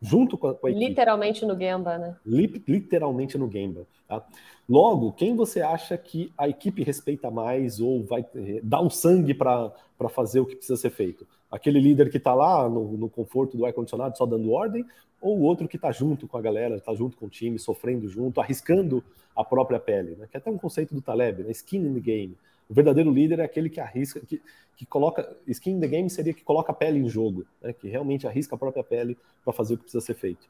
junto 0.00 0.36
com 0.36 0.48
a, 0.48 0.54
com 0.54 0.66
a 0.66 0.70
equipe. 0.70 0.88
Literalmente 0.88 1.44
no 1.44 1.58
Gemba, 1.58 1.98
né? 1.98 2.16
Literalmente 2.24 3.38
no 3.38 3.50
Gemba. 3.50 3.86
Tá? 4.08 4.24
Logo, 4.68 5.12
quem 5.12 5.36
você 5.36 5.60
acha 5.60 5.96
que 5.96 6.32
a 6.36 6.48
equipe 6.48 6.82
respeita 6.82 7.30
mais 7.30 7.80
ou 7.80 8.04
vai 8.04 8.24
dar 8.62 8.80
um 8.80 8.90
sangue 8.90 9.32
para 9.32 9.72
fazer 10.10 10.40
o 10.40 10.46
que 10.46 10.56
precisa 10.56 10.76
ser 10.76 10.90
feito? 10.90 11.26
Aquele 11.50 11.80
líder 11.80 12.10
que 12.10 12.16
está 12.16 12.34
lá 12.34 12.68
no, 12.68 12.96
no, 12.96 13.08
conforto 13.08 13.56
do 13.56 13.64
ar-condicionado 13.64 14.18
só 14.18 14.26
dando 14.26 14.50
ordem, 14.50 14.84
ou 15.20 15.38
o 15.38 15.42
outro 15.42 15.68
que 15.68 15.76
está 15.76 15.92
junto 15.92 16.26
com 16.26 16.36
a 16.36 16.42
galera, 16.42 16.76
está 16.76 16.94
junto 16.94 17.16
com 17.16 17.26
o 17.26 17.30
time, 17.30 17.58
sofrendo 17.58 18.08
junto, 18.08 18.40
arriscando 18.40 19.02
a 19.34 19.44
própria 19.44 19.78
pele? 19.78 20.16
Né? 20.16 20.26
Que 20.30 20.36
é 20.36 20.38
até 20.38 20.50
um 20.50 20.58
conceito 20.58 20.94
do 20.94 21.00
Taleb, 21.00 21.44
né? 21.44 21.50
skin 21.52 21.78
in 21.78 21.94
the 21.94 22.00
game. 22.00 22.36
O 22.68 22.74
verdadeiro 22.74 23.10
líder 23.10 23.38
é 23.38 23.44
aquele 23.44 23.70
que 23.70 23.80
arrisca, 23.80 24.20
que, 24.20 24.42
que 24.76 24.86
coloca. 24.86 25.36
Skin 25.46 25.72
in 25.72 25.80
the 25.80 25.86
game 25.86 26.10
seria 26.10 26.34
que 26.34 26.42
coloca 26.42 26.72
a 26.72 26.74
pele 26.74 26.98
em 26.98 27.08
jogo, 27.08 27.46
né? 27.62 27.72
que 27.72 27.88
realmente 27.88 28.26
arrisca 28.26 28.54
a 28.56 28.58
própria 28.58 28.82
pele 28.82 29.16
para 29.44 29.52
fazer 29.52 29.74
o 29.74 29.76
que 29.76 29.84
precisa 29.84 30.04
ser 30.04 30.14
feito. 30.14 30.48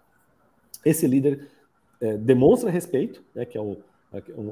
Esse 0.84 1.06
líder 1.06 1.48
é, 2.00 2.16
demonstra 2.16 2.70
respeito, 2.70 3.22
né? 3.34 3.44
que 3.44 3.58
é 3.58 3.60
o, 3.60 3.76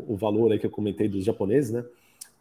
o 0.09 0.17
valor 0.17 0.53
aí 0.53 0.59
que 0.59 0.67
eu 0.67 0.71
comentei 0.71 1.09
dos 1.09 1.25
japoneses, 1.25 1.71
né? 1.71 1.85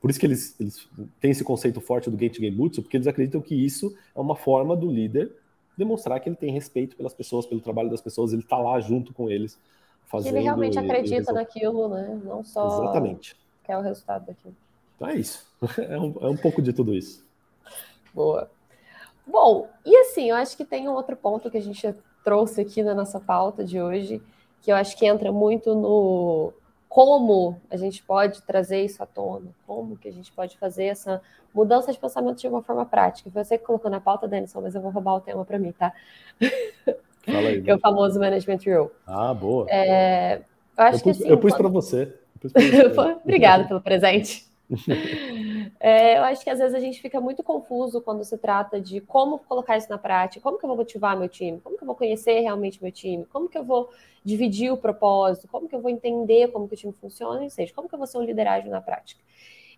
Por 0.01 0.09
isso 0.09 0.19
que 0.19 0.25
eles, 0.25 0.59
eles 0.59 0.89
têm 1.21 1.31
esse 1.31 1.45
conceito 1.45 1.79
forte 1.79 2.09
do 2.09 2.19
Genchi 2.19 2.41
Genbutsu, 2.41 2.81
porque 2.81 2.97
eles 2.97 3.07
acreditam 3.07 3.39
que 3.39 3.55
isso 3.55 3.95
é 4.13 4.19
uma 4.19 4.35
forma 4.35 4.75
do 4.75 4.91
líder 4.91 5.31
demonstrar 5.77 6.19
que 6.19 6.29
ele 6.29 6.35
tem 6.35 6.51
respeito 6.51 6.95
pelas 6.95 7.13
pessoas, 7.13 7.45
pelo 7.45 7.61
trabalho 7.61 7.89
das 7.89 8.01
pessoas, 8.01 8.33
ele 8.33 8.41
está 8.41 8.57
lá 8.57 8.79
junto 8.79 9.13
com 9.13 9.29
eles. 9.29 9.57
Fazendo 10.05 10.35
ele 10.35 10.43
realmente 10.43 10.77
acredita 10.77 11.31
naquilo, 11.31 11.87
né? 11.87 12.21
Não 12.23 12.43
só 12.43 12.83
Exatamente. 12.83 13.35
quer 13.63 13.77
o 13.77 13.81
resultado 13.81 14.25
daquilo. 14.25 14.55
Então 15.03 15.09
é 15.09 15.15
isso. 15.15 15.51
É 15.77 15.97
um, 15.97 16.13
é 16.19 16.27
um 16.27 16.35
pouco 16.35 16.61
de 16.61 16.73
tudo 16.73 16.93
isso. 16.93 17.25
Boa. 18.13 18.51
Bom, 19.25 19.69
e 19.85 19.95
assim, 19.95 20.29
eu 20.29 20.35
acho 20.35 20.57
que 20.57 20.65
tem 20.65 20.89
um 20.89 20.93
outro 20.93 21.15
ponto 21.15 21.49
que 21.49 21.57
a 21.57 21.61
gente 21.61 21.95
trouxe 22.21 22.59
aqui 22.59 22.83
na 22.83 22.93
nossa 22.93 23.17
pauta 23.17 23.63
de 23.63 23.81
hoje, 23.81 24.21
que 24.61 24.69
eu 24.69 24.75
acho 24.75 24.97
que 24.97 25.05
entra 25.05 25.31
muito 25.31 25.73
no 25.73 26.51
como 26.89 27.59
a 27.71 27.77
gente 27.77 28.03
pode 28.03 28.41
trazer 28.41 28.83
isso 28.83 29.01
à 29.01 29.05
tona, 29.05 29.47
como 29.65 29.97
que 29.97 30.09
a 30.09 30.11
gente 30.11 30.33
pode 30.33 30.57
fazer 30.57 30.85
essa 30.85 31.21
mudança 31.53 31.93
de 31.93 31.97
pensamento 31.97 32.39
de 32.39 32.47
uma 32.49 32.61
forma 32.61 32.85
prática. 32.85 33.31
Foi 33.31 33.43
você 33.43 33.57
que 33.57 33.65
colocou 33.65 33.89
na 33.89 34.01
pauta, 34.01 34.27
Denison, 34.27 34.59
mas 34.59 34.75
eu 34.75 34.81
vou 34.81 34.91
roubar 34.91 35.15
o 35.15 35.21
tema 35.21 35.45
para 35.45 35.57
mim, 35.57 35.71
tá? 35.71 35.93
Fala 37.25 37.47
aí. 37.47 37.61
que 37.63 37.71
é 37.71 37.75
o 37.75 37.79
famoso 37.79 38.19
Management 38.19 38.59
Rule. 38.65 38.91
Ah, 39.07 39.33
boa. 39.33 39.65
É, 39.69 40.41
eu 40.77 40.83
acho 40.83 40.97
eu 40.97 41.01
pus, 41.01 41.01
que 41.01 41.09
assim, 41.09 41.27
Eu 41.27 41.37
pus 41.37 41.53
quando... 41.53 41.61
para 41.61 41.69
você. 41.69 42.13
Obrigada 43.23 43.63
pelo 43.63 43.79
presente. 43.79 44.52
É, 45.79 46.17
eu 46.17 46.23
acho 46.23 46.43
que 46.43 46.49
às 46.49 46.59
vezes 46.59 46.73
a 46.73 46.79
gente 46.79 47.01
fica 47.01 47.19
muito 47.19 47.43
confuso 47.43 48.01
quando 48.01 48.23
se 48.23 48.37
trata 48.37 48.79
de 48.79 49.01
como 49.01 49.39
colocar 49.39 49.77
isso 49.77 49.89
na 49.89 49.97
prática, 49.97 50.41
como 50.41 50.57
que 50.57 50.63
eu 50.63 50.67
vou 50.69 50.77
motivar 50.77 51.17
meu 51.17 51.27
time, 51.27 51.59
como 51.59 51.77
que 51.77 51.83
eu 51.83 51.85
vou 51.85 51.95
conhecer 51.95 52.39
realmente 52.39 52.81
meu 52.81 52.91
time, 52.91 53.25
como 53.25 53.49
que 53.49 53.57
eu 53.57 53.65
vou 53.65 53.89
dividir 54.23 54.71
o 54.71 54.77
propósito, 54.77 55.47
como 55.47 55.67
que 55.67 55.75
eu 55.75 55.81
vou 55.81 55.91
entender 55.91 56.49
como 56.51 56.67
que 56.67 56.75
o 56.75 56.77
time 56.77 56.93
funciona, 56.93 57.41
ou 57.41 57.49
seja, 57.49 57.73
como 57.73 57.89
que 57.89 57.95
eu 57.95 57.99
vou 57.99 58.07
ser 58.07 58.17
um 58.17 58.23
liderazgo 58.23 58.69
na 58.69 58.81
prática. 58.81 59.21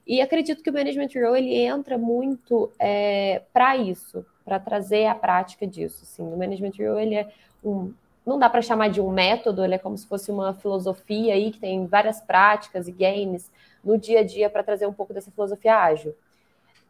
E 0.06 0.22
acredito 0.22 0.62
que 0.62 0.70
o 0.70 0.74
Management 0.74 1.10
Role 1.16 1.40
ele 1.40 1.56
entra 1.56 1.98
muito 1.98 2.72
é, 2.78 3.42
para 3.52 3.76
isso, 3.76 4.24
para 4.44 4.60
trazer 4.60 5.08
a 5.08 5.16
prática 5.16 5.66
disso. 5.66 6.04
Assim. 6.04 6.22
O 6.22 6.38
Management 6.38 6.74
Role 6.78 7.02
ele 7.02 7.16
é 7.16 7.28
um, 7.64 7.92
não 8.26 8.38
dá 8.38 8.48
para 8.48 8.62
chamar 8.62 8.90
de 8.90 9.02
um 9.02 9.12
método, 9.12 9.64
ele 9.64 9.76
é 9.76 9.80
como 9.80 9.98
se 9.98 10.08
fosse 10.08 10.32
uma 10.32 10.54
filosofia 10.54 11.34
aí 11.34 11.52
que 11.52 11.60
tem 11.60 11.88
várias 11.88 12.22
práticas 12.22 12.88
e 12.88 12.92
games 12.92 13.52
no 13.86 13.98
dia 13.98 14.22
a 14.22 14.24
dia 14.24 14.50
para 14.50 14.64
trazer 14.64 14.88
um 14.88 14.94
pouco 14.94 15.14
dessa 15.14 15.32
filosofia 15.32 15.78
ágil. 15.78 16.16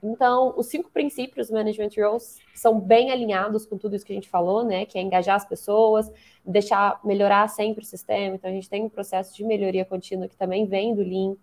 Então, 0.01 0.53
os 0.55 0.67
cinco 0.67 0.89
princípios 0.91 1.47
do 1.47 1.53
Management 1.53 1.89
Roles 1.97 2.39
são 2.53 2.79
bem 2.79 3.11
alinhados 3.11 3.65
com 3.65 3.77
tudo 3.77 3.95
isso 3.95 4.05
que 4.05 4.13
a 4.13 4.15
gente 4.15 4.29
falou, 4.29 4.63
né? 4.63 4.85
Que 4.85 4.99
é 4.99 5.01
engajar 5.01 5.35
as 5.35 5.45
pessoas, 5.45 6.11
deixar 6.45 6.99
melhorar 7.03 7.47
sempre 7.47 7.83
o 7.83 7.87
sistema. 7.87 8.35
Então, 8.35 8.49
a 8.49 8.53
gente 8.53 8.69
tem 8.69 8.83
um 8.83 8.89
processo 8.89 9.35
de 9.35 9.43
melhoria 9.43 9.83
contínua 9.83 10.27
que 10.27 10.35
também 10.35 10.65
vem 10.65 10.93
do 10.93 11.01
Lean. 11.01 11.35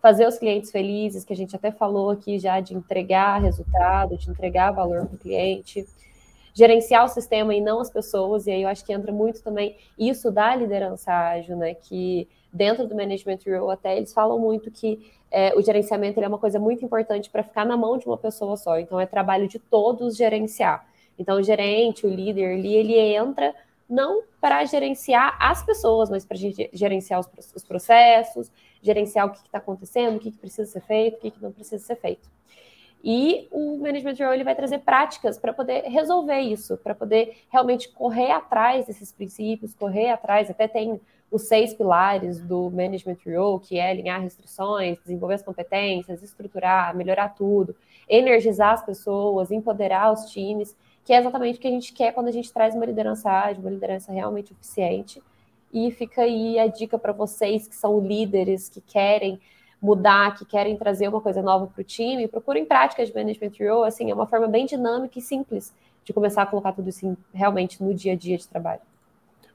Fazer 0.00 0.26
os 0.26 0.38
clientes 0.38 0.70
felizes, 0.70 1.24
que 1.24 1.32
a 1.32 1.36
gente 1.36 1.54
até 1.54 1.70
falou 1.70 2.10
aqui 2.10 2.38
já 2.38 2.60
de 2.60 2.74
entregar 2.74 3.38
resultado, 3.38 4.16
de 4.16 4.30
entregar 4.30 4.70
valor 4.70 5.06
para 5.06 5.14
o 5.14 5.18
cliente. 5.18 5.86
Gerenciar 6.54 7.04
o 7.04 7.08
sistema 7.08 7.54
e 7.54 7.60
não 7.60 7.80
as 7.80 7.90
pessoas. 7.90 8.46
E 8.46 8.50
aí 8.50 8.62
eu 8.62 8.68
acho 8.68 8.84
que 8.84 8.94
entra 8.94 9.12
muito 9.12 9.42
também 9.42 9.76
isso 9.98 10.30
da 10.30 10.54
liderança 10.56 11.12
ágil, 11.12 11.56
né? 11.56 11.74
Que 11.74 12.26
dentro 12.56 12.86
do 12.86 12.94
Management 12.94 13.38
Rule 13.46 13.72
até 13.72 13.96
eles 13.96 14.12
falam 14.12 14.38
muito 14.38 14.70
que 14.70 15.12
é, 15.30 15.54
o 15.54 15.62
gerenciamento 15.62 16.18
é 16.20 16.26
uma 16.26 16.38
coisa 16.38 16.58
muito 16.58 16.84
importante 16.84 17.28
para 17.28 17.42
ficar 17.42 17.64
na 17.64 17.76
mão 17.76 17.98
de 17.98 18.06
uma 18.06 18.16
pessoa 18.16 18.56
só. 18.56 18.78
Então 18.78 18.98
é 18.98 19.06
trabalho 19.06 19.46
de 19.46 19.58
todos 19.58 20.16
gerenciar. 20.16 20.86
Então 21.18 21.38
o 21.38 21.42
gerente, 21.42 22.06
o 22.06 22.10
líder 22.10 22.54
ali, 22.58 22.74
ele 22.74 22.98
entra 22.98 23.54
não 23.88 24.22
para 24.40 24.64
gerenciar 24.64 25.36
as 25.40 25.64
pessoas, 25.64 26.10
mas 26.10 26.24
para 26.24 26.36
gerenciar 26.72 27.20
os, 27.20 27.54
os, 27.54 27.64
processos, 27.64 28.50
gerenciar 28.82 29.26
o 29.26 29.30
que 29.30 29.38
está 29.38 29.58
acontecendo, 29.58 30.16
o 30.16 30.20
que, 30.20 30.30
que, 30.30 30.38
precisa 30.38 30.70
ser 30.70 30.80
feito, 30.80 31.16
o 31.16 31.20
que, 31.20 31.30
que 31.30 31.42
não 31.42 31.52
precisa 31.52 31.84
ser 31.84 31.96
feito. 31.96 32.28
E 33.04 33.46
o 33.52 33.78
Management 33.78 34.16
Role 34.18 34.34
ele 34.34 34.44
vai 34.44 34.56
trazer 34.56 34.78
práticas 34.78 35.38
para 35.38 35.52
poder 35.52 35.82
resolver 35.84 36.40
isso, 36.40 36.76
para 36.78 36.94
poder 36.94 37.36
realmente 37.48 37.88
correr 37.90 38.32
atrás 38.32 38.86
desses 38.86 39.12
princípios, 39.12 39.74
correr 39.74 40.10
atrás, 40.10 40.50
até 40.50 40.66
tem 40.66 41.00
os 41.30 41.42
seis 41.42 41.74
pilares 41.74 42.40
do 42.40 42.70
Management 42.70 43.18
Role, 43.26 43.60
que 43.60 43.78
é 43.78 43.90
alinhar 43.90 44.20
restrições, 44.20 44.98
desenvolver 44.98 45.34
as 45.34 45.42
competências, 45.42 46.22
estruturar, 46.22 46.96
melhorar 46.96 47.30
tudo, 47.30 47.74
energizar 48.08 48.74
as 48.74 48.84
pessoas, 48.84 49.50
empoderar 49.50 50.12
os 50.12 50.26
times, 50.30 50.76
que 51.04 51.12
é 51.12 51.18
exatamente 51.18 51.58
o 51.58 51.60
que 51.60 51.68
a 51.68 51.70
gente 51.70 51.92
quer 51.92 52.12
quando 52.12 52.28
a 52.28 52.32
gente 52.32 52.52
traz 52.52 52.74
uma 52.74 52.86
liderança 52.86 53.30
ágil, 53.30 53.62
uma 53.62 53.70
liderança 53.70 54.12
realmente 54.12 54.52
eficiente. 54.52 55.22
E 55.72 55.90
fica 55.90 56.22
aí 56.22 56.58
a 56.58 56.68
dica 56.68 56.98
para 56.98 57.12
vocês 57.12 57.66
que 57.66 57.74
são 57.74 58.00
líderes, 58.00 58.68
que 58.68 58.80
querem 58.80 59.40
mudar, 59.82 60.36
que 60.36 60.44
querem 60.44 60.76
trazer 60.76 61.08
uma 61.08 61.20
coisa 61.20 61.42
nova 61.42 61.66
para 61.66 61.80
o 61.80 61.84
time, 61.84 62.26
procurem 62.28 62.64
práticas 62.64 63.08
de 63.08 63.14
Management 63.14 63.52
Role, 63.60 63.86
assim, 63.86 64.10
é 64.10 64.14
uma 64.14 64.26
forma 64.26 64.48
bem 64.48 64.64
dinâmica 64.64 65.18
e 65.18 65.22
simples 65.22 65.72
de 66.04 66.12
começar 66.12 66.42
a 66.42 66.46
colocar 66.46 66.72
tudo 66.72 66.88
isso 66.88 67.16
realmente 67.34 67.82
no 67.82 67.92
dia 67.92 68.12
a 68.12 68.16
dia 68.16 68.38
de 68.38 68.48
trabalho. 68.48 68.80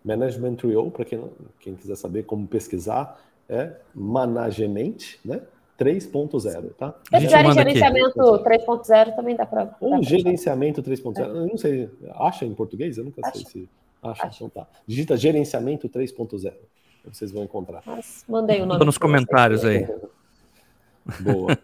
Management 0.03 0.55
Trio, 0.55 0.89
para 0.91 1.05
quem, 1.05 1.23
quem 1.59 1.75
quiser 1.75 1.95
saber 1.95 2.23
como 2.23 2.47
pesquisar, 2.47 3.19
é 3.47 3.73
Management, 3.93 4.97
né? 5.23 5.41
3.0, 5.79 6.73
tá? 6.75 6.93
Se 7.05 7.27
tiver 7.27 7.53
gerenciamento 7.53 8.19
3.0 8.19 9.15
também 9.15 9.35
dá 9.35 9.47
para. 9.47 9.75
Ou 9.79 10.03
gerenciamento 10.03 10.83
3.0, 10.83 11.17
é. 11.17 11.21
eu 11.23 11.47
não 11.47 11.57
sei, 11.57 11.89
acha 12.15 12.45
em 12.45 12.53
português? 12.53 12.97
Eu 12.97 13.05
nunca 13.05 13.21
acha. 13.25 13.39
sei 13.39 13.45
se. 13.45 13.69
Acha, 14.01 14.27
acha. 14.27 14.43
então 14.43 14.49
tá. 14.49 14.67
Digita 14.85 15.17
gerenciamento 15.17 15.89
3.0. 15.89 16.53
Vocês 17.05 17.31
vão 17.31 17.43
encontrar. 17.43 17.81
Mas 17.85 18.23
mandei 18.27 18.61
o 18.61 18.65
nome. 18.65 18.85
nos 18.85 18.97
comentários 18.97 19.65
aí. 19.65 19.87
Boa. 21.21 21.57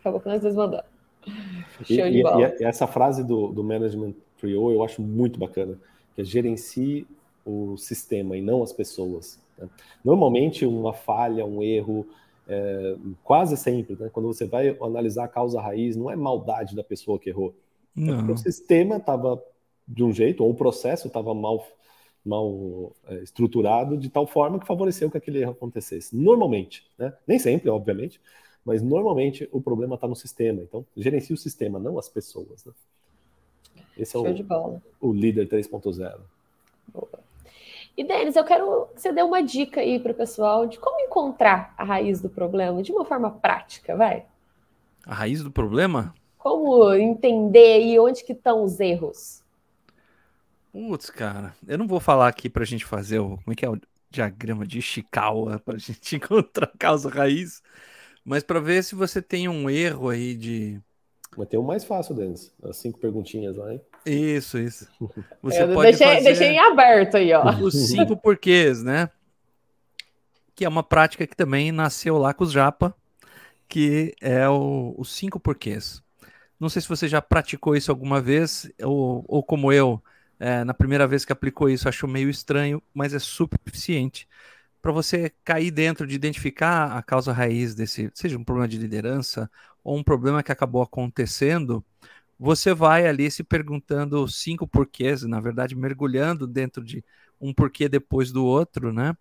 Acabou 0.00 0.20
que 0.20 0.28
nós 0.28 0.42
dois 0.42 0.54
mandamos. 0.54 0.86
Show 1.84 2.06
e, 2.06 2.10
de 2.10 2.22
bola. 2.22 2.54
E, 2.58 2.62
e 2.62 2.64
essa 2.64 2.86
frase 2.86 3.24
do, 3.24 3.48
do 3.48 3.62
Management 3.62 4.14
Trio 4.38 4.70
eu 4.70 4.84
acho 4.84 5.00
muito 5.00 5.38
bacana, 5.38 5.78
que 6.16 6.22
é 6.22 6.24
gerencie 6.24 7.06
o 7.44 7.76
sistema 7.76 8.36
e 8.36 8.42
não 8.42 8.62
as 8.62 8.72
pessoas. 8.72 9.38
Né? 9.56 9.68
Normalmente, 10.04 10.66
uma 10.66 10.92
falha, 10.92 11.46
um 11.46 11.62
erro, 11.62 12.04
é, 12.48 12.96
quase 13.22 13.56
sempre, 13.56 13.94
né? 14.00 14.10
quando 14.12 14.26
você 14.26 14.46
vai 14.46 14.76
analisar 14.80 15.24
a 15.24 15.28
causa 15.28 15.60
raiz, 15.60 15.94
não 15.94 16.10
é 16.10 16.16
maldade 16.16 16.74
da 16.74 16.82
pessoa 16.82 17.18
que 17.18 17.30
errou. 17.30 17.54
É 17.96 18.32
o 18.32 18.36
sistema 18.36 18.96
estava 18.96 19.42
de 19.86 20.02
um 20.02 20.12
jeito, 20.12 20.42
ou 20.42 20.50
o 20.50 20.54
processo 20.54 21.06
estava 21.06 21.32
mal, 21.32 21.66
mal 22.24 22.92
é, 23.06 23.22
estruturado 23.22 23.96
de 23.96 24.08
tal 24.08 24.26
forma 24.26 24.58
que 24.58 24.66
favoreceu 24.66 25.10
que 25.10 25.16
aquele 25.16 25.40
erro 25.40 25.52
acontecesse. 25.52 26.16
Normalmente, 26.16 26.84
né? 26.98 27.14
nem 27.26 27.38
sempre, 27.38 27.70
obviamente, 27.70 28.20
mas 28.64 28.82
normalmente 28.82 29.48
o 29.52 29.60
problema 29.60 29.94
está 29.94 30.08
no 30.08 30.16
sistema. 30.16 30.62
Então, 30.62 30.84
gerencie 30.96 31.32
o 31.32 31.38
sistema, 31.38 31.78
não 31.78 31.98
as 31.98 32.08
pessoas. 32.08 32.64
Né? 32.64 32.72
Esse 33.96 34.16
é 34.16 34.20
o, 34.20 34.80
o 35.00 35.12
líder 35.12 35.48
3.0. 35.48 36.18
E, 37.96 38.04
Denis, 38.04 38.36
eu 38.36 38.44
quero 38.44 38.88
que 38.94 39.00
você 39.00 39.12
dê 39.12 39.22
uma 39.22 39.42
dica 39.42 39.80
aí 39.80 39.98
para 39.98 40.12
o 40.12 40.14
pessoal 40.14 40.66
de 40.66 40.78
como 40.78 41.00
encontrar 41.00 41.74
a 41.78 41.84
raiz 41.84 42.20
do 42.20 42.28
problema 42.28 42.82
de 42.82 42.92
uma 42.92 43.04
forma 43.04 43.30
prática, 43.30 43.96
vai? 43.96 44.26
A 45.06 45.14
raiz 45.14 45.42
do 45.42 45.50
problema? 45.50 46.14
Como 46.36 46.92
entender 46.92 47.74
aí 47.74 47.98
onde 47.98 48.22
que 48.22 48.32
estão 48.32 48.62
os 48.62 48.78
erros? 48.80 49.42
Putz, 50.72 51.08
cara, 51.08 51.54
eu 51.66 51.78
não 51.78 51.86
vou 51.86 51.98
falar 51.98 52.28
aqui 52.28 52.50
para 52.50 52.62
a 52.62 52.66
gente 52.66 52.84
fazer 52.84 53.18
o. 53.18 53.38
Como 53.38 53.52
é 53.52 53.54
que 53.54 53.64
é 53.64 53.70
o 53.70 53.80
diagrama 54.10 54.66
de 54.66 54.78
Ishikawa 54.78 55.58
para 55.58 55.76
a 55.76 55.78
gente 55.80 56.16
encontrar 56.16 56.66
a 56.66 56.78
causa 56.78 57.08
raiz, 57.08 57.62
mas 58.24 58.42
para 58.42 58.60
ver 58.60 58.84
se 58.84 58.94
você 58.94 59.22
tem 59.22 59.48
um 59.48 59.70
erro 59.70 60.10
aí 60.10 60.34
de. 60.36 60.80
Mas 61.36 61.48
tem 61.48 61.58
o 61.58 61.62
mais 61.62 61.84
fácil, 61.84 62.14
Denis. 62.14 62.52
As 62.62 62.76
cinco 62.76 62.98
perguntinhas 62.98 63.56
lá, 63.56 63.72
hein? 63.72 63.80
Isso, 64.04 64.58
isso. 64.58 64.88
Você 65.42 65.62
eu 65.62 65.74
pode 65.74 65.90
deixei, 65.90 66.06
fazer 66.06 66.22
deixei 66.22 66.48
em 66.48 66.58
aberto 66.58 67.16
aí, 67.16 67.32
ó. 67.32 67.50
Os 67.60 67.74
cinco 67.88 68.16
porquês, 68.20 68.82
né? 68.82 69.10
Que 70.54 70.64
é 70.64 70.68
uma 70.68 70.82
prática 70.82 71.26
que 71.26 71.36
também 71.36 71.70
nasceu 71.70 72.16
lá 72.16 72.32
com 72.32 72.44
os 72.44 72.52
Japa, 72.52 72.94
que 73.68 74.14
é 74.20 74.48
o, 74.48 74.94
os 74.96 75.14
cinco 75.14 75.38
porquês. 75.38 76.02
Não 76.58 76.70
sei 76.70 76.80
se 76.80 76.88
você 76.88 77.06
já 77.06 77.20
praticou 77.20 77.76
isso 77.76 77.90
alguma 77.90 78.20
vez, 78.20 78.70
ou, 78.82 79.22
ou 79.28 79.42
como 79.42 79.70
eu, 79.70 80.02
é, 80.40 80.64
na 80.64 80.72
primeira 80.72 81.06
vez 81.06 81.24
que 81.24 81.32
aplicou 81.32 81.68
isso, 81.68 81.88
achou 81.88 82.08
meio 82.08 82.30
estranho, 82.30 82.82
mas 82.94 83.12
é 83.12 83.18
super 83.18 83.58
eficiente 83.66 84.26
para 84.86 84.92
você 84.92 85.32
cair 85.42 85.72
dentro 85.72 86.06
de 86.06 86.14
identificar 86.14 86.96
a 86.96 87.02
causa 87.02 87.32
raiz 87.32 87.74
desse, 87.74 88.08
seja 88.14 88.38
um 88.38 88.44
problema 88.44 88.68
de 88.68 88.78
liderança 88.78 89.50
ou 89.82 89.98
um 89.98 90.02
problema 90.04 90.44
que 90.44 90.52
acabou 90.52 90.80
acontecendo, 90.80 91.84
você 92.38 92.72
vai 92.72 93.04
ali 93.04 93.28
se 93.28 93.42
perguntando 93.42 94.28
cinco 94.28 94.64
porquês, 94.64 95.24
na 95.24 95.40
verdade, 95.40 95.74
mergulhando 95.74 96.46
dentro 96.46 96.84
de 96.84 97.04
um 97.40 97.52
porquê 97.52 97.88
depois 97.88 98.30
do 98.30 98.44
outro, 98.44 98.92
né? 98.92 99.16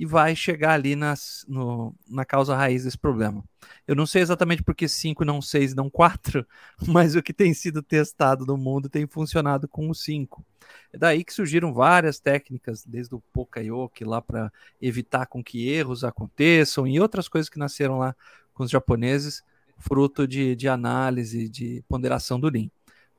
E 0.00 0.06
vai 0.06 0.34
chegar 0.34 0.72
ali 0.72 0.96
nas, 0.96 1.44
no, 1.46 1.94
na 2.08 2.24
causa 2.24 2.56
raiz 2.56 2.84
desse 2.84 2.96
problema. 2.96 3.44
Eu 3.86 3.94
não 3.94 4.06
sei 4.06 4.22
exatamente 4.22 4.62
por 4.62 4.74
que 4.74 4.88
cinco, 4.88 5.26
não 5.26 5.42
seis, 5.42 5.74
não 5.74 5.90
quatro, 5.90 6.46
mas 6.88 7.14
o 7.14 7.22
que 7.22 7.34
tem 7.34 7.52
sido 7.52 7.82
testado 7.82 8.46
no 8.46 8.56
mundo 8.56 8.88
tem 8.88 9.06
funcionado 9.06 9.68
com 9.68 9.90
o 9.90 9.94
cinco. 9.94 10.42
É 10.90 10.96
daí 10.96 11.22
que 11.22 11.34
surgiram 11.34 11.74
várias 11.74 12.18
técnicas, 12.18 12.82
desde 12.82 13.14
o 13.14 13.20
Pokayoke 13.30 14.02
lá 14.02 14.22
para 14.22 14.50
evitar 14.80 15.26
com 15.26 15.44
que 15.44 15.68
erros 15.68 16.02
aconteçam 16.02 16.86
e 16.86 16.98
outras 16.98 17.28
coisas 17.28 17.50
que 17.50 17.58
nasceram 17.58 17.98
lá 17.98 18.16
com 18.54 18.64
os 18.64 18.70
japoneses, 18.70 19.42
fruto 19.76 20.26
de, 20.26 20.56
de 20.56 20.66
análise, 20.66 21.46
de 21.46 21.84
ponderação 21.86 22.40
do 22.40 22.48
Lean. 22.48 22.70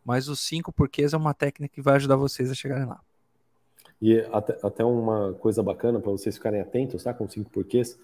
Mas 0.03 0.27
os 0.27 0.39
cinco 0.39 0.73
porquês 0.73 1.13
é 1.13 1.17
uma 1.17 1.35
técnica 1.35 1.75
que 1.75 1.81
vai 1.81 1.97
ajudar 1.97 2.15
vocês 2.15 2.49
a 2.49 2.55
chegarem 2.55 2.85
lá. 2.85 2.99
E 4.01 4.19
até, 4.31 4.57
até 4.63 4.83
uma 4.83 5.33
coisa 5.33 5.61
bacana 5.61 5.99
para 5.99 6.11
vocês 6.11 6.35
ficarem 6.35 6.59
atentos, 6.59 7.03
tá? 7.03 7.13
Com 7.13 7.27
cinco 7.29 7.49
porquês, 7.51 7.99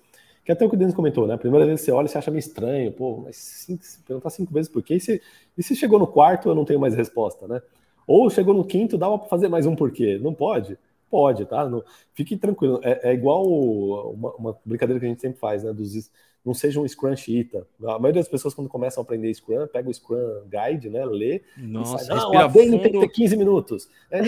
que 0.46 0.52
até 0.52 0.66
o 0.66 0.70
que 0.70 0.76
o 0.76 0.80
Denis 0.80 0.94
comentou, 0.94 1.28
né? 1.28 1.34
A 1.34 1.38
primeira 1.38 1.66
vez 1.66 1.80
que 1.80 1.86
você 1.86 1.92
olha, 1.92 2.08
você 2.08 2.18
acha 2.18 2.32
meio 2.32 2.40
estranho, 2.40 2.92
pô, 2.92 3.18
mas 3.18 3.36
cinco, 3.36 3.84
perguntar 4.06 4.30
cinco 4.30 4.54
vezes 4.54 4.72
por 4.72 4.84
quê? 4.84 4.96
E 4.96 5.00
se, 5.00 5.22
e 5.58 5.64
se 5.64 5.76
chegou 5.76 6.00
no 6.00 6.08
quarto, 6.08 6.50
eu 6.50 6.56
não 6.56 6.66
tenho 6.66 6.80
mais 6.80 6.96
resposta, 6.96 7.48
né? 7.48 7.62
Ou 8.06 8.30
chegou 8.30 8.54
no 8.54 8.64
quinto, 8.64 8.98
dava 8.98 9.18
para 9.20 9.28
fazer 9.28 9.50
mais 9.50 9.66
um 9.66 9.76
porquê? 9.76 10.18
Não 10.18 10.34
pode? 10.34 10.78
Pode, 11.10 11.46
tá? 11.46 11.68
Não, 11.68 11.84
fique 12.14 12.38
tranquilo. 12.38 12.80
É, 12.84 13.10
é 13.12 13.14
igual 13.14 13.46
uma, 13.46 14.34
uma, 14.36 14.58
brincadeira 14.66 15.00
que 15.00 15.06
a 15.06 15.10
gente 15.10 15.22
sempre 15.22 15.40
faz, 15.40 15.64
né? 15.64 15.74
Dos, 15.74 16.10
não 16.48 16.54
seja 16.54 16.80
um 16.80 16.88
Scrum 16.88 17.16
Cheetah. 17.16 17.66
A 17.84 18.00
maioria 18.00 18.22
das 18.22 18.30
pessoas, 18.30 18.54
quando 18.54 18.70
começam 18.70 19.02
a 19.02 19.04
aprender 19.04 19.34
Scrum, 19.34 19.68
pega 19.68 19.90
o 19.90 19.94
Scrum 19.94 20.44
Guide, 20.46 20.90
né? 20.90 21.06
Lê. 21.06 21.42
Nossa, 21.58 22.06
sai, 22.06 22.16
não, 22.16 22.38
a 22.38 22.50
tem 22.50 22.80
que 22.80 22.90
ter 22.90 23.10
15 23.10 23.36
minutos. 23.36 23.90
É, 24.10 24.22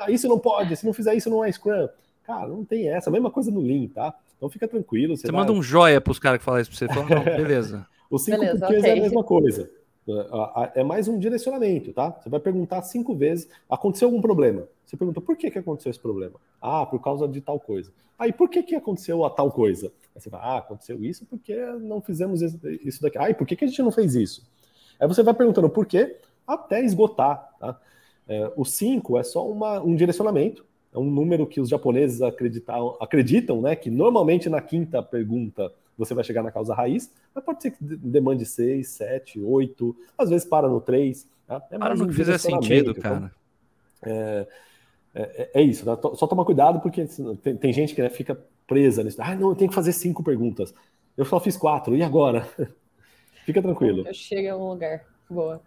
ah, 0.00 0.10
isso 0.10 0.28
não 0.28 0.38
pode, 0.38 0.76
se 0.76 0.84
não 0.84 0.92
fizer 0.92 1.14
isso, 1.14 1.30
não 1.30 1.42
é 1.42 1.50
Scrum. 1.50 1.88
Cara, 2.24 2.46
não 2.46 2.62
tem 2.64 2.90
essa. 2.90 3.08
A 3.08 3.12
mesma 3.12 3.30
coisa 3.30 3.50
no 3.50 3.60
Lean, 3.60 3.88
tá? 3.88 4.14
Então 4.36 4.50
fica 4.50 4.68
tranquilo. 4.68 5.16
Você, 5.16 5.22
você 5.22 5.32
vai... 5.32 5.40
manda 5.40 5.52
um 5.52 5.62
joia 5.62 6.00
para 6.00 6.10
os 6.10 6.18
caras 6.18 6.38
que 6.38 6.44
falam 6.44 6.60
isso 6.60 6.70
para 6.70 6.78
você. 6.78 6.88
Fala, 6.88 7.08
não, 7.08 7.24
beleza. 7.36 7.86
Os 8.10 8.24
cinco 8.24 8.40
beleza, 8.40 8.66
okay. 8.66 8.80
é 8.82 8.92
a 8.92 8.96
mesma 8.96 9.24
coisa. 9.24 9.70
É, 10.74 10.82
mais 10.82 11.08
um 11.08 11.18
direcionamento, 11.18 11.92
tá? 11.92 12.10
Você 12.10 12.28
vai 12.28 12.40
perguntar 12.40 12.82
cinco 12.82 13.14
vezes: 13.14 13.48
aconteceu 13.68 14.08
algum 14.08 14.20
problema? 14.20 14.66
Você 14.84 14.96
pergunta 14.96 15.20
por 15.20 15.36
que, 15.36 15.50
que 15.50 15.58
aconteceu 15.58 15.90
esse 15.90 16.00
problema? 16.00 16.40
Ah, 16.60 16.84
por 16.84 17.00
causa 17.00 17.28
de 17.28 17.40
tal 17.40 17.60
coisa. 17.60 17.92
Aí, 18.18 18.32
por 18.32 18.50
que, 18.50 18.62
que 18.62 18.74
aconteceu 18.74 19.24
a 19.24 19.30
tal 19.30 19.50
coisa? 19.50 19.86
Aí 20.14 20.20
você 20.20 20.28
fala, 20.28 20.42
ah, 20.42 20.58
aconteceu 20.58 21.02
isso 21.02 21.24
porque 21.24 21.56
não 21.80 22.02
fizemos 22.02 22.42
isso 22.42 23.00
daqui. 23.00 23.16
Ah, 23.16 23.30
e 23.30 23.34
por 23.34 23.46
que, 23.46 23.56
que 23.56 23.64
a 23.64 23.68
gente 23.68 23.82
não 23.82 23.90
fez 23.90 24.14
isso? 24.14 24.46
Aí 25.00 25.08
você 25.08 25.22
vai 25.22 25.32
perguntando 25.32 25.70
por 25.70 25.86
quê 25.86 26.18
até 26.46 26.84
esgotar. 26.84 27.48
Tá? 27.58 27.80
É, 28.28 28.52
o 28.56 28.64
5 28.64 29.18
é 29.18 29.22
só 29.22 29.48
uma, 29.48 29.80
um 29.80 29.94
direcionamento, 29.96 30.66
é 30.92 30.98
um 30.98 31.10
número 31.10 31.46
que 31.46 31.60
os 31.60 31.68
japoneses 31.68 32.20
acreditam, 32.20 32.96
acreditam 33.00 33.62
né, 33.62 33.74
que 33.74 33.90
normalmente 33.90 34.48
na 34.48 34.60
quinta 34.60 35.02
pergunta 35.02 35.72
você 36.00 36.14
vai 36.14 36.24
chegar 36.24 36.42
na 36.42 36.50
causa 36.50 36.74
raiz, 36.74 37.12
mas 37.34 37.44
pode 37.44 37.62
ser 37.62 37.70
que 37.70 37.78
demande 37.80 38.44
6, 38.44 38.88
7, 38.88 39.40
8, 39.40 39.96
às 40.18 40.30
vezes 40.30 40.46
para 40.46 40.68
no 40.68 40.80
3. 40.80 41.28
Tá? 41.46 41.62
É 41.70 41.78
para 41.78 41.94
no 41.94 42.08
que 42.08 42.14
fizer 42.14 42.38
sentido, 42.38 42.90
então, 42.90 43.02
cara. 43.02 43.32
é, 44.02 44.46
é, 45.14 45.50
é, 45.54 45.62
isso, 45.62 45.84
tá? 45.84 45.96
só 46.14 46.26
toma 46.26 46.44
cuidado 46.44 46.80
porque 46.80 47.06
tem, 47.42 47.56
tem 47.56 47.72
gente 47.72 47.94
que 47.94 48.02
né, 48.02 48.08
fica 48.08 48.40
presa 48.66 49.04
nisso. 49.04 49.20
Ah, 49.20 49.34
não, 49.34 49.50
eu 49.50 49.54
tenho 49.54 49.68
que 49.68 49.74
fazer 49.74 49.92
cinco 49.92 50.22
perguntas. 50.22 50.74
Eu 51.16 51.24
só 51.24 51.38
fiz 51.38 51.56
quatro, 51.56 51.96
e 51.96 52.02
agora? 52.02 52.48
Fica 53.44 53.60
tranquilo. 53.60 54.06
Eu 54.06 54.14
chego 54.14 54.42
em 54.42 54.50
algum 54.50 54.68
lugar. 54.68 55.04
Boa. 55.28 55.60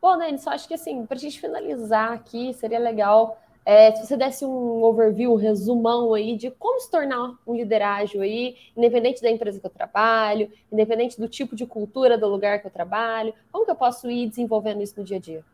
Bom, 0.00 0.16
Dani, 0.16 0.38
só 0.38 0.50
acho 0.50 0.66
que 0.68 0.74
assim, 0.74 1.04
para 1.04 1.16
a 1.16 1.20
gente 1.20 1.40
finalizar 1.40 2.12
aqui, 2.12 2.54
seria 2.54 2.78
legal 2.78 3.38
é, 3.64 3.94
se 3.94 4.06
você 4.06 4.16
desse 4.16 4.44
um 4.44 4.82
overview, 4.82 5.32
um 5.32 5.36
resumão 5.36 6.14
aí 6.14 6.36
de 6.36 6.50
como 6.50 6.80
se 6.80 6.90
tornar 6.90 7.38
um 7.46 7.54
liderágio 7.54 8.22
aí, 8.22 8.56
independente 8.76 9.20
da 9.20 9.30
empresa 9.30 9.60
que 9.60 9.66
eu 9.66 9.70
trabalho, 9.70 10.50
independente 10.72 11.20
do 11.20 11.28
tipo 11.28 11.54
de 11.54 11.66
cultura 11.66 12.16
do 12.16 12.26
lugar 12.26 12.60
que 12.60 12.66
eu 12.66 12.70
trabalho, 12.70 13.34
como 13.52 13.64
que 13.64 13.70
eu 13.70 13.76
posso 13.76 14.10
ir 14.10 14.28
desenvolvendo 14.28 14.82
isso 14.82 14.98
no 14.98 15.04
dia 15.04 15.18
a 15.18 15.20
dia? 15.20 15.44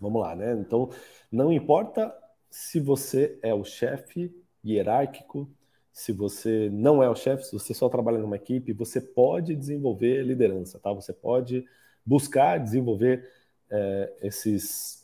Vamos 0.00 0.20
lá, 0.20 0.34
né? 0.34 0.52
Então, 0.54 0.90
não 1.30 1.52
importa 1.52 2.14
se 2.50 2.80
você 2.80 3.38
é 3.42 3.54
o 3.54 3.64
chefe 3.64 4.34
hierárquico, 4.64 5.48
se 5.92 6.12
você 6.12 6.68
não 6.72 7.02
é 7.02 7.08
o 7.08 7.16
chefe, 7.16 7.44
se 7.44 7.52
você 7.52 7.74
só 7.74 7.88
trabalha 7.88 8.18
numa 8.18 8.36
equipe, 8.36 8.72
você 8.72 9.00
pode 9.00 9.54
desenvolver 9.54 10.22
liderança, 10.22 10.78
tá? 10.78 10.92
Você 10.92 11.12
pode 11.12 11.64
buscar 12.04 12.58
desenvolver 12.58 13.28
é, 13.70 14.12
esses 14.22 14.97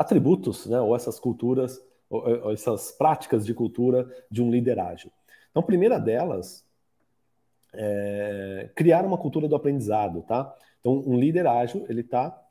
atributos, 0.00 0.64
né, 0.64 0.80
ou 0.80 0.96
essas 0.96 1.20
culturas, 1.20 1.78
ou, 2.08 2.26
ou 2.44 2.52
essas 2.52 2.90
práticas 2.90 3.44
de 3.44 3.52
cultura 3.52 4.10
de 4.30 4.42
um 4.42 4.50
líder 4.50 4.78
ágil. 4.78 5.12
Então, 5.50 5.62
a 5.62 5.66
primeira 5.66 5.98
delas 5.98 6.64
é 7.74 8.70
criar 8.74 9.04
uma 9.04 9.18
cultura 9.18 9.46
do 9.46 9.54
aprendizado, 9.54 10.22
tá? 10.22 10.56
Então, 10.80 11.04
um 11.06 11.20
líder 11.20 11.46
ágil, 11.46 11.84
ele 11.86 12.00
está, 12.00 12.42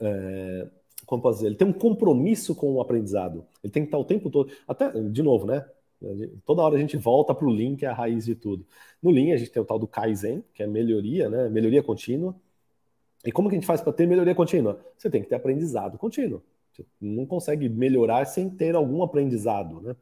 é, 0.00 0.66
como 1.04 1.20
posso 1.20 1.38
dizer, 1.38 1.48
ele 1.48 1.56
tem 1.56 1.68
um 1.68 1.74
compromisso 1.74 2.54
com 2.54 2.72
o 2.72 2.80
aprendizado. 2.80 3.44
Ele 3.62 3.70
tem 3.70 3.82
que 3.82 3.88
estar 3.88 3.98
o 3.98 4.04
tempo 4.04 4.30
todo, 4.30 4.50
até, 4.66 4.90
de 4.90 5.22
novo, 5.22 5.46
né? 5.46 5.62
Toda 6.46 6.62
hora 6.62 6.76
a 6.76 6.78
gente 6.78 6.96
volta 6.96 7.34
para 7.34 7.46
o 7.46 7.50
Lean, 7.50 7.76
que 7.76 7.84
é 7.84 7.88
a 7.88 7.92
raiz 7.92 8.24
de 8.24 8.34
tudo. 8.34 8.66
No 9.02 9.10
Lean, 9.10 9.34
a 9.34 9.36
gente 9.36 9.50
tem 9.50 9.62
o 9.62 9.66
tal 9.66 9.78
do 9.78 9.86
Kaizen, 9.86 10.42
que 10.54 10.62
é 10.62 10.66
melhoria, 10.66 11.28
né? 11.28 11.50
Melhoria 11.50 11.82
contínua. 11.82 12.34
E 13.26 13.32
como 13.32 13.48
que 13.48 13.56
a 13.56 13.58
gente 13.58 13.66
faz 13.66 13.80
para 13.80 13.92
ter 13.92 14.06
melhoria 14.06 14.34
contínua? 14.34 14.80
Você 14.96 15.10
tem 15.10 15.20
que 15.20 15.28
ter 15.28 15.34
aprendizado 15.34 15.98
contínuo. 15.98 16.40
Você 16.72 16.86
não 17.00 17.26
consegue 17.26 17.68
melhorar 17.68 18.24
sem 18.24 18.48
ter 18.48 18.76
algum 18.76 19.02
aprendizado, 19.02 19.80
né? 19.80 19.96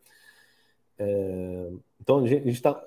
É, 0.98 1.70
então 2.00 2.18
a 2.18 2.26
gente 2.26 2.50
está 2.50 2.80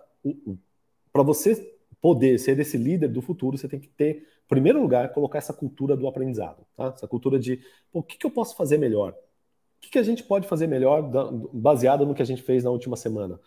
para 1.11 1.23
você 1.23 1.75
poder 1.99 2.37
ser 2.37 2.59
esse 2.59 2.77
líder 2.77 3.09
do 3.09 3.21
futuro, 3.21 3.57
você 3.57 3.67
tem 3.67 3.79
que 3.79 3.89
ter, 3.89 4.27
em 4.45 4.47
primeiro 4.47 4.79
lugar, 4.79 5.11
colocar 5.11 5.39
essa 5.39 5.51
cultura 5.51 5.97
do 5.97 6.07
aprendizado, 6.07 6.65
tá? 6.75 6.93
Essa 6.95 7.07
cultura 7.07 7.39
de 7.39 7.59
o 7.91 8.03
que, 8.03 8.17
que 8.17 8.25
eu 8.25 8.31
posso 8.31 8.55
fazer 8.55 8.77
melhor? 8.77 9.11
O 9.13 9.79
que, 9.81 9.89
que 9.89 9.99
a 9.99 10.03
gente 10.03 10.23
pode 10.23 10.47
fazer 10.47 10.67
melhor 10.67 11.01
baseado 11.51 12.05
no 12.05 12.13
que 12.13 12.21
a 12.21 12.25
gente 12.25 12.43
fez 12.43 12.63
na 12.63 12.69
última 12.69 12.95
semana? 12.95 13.39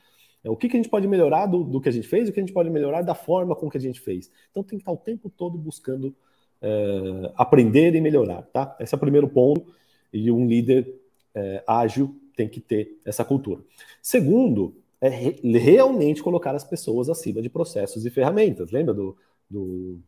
O 0.45 0.57
que, 0.57 0.69
que 0.69 0.77
a 0.77 0.81
gente 0.81 0.89
pode 0.89 1.07
melhorar 1.07 1.47
do, 1.47 1.63
do 1.63 1.81
que 1.81 1.89
a 1.89 1.93
gente 1.93 2.09
fez, 2.09 2.29
o 2.29 2.33
que 2.33 2.41
a 2.41 2.43
gente 2.43 2.53
pode 2.53 2.71
melhorar 2.71 3.03
da 3.03 3.15
forma 3.15 3.55
com 3.55 3.71
que 3.71 3.77
a 3.77 3.81
gente 3.81 4.01
fez. 4.01 4.31
Então 4.51 4.63
tem 4.65 4.79
que 4.79 4.83
estar 4.83 4.93
o 4.93 4.97
tempo 4.97 5.31
todo 5.31 5.57
buscando 5.59 6.17
é, 6.63 7.33
aprender 7.37 7.95
e 7.95 8.01
melhorar, 8.01 8.43
tá? 8.43 8.77
Esse 8.81 8.95
é 8.95 8.97
o 8.97 9.01
primeiro 9.01 9.29
ponto. 9.29 9.73
E 10.13 10.31
um 10.31 10.47
líder 10.47 10.93
é, 11.35 11.63
ágil 11.67 12.15
tem 12.37 12.49
que 12.49 12.61
ter 12.61 12.99
essa 13.05 13.25
cultura. 13.25 13.63
Segundo, 14.03 14.75
é 15.01 15.09
re 15.09 15.41
realmente 15.43 16.23
colocar 16.23 16.55
as 16.55 16.65
pessoas 16.65 17.09
acima 17.09 17.41
de 17.41 17.49
processos 17.49 18.05
e 18.05 18.11
ferramentas. 18.11 18.71
Lembra 18.71 18.93
do, 18.93 19.17
do, 19.49 19.99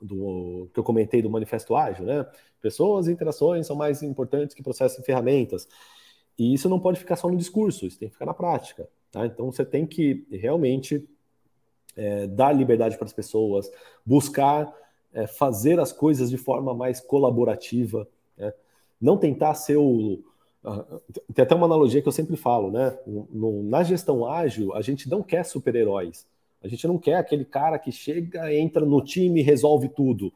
do, 0.00 0.70
que 0.72 0.78
eu 0.78 0.84
comentei 0.84 1.20
do 1.22 1.30
manifesto 1.30 1.74
ágil, 1.74 2.04
né? 2.04 2.26
Pessoas 2.60 3.08
e 3.08 3.12
interações 3.12 3.66
são 3.66 3.76
mais 3.76 4.02
importantes 4.02 4.54
que 4.54 4.62
processos 4.62 4.98
e 4.98 5.02
ferramentas. 5.02 5.68
E 6.38 6.52
isso 6.54 6.68
não 6.68 6.80
pode 6.80 6.98
ficar 6.98 7.16
só 7.16 7.28
no 7.28 7.36
discurso, 7.36 7.86
isso 7.86 7.98
tem 7.98 8.08
que 8.08 8.14
ficar 8.14 8.26
na 8.26 8.34
prática. 8.34 8.88
Tá? 9.10 9.26
Então 9.26 9.50
você 9.50 9.64
tem 9.64 9.86
que 9.86 10.26
realmente 10.30 11.08
é, 11.96 12.26
dar 12.26 12.52
liberdade 12.52 12.96
para 12.96 13.06
as 13.06 13.12
pessoas, 13.12 13.70
buscar 14.04 14.72
é, 15.14 15.26
fazer 15.26 15.78
as 15.78 15.92
coisas 15.92 16.28
de 16.28 16.36
forma 16.36 16.74
mais 16.74 17.00
colaborativa, 17.00 18.06
né? 18.36 18.52
não 19.00 19.16
tentar 19.16 19.54
ser 19.54 19.76
o. 19.76 20.22
Tem 21.32 21.42
até 21.42 21.54
uma 21.54 21.66
analogia 21.66 22.02
que 22.02 22.08
eu 22.08 22.12
sempre 22.12 22.36
falo, 22.36 22.70
né? 22.70 22.98
No, 23.06 23.62
na 23.62 23.82
gestão 23.82 24.26
ágil, 24.26 24.74
a 24.74 24.82
gente 24.82 25.08
não 25.08 25.22
quer 25.22 25.44
super-heróis. 25.44 26.26
A 26.62 26.68
gente 26.68 26.86
não 26.86 26.98
quer 26.98 27.16
aquele 27.16 27.44
cara 27.44 27.78
que 27.78 27.92
chega, 27.92 28.52
entra 28.52 28.84
no 28.86 29.02
time 29.02 29.40
e 29.40 29.42
resolve 29.42 29.88
tudo. 29.90 30.32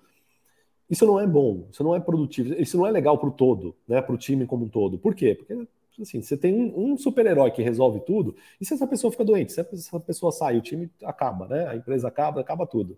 Isso 0.89 1.07
não 1.07 1.18
é 1.18 1.26
bom, 1.26 1.66
isso 1.70 1.83
não 1.83 1.95
é 1.95 2.01
produtivo, 2.01 2.55
isso 2.55 2.76
não 2.76 2.87
é 2.87 2.91
legal 2.91 3.18
para 3.18 3.29
o 3.29 3.33
todo, 3.33 3.74
né? 3.87 4.01
Para 4.01 4.14
o 4.14 4.18
time 4.18 4.47
como 4.47 4.66
um 4.66 4.68
todo. 4.68 4.99
Por 4.99 5.14
quê? 5.14 5.35
Porque 5.35 5.66
assim, 6.01 6.20
você 6.22 6.37
tem 6.37 6.72
um 6.76 6.97
super-herói 6.97 7.51
que 7.51 7.62
resolve 7.62 8.01
tudo, 8.01 8.37
e 8.61 8.64
se 8.64 8.74
essa 8.74 8.87
pessoa 8.87 9.11
fica 9.11 9.24
doente, 9.24 9.53
se 9.53 9.61
essa 9.61 9.99
pessoa 9.99 10.31
sai, 10.31 10.57
o 10.57 10.62
time 10.62 10.91
acaba, 11.03 11.47
né? 11.49 11.66
A 11.68 11.76
empresa 11.76 12.09
acaba, 12.09 12.41
acaba 12.41 12.66
tudo. 12.66 12.97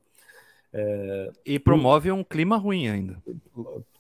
É... 0.73 1.31
E 1.45 1.59
promove 1.59 2.11
um 2.13 2.23
clima 2.23 2.57
ruim 2.57 2.89
ainda. 2.89 3.17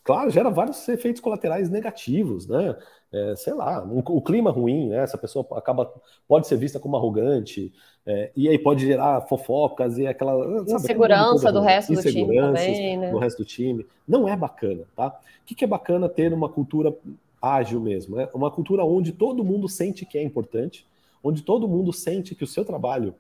Claro, 0.03 0.31
gera 0.31 0.51
vários 0.51 0.89
efeitos 0.89 1.21
colaterais 1.21 1.69
negativos, 1.69 2.47
né? 2.47 2.77
É, 3.13 3.35
sei 3.37 3.53
lá, 3.53 3.85
um, 3.85 3.99
o 3.99 4.23
clima 4.23 4.51
ruim, 4.51 4.89
né? 4.89 5.03
Essa 5.03 5.19
pessoa 5.19 5.47
acaba, 5.53 5.93
pode 6.29 6.47
ser 6.47 6.57
vista 6.57 6.79
como 6.79 6.97
arrogante, 6.97 7.73
é, 8.07 8.31
e 8.37 8.49
aí 8.49 8.59
pode 8.59 8.87
gerar 8.87 9.21
fofocas 9.23 9.99
e 9.99 10.07
aquela. 10.07 10.63
Insegurança 10.63 11.53
do 11.53 11.61
resto 11.61 11.93
do 11.93 12.03
time 12.03 12.37
também, 12.37 12.97
né? 12.97 13.11
Do 13.11 13.19
resto 13.19 13.39
do 13.39 13.45
time. 13.45 13.85
Não 14.07 14.29
é 14.29 14.37
bacana, 14.37 14.85
tá? 14.97 15.09
O 15.09 15.47
que, 15.47 15.55
que 15.55 15.65
é 15.65 15.69
bacana 15.69 16.09
ter 16.09 16.33
uma 16.33 16.49
cultura 16.49 16.95
ágil 17.43 17.81
mesmo? 17.81 18.19
É 18.19 18.29
uma 18.33 18.51
cultura 18.51 18.85
onde 18.85 19.13
todo 19.13 19.45
mundo 19.45 19.69
sente 19.69 20.07
que 20.07 20.17
é 20.17 20.23
importante, 20.23 20.87
onde 21.23 21.43
todo 21.43 21.69
mundo 21.69 21.93
sente 21.93 22.35
que 22.35 22.45
o 22.45 22.47
seu 22.47 22.65
trabalho 22.65 23.15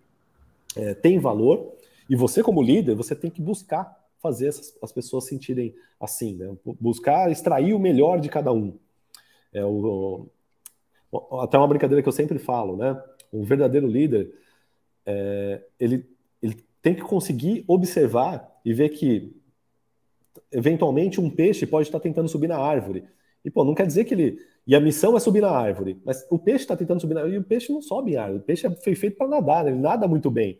é, 0.76 0.94
tem 0.94 1.18
valor 1.18 1.72
e 2.10 2.16
você, 2.16 2.42
como 2.42 2.60
líder, 2.60 2.96
você 2.96 3.14
tem 3.14 3.30
que 3.30 3.40
buscar 3.40 3.96
fazer 4.18 4.48
essas, 4.48 4.76
as 4.82 4.90
pessoas 4.90 5.26
sentirem 5.26 5.72
assim, 6.00 6.34
né? 6.34 6.56
buscar 6.80 7.30
extrair 7.30 7.72
o 7.72 7.78
melhor 7.78 8.18
de 8.18 8.28
cada 8.28 8.52
um. 8.52 8.76
É 9.52 9.64
o, 9.64 10.26
o, 11.12 11.40
até 11.40 11.56
uma 11.56 11.68
brincadeira 11.68 12.02
que 12.02 12.08
eu 12.08 12.12
sempre 12.12 12.40
falo, 12.40 12.76
né? 12.76 13.00
Um 13.32 13.44
verdadeiro 13.44 13.86
líder, 13.86 14.34
é, 15.06 15.62
ele, 15.78 16.04
ele 16.42 16.56
tem 16.82 16.96
que 16.96 17.02
conseguir 17.02 17.64
observar 17.68 18.60
e 18.64 18.74
ver 18.74 18.88
que, 18.88 19.32
eventualmente, 20.50 21.20
um 21.20 21.30
peixe 21.30 21.64
pode 21.64 21.86
estar 21.86 22.00
tentando 22.00 22.28
subir 22.28 22.48
na 22.48 22.58
árvore. 22.58 23.04
E, 23.44 23.50
pô, 23.52 23.64
não 23.64 23.74
quer 23.74 23.86
dizer 23.86 24.04
que 24.04 24.14
ele. 24.14 24.38
E 24.66 24.74
a 24.74 24.80
missão 24.80 25.16
é 25.16 25.20
subir 25.20 25.42
na 25.42 25.50
árvore, 25.50 26.00
mas 26.04 26.26
o 26.28 26.40
peixe 26.40 26.64
está 26.64 26.76
tentando 26.76 27.00
subir 27.00 27.14
na 27.14 27.20
árvore 27.20 27.36
e 27.36 27.40
o 27.40 27.44
peixe 27.44 27.72
não 27.72 27.80
sobe 27.80 28.14
em 28.14 28.16
árvore. 28.16 28.40
O 28.40 28.44
peixe 28.44 28.68
foi 28.82 28.96
feito 28.96 29.16
para 29.16 29.28
nadar, 29.28 29.68
ele 29.68 29.78
nada 29.78 30.08
muito 30.08 30.28
bem. 30.28 30.58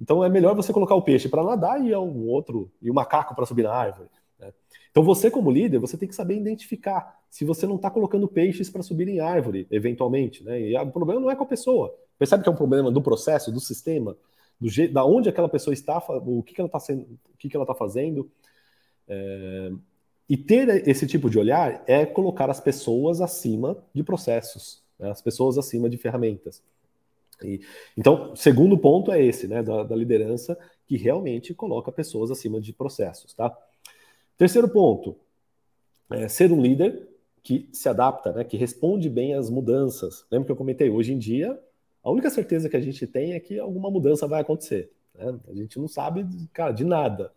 Então 0.00 0.24
é 0.24 0.28
melhor 0.28 0.54
você 0.54 0.72
colocar 0.72 0.94
o 0.94 1.02
peixe 1.02 1.28
para 1.28 1.44
nadar 1.44 1.84
e 1.84 1.94
um 1.94 2.26
outro 2.26 2.70
e 2.80 2.90
o 2.90 2.94
macaco 2.94 3.34
para 3.34 3.44
subir 3.44 3.64
na 3.64 3.72
árvore. 3.72 4.08
Né? 4.38 4.52
Então 4.90 5.02
você 5.02 5.30
como 5.30 5.50
líder 5.50 5.78
você 5.78 5.96
tem 5.96 6.08
que 6.08 6.14
saber 6.14 6.36
identificar 6.36 7.20
se 7.28 7.44
você 7.44 7.66
não 7.66 7.76
está 7.76 7.90
colocando 7.90 8.26
peixes 8.26 8.70
para 8.70 8.82
subir 8.82 9.08
em 9.08 9.20
árvore 9.20 9.66
eventualmente, 9.70 10.42
né? 10.42 10.60
E 10.60 10.76
o 10.76 10.90
problema 10.90 11.20
não 11.20 11.30
é 11.30 11.36
com 11.36 11.44
a 11.44 11.46
pessoa. 11.46 11.94
Percebe 12.18 12.42
que 12.42 12.48
é 12.48 12.52
um 12.52 12.56
problema 12.56 12.90
do 12.90 13.00
processo, 13.00 13.52
do 13.52 13.60
sistema, 13.60 14.16
do 14.60 14.68
jeito, 14.68 14.92
da 14.92 15.04
onde 15.04 15.28
aquela 15.28 15.48
pessoa 15.48 15.72
está, 15.72 15.98
o 15.98 16.42
que, 16.42 16.54
que 16.54 16.60
ela 16.60 16.66
está 16.66 16.80
sendo, 16.80 17.02
o 17.02 17.36
que, 17.38 17.48
que 17.48 17.56
ela 17.56 17.64
está 17.64 17.74
fazendo. 17.74 18.30
É... 19.06 19.70
E 20.28 20.36
ter 20.36 20.88
esse 20.88 21.06
tipo 21.06 21.28
de 21.28 21.38
olhar 21.38 21.82
é 21.86 22.06
colocar 22.06 22.50
as 22.50 22.60
pessoas 22.60 23.20
acima 23.20 23.76
de 23.92 24.02
processos, 24.02 24.82
né? 24.98 25.10
as 25.10 25.20
pessoas 25.20 25.58
acima 25.58 25.88
de 25.88 25.96
ferramentas. 25.96 26.62
E, 27.44 27.60
então, 27.96 28.34
segundo 28.36 28.76
ponto 28.76 29.12
é 29.12 29.24
esse, 29.24 29.46
né, 29.48 29.62
da, 29.62 29.82
da, 29.82 29.96
liderança 29.96 30.58
que 30.86 30.96
realmente 30.96 31.54
coloca 31.54 31.90
pessoas 31.92 32.30
acima 32.30 32.60
de 32.60 32.72
processos, 32.72 33.32
tá? 33.34 33.56
Terceiro 34.36 34.68
ponto, 34.68 35.16
é 36.10 36.28
ser 36.28 36.52
um 36.52 36.60
líder 36.60 37.08
que 37.42 37.68
se 37.72 37.88
adapta, 37.88 38.32
né, 38.32 38.44
que 38.44 38.56
responde 38.56 39.08
bem 39.08 39.34
às 39.34 39.48
mudanças. 39.48 40.26
Lembra 40.30 40.46
que 40.46 40.52
eu 40.52 40.56
comentei, 40.56 40.90
hoje 40.90 41.12
em 41.12 41.18
dia, 41.18 41.58
a 42.02 42.10
única 42.10 42.30
certeza 42.30 42.68
que 42.68 42.76
a 42.76 42.80
gente 42.80 43.06
tem 43.06 43.34
é 43.34 43.40
que 43.40 43.58
alguma 43.58 43.90
mudança 43.90 44.26
vai 44.26 44.40
acontecer. 44.40 44.90
Né? 45.14 45.38
A 45.48 45.54
gente 45.54 45.78
não 45.78 45.88
sabe, 45.88 46.26
cara, 46.52 46.72
de 46.72 46.84
nada. 46.84 47.32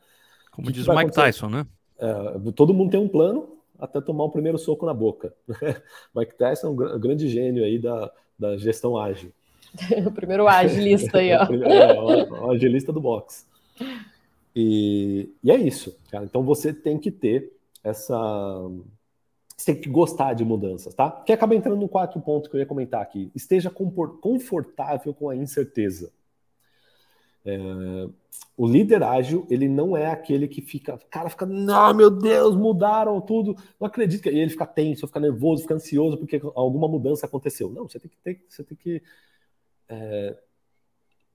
Como 0.51 0.71
diz 0.71 0.87
o 0.87 0.95
Mike 0.95 1.11
Tyson, 1.11 1.49
né? 1.49 1.65
É, 1.97 2.51
todo 2.55 2.73
mundo 2.73 2.91
tem 2.91 2.99
um 2.99 3.07
plano 3.07 3.57
até 3.79 3.99
tomar 3.99 4.25
o 4.25 4.31
primeiro 4.31 4.57
soco 4.57 4.85
na 4.85 4.93
boca. 4.93 5.33
Mike 6.15 6.35
Tyson 6.35 6.67
é 6.67 6.69
um 6.69 6.99
grande 6.99 7.27
gênio 7.27 7.63
aí 7.63 7.79
da, 7.79 8.11
da 8.37 8.57
gestão 8.57 8.97
ágil. 8.97 9.31
o 10.05 10.11
primeiro 10.11 10.47
agilista 10.47 11.19
aí, 11.19 11.33
ó. 11.33 11.45
É, 11.65 11.99
o, 11.99 12.47
o 12.47 12.51
agilista 12.51 12.91
do 12.91 13.01
box. 13.01 13.45
E, 14.55 15.29
e 15.43 15.51
é 15.51 15.57
isso, 15.57 15.97
cara. 16.11 16.23
Então 16.25 16.43
você 16.43 16.73
tem 16.73 16.97
que 16.97 17.11
ter 17.11 17.51
essa. 17.83 18.15
Você 19.55 19.73
tem 19.73 19.81
que 19.81 19.89
gostar 19.89 20.33
de 20.33 20.43
mudanças, 20.43 20.93
tá? 20.93 21.09
Que 21.09 21.31
acaba 21.31 21.55
entrando 21.55 21.79
no 21.79 21.87
quarto 21.87 22.19
ponto 22.19 22.49
que 22.49 22.55
eu 22.55 22.59
ia 22.59 22.65
comentar 22.65 23.01
aqui. 23.01 23.31
Esteja 23.35 23.69
confortável 23.69 25.13
com 25.13 25.29
a 25.29 25.35
incerteza. 25.35 26.11
É, 27.45 27.57
o 28.55 28.67
líder 28.67 29.03
ágil, 29.03 29.45
ele 29.49 29.67
não 29.67 29.97
é 29.97 30.07
aquele 30.07 30.47
que 30.47 30.61
fica, 30.61 30.97
cara, 31.09 31.29
fica, 31.29 31.45
não, 31.45 31.93
meu 31.93 32.09
Deus, 32.09 32.55
mudaram 32.55 33.19
tudo, 33.19 33.55
não 33.79 33.87
acredito, 33.87 34.29
e 34.29 34.39
ele 34.39 34.49
fica 34.49 34.65
tenso, 34.65 35.07
fica 35.07 35.19
nervoso, 35.19 35.63
fica 35.63 35.73
ansioso 35.73 36.17
porque 36.17 36.41
alguma 36.55 36.87
mudança 36.87 37.25
aconteceu. 37.25 37.69
Não, 37.69 37.87
você 37.87 37.99
tem 37.99 38.09
que 38.09 38.17
ter, 38.17 38.45
você 38.47 38.63
tem 38.63 38.77
que 38.77 39.01
é, 39.89 40.37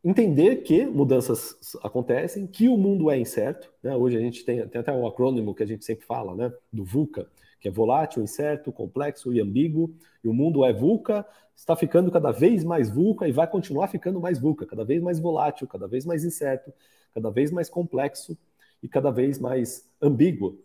entender 0.03 0.57
que 0.57 0.87
mudanças 0.87 1.77
acontecem, 1.83 2.47
que 2.47 2.69
o 2.69 2.77
mundo 2.77 3.11
é 3.11 3.19
incerto. 3.19 3.71
Né? 3.83 3.95
Hoje 3.97 4.17
a 4.17 4.21
gente 4.21 4.45
tem, 4.45 4.67
tem 4.69 4.81
até 4.81 4.93
um 4.93 5.07
acrônimo 5.07 5.55
que 5.55 5.63
a 5.63 5.67
gente 5.67 5.85
sempre 5.85 6.07
fala, 6.07 6.35
né? 6.35 6.53
do 6.73 6.85
VUCA, 6.85 7.29
que 7.61 7.69
é 7.69 7.71
volátil, 7.71 8.23
incerto, 8.23 8.73
complexo 8.73 9.33
e 9.33 9.41
ambíguo. 9.41 9.95
E 10.23 10.29
o 10.29 10.33
mundo 10.33 10.65
é 10.65 10.73
VUCA, 10.73 11.27
está 11.55 11.75
ficando 11.75 12.11
cada 12.11 12.31
vez 12.31 12.65
mais 12.65 12.89
VUCA 12.89 13.29
e 13.29 13.33
vai 13.33 13.47
continuar 13.49 13.89
ficando 13.89 14.21
mais 14.21 14.39
VUCA, 14.39 14.65
cada 14.67 14.85
vez 14.85 15.03
mais 15.03 15.19
volátil, 15.19 15.67
cada 15.67 15.89
vez 15.89 16.07
mais 16.07 16.25
incerto, 16.25 16.73
cada 17.15 17.31
vez 17.31 17.51
mais 17.51 17.69
complexo 17.69 18.39
e 18.83 18.89
cada 18.89 19.11
vez 19.11 19.39
mais 19.39 19.89
ambíguo. 20.01 20.59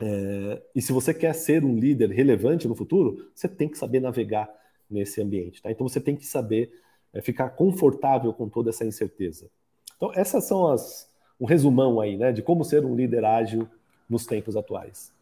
É, 0.00 0.62
e 0.74 0.82
se 0.82 0.92
você 0.92 1.12
quer 1.12 1.34
ser 1.34 1.64
um 1.64 1.78
líder 1.78 2.10
relevante 2.10 2.66
no 2.66 2.74
futuro, 2.74 3.30
você 3.34 3.48
tem 3.48 3.68
que 3.68 3.78
saber 3.78 4.00
navegar 4.00 4.48
nesse 4.88 5.20
ambiente. 5.20 5.62
Tá? 5.62 5.70
Então 5.70 5.86
você 5.86 6.00
tem 6.00 6.16
que 6.16 6.26
saber 6.26 6.72
é 7.14 7.22
ficar 7.22 7.50
confortável 7.50 8.32
com 8.32 8.48
toda 8.48 8.70
essa 8.70 8.84
incerteza. 8.84 9.48
Então, 9.96 10.12
essas 10.14 10.44
são 10.44 10.66
as 10.66 11.08
um 11.40 11.46
resumão 11.46 12.00
aí, 12.00 12.16
né, 12.16 12.32
de 12.32 12.42
como 12.42 12.64
ser 12.64 12.84
um 12.84 12.94
líder 12.94 13.24
ágil 13.24 13.68
nos 14.08 14.26
tempos 14.26 14.56
atuais. 14.56 15.12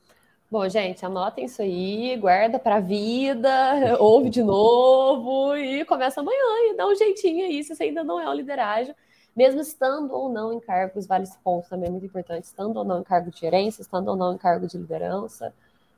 Bom, 0.50 0.68
gente, 0.68 1.04
anotem 1.04 1.46
isso 1.46 1.62
aí, 1.62 2.16
guarda 2.18 2.58
para 2.58 2.76
a 2.76 2.80
vida, 2.80 3.50
ouve 3.98 4.28
de 4.28 4.42
novo 4.42 5.56
e 5.56 5.84
começa 5.86 6.20
amanhã 6.20 6.70
e 6.70 6.76
dá 6.76 6.86
um 6.86 6.94
jeitinho 6.94 7.46
aí 7.46 7.64
se 7.64 7.74
você 7.74 7.84
ainda 7.84 8.04
não 8.04 8.20
é 8.20 8.28
um 8.28 8.34
líder 8.34 8.58
ágil, 8.58 8.94
mesmo 9.34 9.60
estando 9.62 10.12
ou 10.12 10.28
não 10.28 10.52
em 10.52 10.60
cargos, 10.60 11.06
vale 11.06 11.24
esse 11.24 11.38
ponto 11.38 11.68
também 11.68 11.88
é 11.88 11.90
muito 11.90 12.04
importante, 12.04 12.44
estando 12.44 12.76
ou 12.76 12.84
não 12.84 13.00
em 13.00 13.04
cargo 13.04 13.30
de 13.30 13.40
gerência, 13.40 13.80
estando 13.80 14.08
ou 14.08 14.16
não 14.16 14.34
em 14.34 14.38
cargo 14.38 14.66
de 14.66 14.76
liderança, 14.76 15.54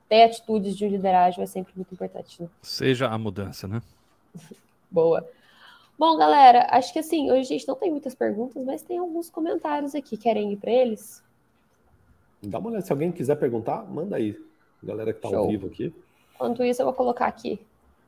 ter 0.09 0.23
atitudes 0.23 0.77
de 0.77 0.89
liderazgo 0.89 1.43
é 1.43 1.47
sempre 1.47 1.73
muito 1.75 1.93
importante. 1.93 2.41
Né? 2.41 2.49
Seja 2.63 3.09
a 3.09 3.19
mudança, 3.19 3.67
né? 3.67 3.83
Boa. 4.89 5.29
Bom, 5.97 6.17
galera, 6.17 6.67
acho 6.71 6.93
que 6.93 6.99
assim, 6.99 7.31
hoje 7.31 7.41
a 7.43 7.45
gente 7.45 7.69
não 7.69 7.77
tem 7.77 7.91
muitas 7.91 8.15
perguntas, 8.15 8.65
mas 8.65 8.83
tem 8.83 8.99
alguns 8.99 9.31
comentários 9.31 9.95
aqui. 9.95 10.17
Querem 10.17 10.53
ir 10.53 10.57
para 10.57 10.73
eles? 10.73 11.23
Dá 12.43 12.59
uma 12.59 12.71
olhada. 12.71 12.85
Se 12.85 12.93
alguém 12.93 13.13
quiser 13.13 13.37
perguntar, 13.37 13.85
manda 13.89 14.17
aí. 14.17 14.37
Galera 14.83 15.13
que 15.13 15.25
está 15.25 15.37
ao 15.37 15.47
vivo 15.47 15.69
aqui. 15.69 15.95
Enquanto 16.35 16.65
isso, 16.65 16.83
eu 16.83 16.87
vou 16.87 16.95
colocar 16.95 17.27
aqui 17.27 17.61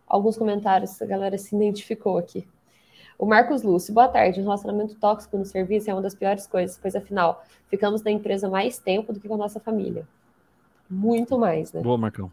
alguns 0.07 0.37
comentários. 0.37 1.01
A 1.01 1.07
galera 1.07 1.39
se 1.39 1.55
identificou 1.55 2.19
aqui. 2.19 2.47
O 3.19 3.25
Marcos 3.25 3.63
Lúcio, 3.63 3.95
boa 3.95 4.09
tarde. 4.09 4.41
Um 4.41 4.45
relacionamento 4.45 4.95
tóxico 4.97 5.39
no 5.39 5.45
serviço 5.45 5.89
é 5.89 5.95
uma 5.95 6.03
das 6.03 6.15
piores 6.15 6.47
coisas, 6.47 6.77
pois 6.77 6.95
afinal, 6.95 7.45
ficamos 7.69 8.03
na 8.03 8.11
empresa 8.11 8.49
mais 8.51 8.79
tempo 8.79 9.13
do 9.13 9.21
que 9.21 9.29
com 9.29 9.35
a 9.35 9.39
nossa 9.39 9.59
família. 9.59 10.07
Muito 10.91 11.39
mais, 11.39 11.73
né? 11.73 11.81
Boa, 11.81 11.97
Marcão. 11.97 12.31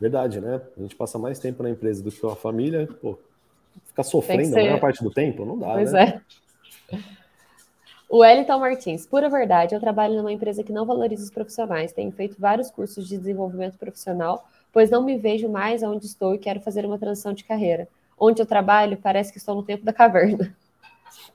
Verdade, 0.00 0.40
né? 0.40 0.62
A 0.76 0.80
gente 0.80 0.96
passa 0.96 1.18
mais 1.18 1.38
tempo 1.38 1.62
na 1.62 1.70
empresa 1.70 2.02
do 2.02 2.10
que 2.10 2.20
com 2.20 2.28
a 2.28 2.36
família. 2.36 2.88
Pô, 3.00 3.18
Ficar 3.96 4.02
sofrendo 4.02 4.54
a 4.54 4.62
maior 4.62 4.78
parte 4.78 5.02
do 5.02 5.10
tempo, 5.10 5.46
não 5.46 5.58
dá, 5.58 5.72
pois 5.72 5.90
né? 5.90 6.20
é. 6.92 6.98
O 8.10 8.18
Wellington 8.18 8.58
Martins, 8.58 9.06
pura 9.06 9.30
verdade, 9.30 9.74
eu 9.74 9.80
trabalho 9.80 10.16
numa 10.16 10.30
empresa 10.30 10.62
que 10.62 10.70
não 10.70 10.84
valoriza 10.84 11.24
os 11.24 11.30
profissionais. 11.30 11.94
Tenho 11.94 12.12
feito 12.12 12.36
vários 12.38 12.70
cursos 12.70 13.08
de 13.08 13.16
desenvolvimento 13.16 13.78
profissional, 13.78 14.46
pois 14.70 14.90
não 14.90 15.02
me 15.02 15.16
vejo 15.16 15.48
mais 15.48 15.82
onde 15.82 16.04
estou 16.04 16.34
e 16.34 16.38
quero 16.38 16.60
fazer 16.60 16.84
uma 16.84 16.98
transição 16.98 17.32
de 17.32 17.42
carreira. 17.42 17.88
Onde 18.18 18.40
eu 18.40 18.46
trabalho, 18.46 18.98
parece 19.02 19.32
que 19.32 19.38
estou 19.38 19.54
no 19.54 19.62
tempo 19.62 19.84
da 19.84 19.92
caverna. 19.92 20.54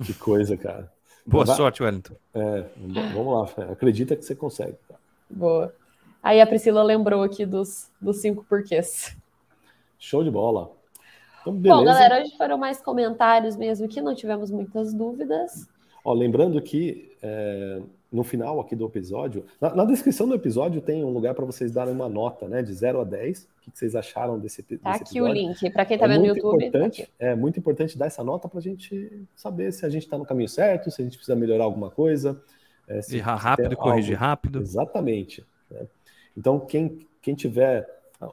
Que 0.06 0.14
coisa, 0.14 0.56
cara. 0.56 0.92
Boa 1.26 1.44
Vai... 1.44 1.56
sorte, 1.56 1.82
Wellington. 1.82 2.14
É, 2.36 2.66
vamos 3.14 3.58
lá, 3.58 3.72
acredita 3.72 4.16
que 4.16 4.24
você 4.24 4.36
consegue. 4.36 4.78
Cara. 4.88 5.00
Boa. 5.30 5.74
Aí 6.22 6.40
a 6.40 6.46
Priscila 6.46 6.84
lembrou 6.84 7.24
aqui 7.24 7.46
dos, 7.46 7.90
dos 8.00 8.18
cinco 8.18 8.46
porquês. 8.48 9.16
Show 9.98 10.24
de 10.24 10.30
bola. 10.30 10.72
Então, 11.42 11.54
Bom, 11.54 11.84
galera, 11.84 12.22
hoje 12.22 12.38
foram 12.38 12.58
mais 12.58 12.82
comentários 12.82 13.56
mesmo 13.56 13.88
que 13.88 14.02
não 14.02 14.14
tivemos 14.14 14.52
muitas 14.52 14.94
dúvidas. 14.94 15.68
Ó, 16.04 16.14
lembrando 16.14 16.62
que 16.62 17.12
é, 17.22 17.82
no 18.12 18.24
final 18.24 18.60
aqui 18.60 18.76
do 18.76 18.86
episódio, 18.86 19.46
na, 19.60 19.74
na, 19.76 19.86
descrição 19.86 20.28
do 20.28 20.36
episódio 20.36 20.82
tem 20.82 21.04
um 21.04 21.10
lugar 21.10 21.34
para 21.34 21.46
vocês 21.46 21.72
darem 21.72 21.94
uma 21.94 22.10
nota, 22.10 22.48
né, 22.48 22.62
de 22.62 22.74
0 22.74 23.02
a 23.02 23.04
10. 23.04 23.44
O 23.44 23.48
que, 23.62 23.72
vocês 23.74 23.96
acharam 23.96 24.40
desse, 24.40 24.62
desse 24.62 24.78
tá 24.78 24.92
aqui 24.92 25.18
episódio? 25.18 25.26
o 25.26 25.34
link, 25.34 25.70
para 25.70 25.86
quem 25.86 25.96
está 25.96 26.06
é 26.06 26.10
vendo 26.10 26.22
no 26.22 26.28
YouTube. 26.28 26.60
Tá 26.60 26.66
importante, 26.68 27.04
tá 27.04 27.26
é 27.26 27.36
muito 27.36 27.60
importante 27.60 27.98
dar 27.98 28.08
essa 28.08 28.24
nota 28.24 28.50
para 28.50 28.60
a 28.60 28.62
gente 28.62 29.26
saber 29.36 29.72
se 29.72 29.86
a 29.86 29.90
gente 29.90 30.04
está 30.04 30.18
no 30.18 30.26
caminho 30.26 30.50
certo, 30.50 30.92
se 30.92 31.02
a 31.02 31.06
gente 31.06 31.18
precisa 31.18 31.36
melhorar 31.36 31.64
alguma 31.64 31.90
coisa. 31.90 32.42
É, 32.88 33.02
se, 33.02 33.18
Errar 33.18 33.36
rápido, 33.36 33.78
corrigir 33.78 34.18
rápido. 34.18 34.60
Exatamente. 34.62 35.46
Né? 35.70 35.88
Então, 36.36 36.60
quem, 36.60 37.08
quem 37.22 37.36
tiver 37.36 37.88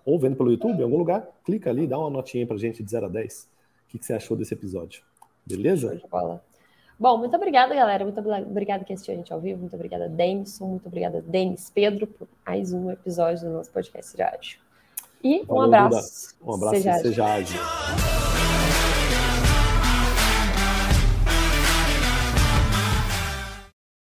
ou 0.05 0.18
vendo 0.18 0.36
pelo 0.36 0.51
YouTube, 0.51 0.78
em 0.78 0.82
algum 0.82 0.99
lugar, 0.99 1.26
clica 1.45 1.70
ali, 1.70 1.86
dá 1.86 1.99
uma 1.99 2.11
notinha 2.11 2.47
para 2.47 2.57
gente 2.57 2.82
de 2.82 2.91
0 2.91 3.07
a 3.07 3.09
10. 3.09 3.43
O 3.43 3.91
que, 3.91 3.99
que 3.99 4.05
você 4.05 4.12
achou 4.12 4.36
desse 4.36 4.55
episódio? 4.55 5.03
Beleza? 5.47 6.01
Bom, 6.99 7.16
muito 7.16 7.34
obrigada, 7.36 7.74
galera. 7.74 8.05
Muito 8.05 8.20
obrigada 8.20 8.84
que 8.84 8.93
assistiu 8.93 9.14
a 9.14 9.16
gente 9.16 9.32
ao 9.32 9.41
vivo. 9.41 9.61
Muito 9.61 9.74
obrigada, 9.74 10.09
Denison. 10.09 10.66
Muito 10.66 10.86
obrigada, 10.86 11.22
Denis 11.22 11.70
Pedro, 11.70 12.07
por 12.07 12.28
mais 12.45 12.72
um 12.72 12.91
episódio 12.91 13.49
do 13.49 13.55
nosso 13.55 13.70
podcast 13.70 14.16
de 14.16 14.22
áudio. 14.22 14.59
E 15.22 15.45
Valeu, 15.45 15.57
um 15.57 15.62
abraço. 15.62 16.36
Duda. 16.39 16.51
Um 16.51 16.55
abraço, 16.55 16.82
seja, 16.82 16.99
seja 16.99 17.24
ágil. 17.24 18.08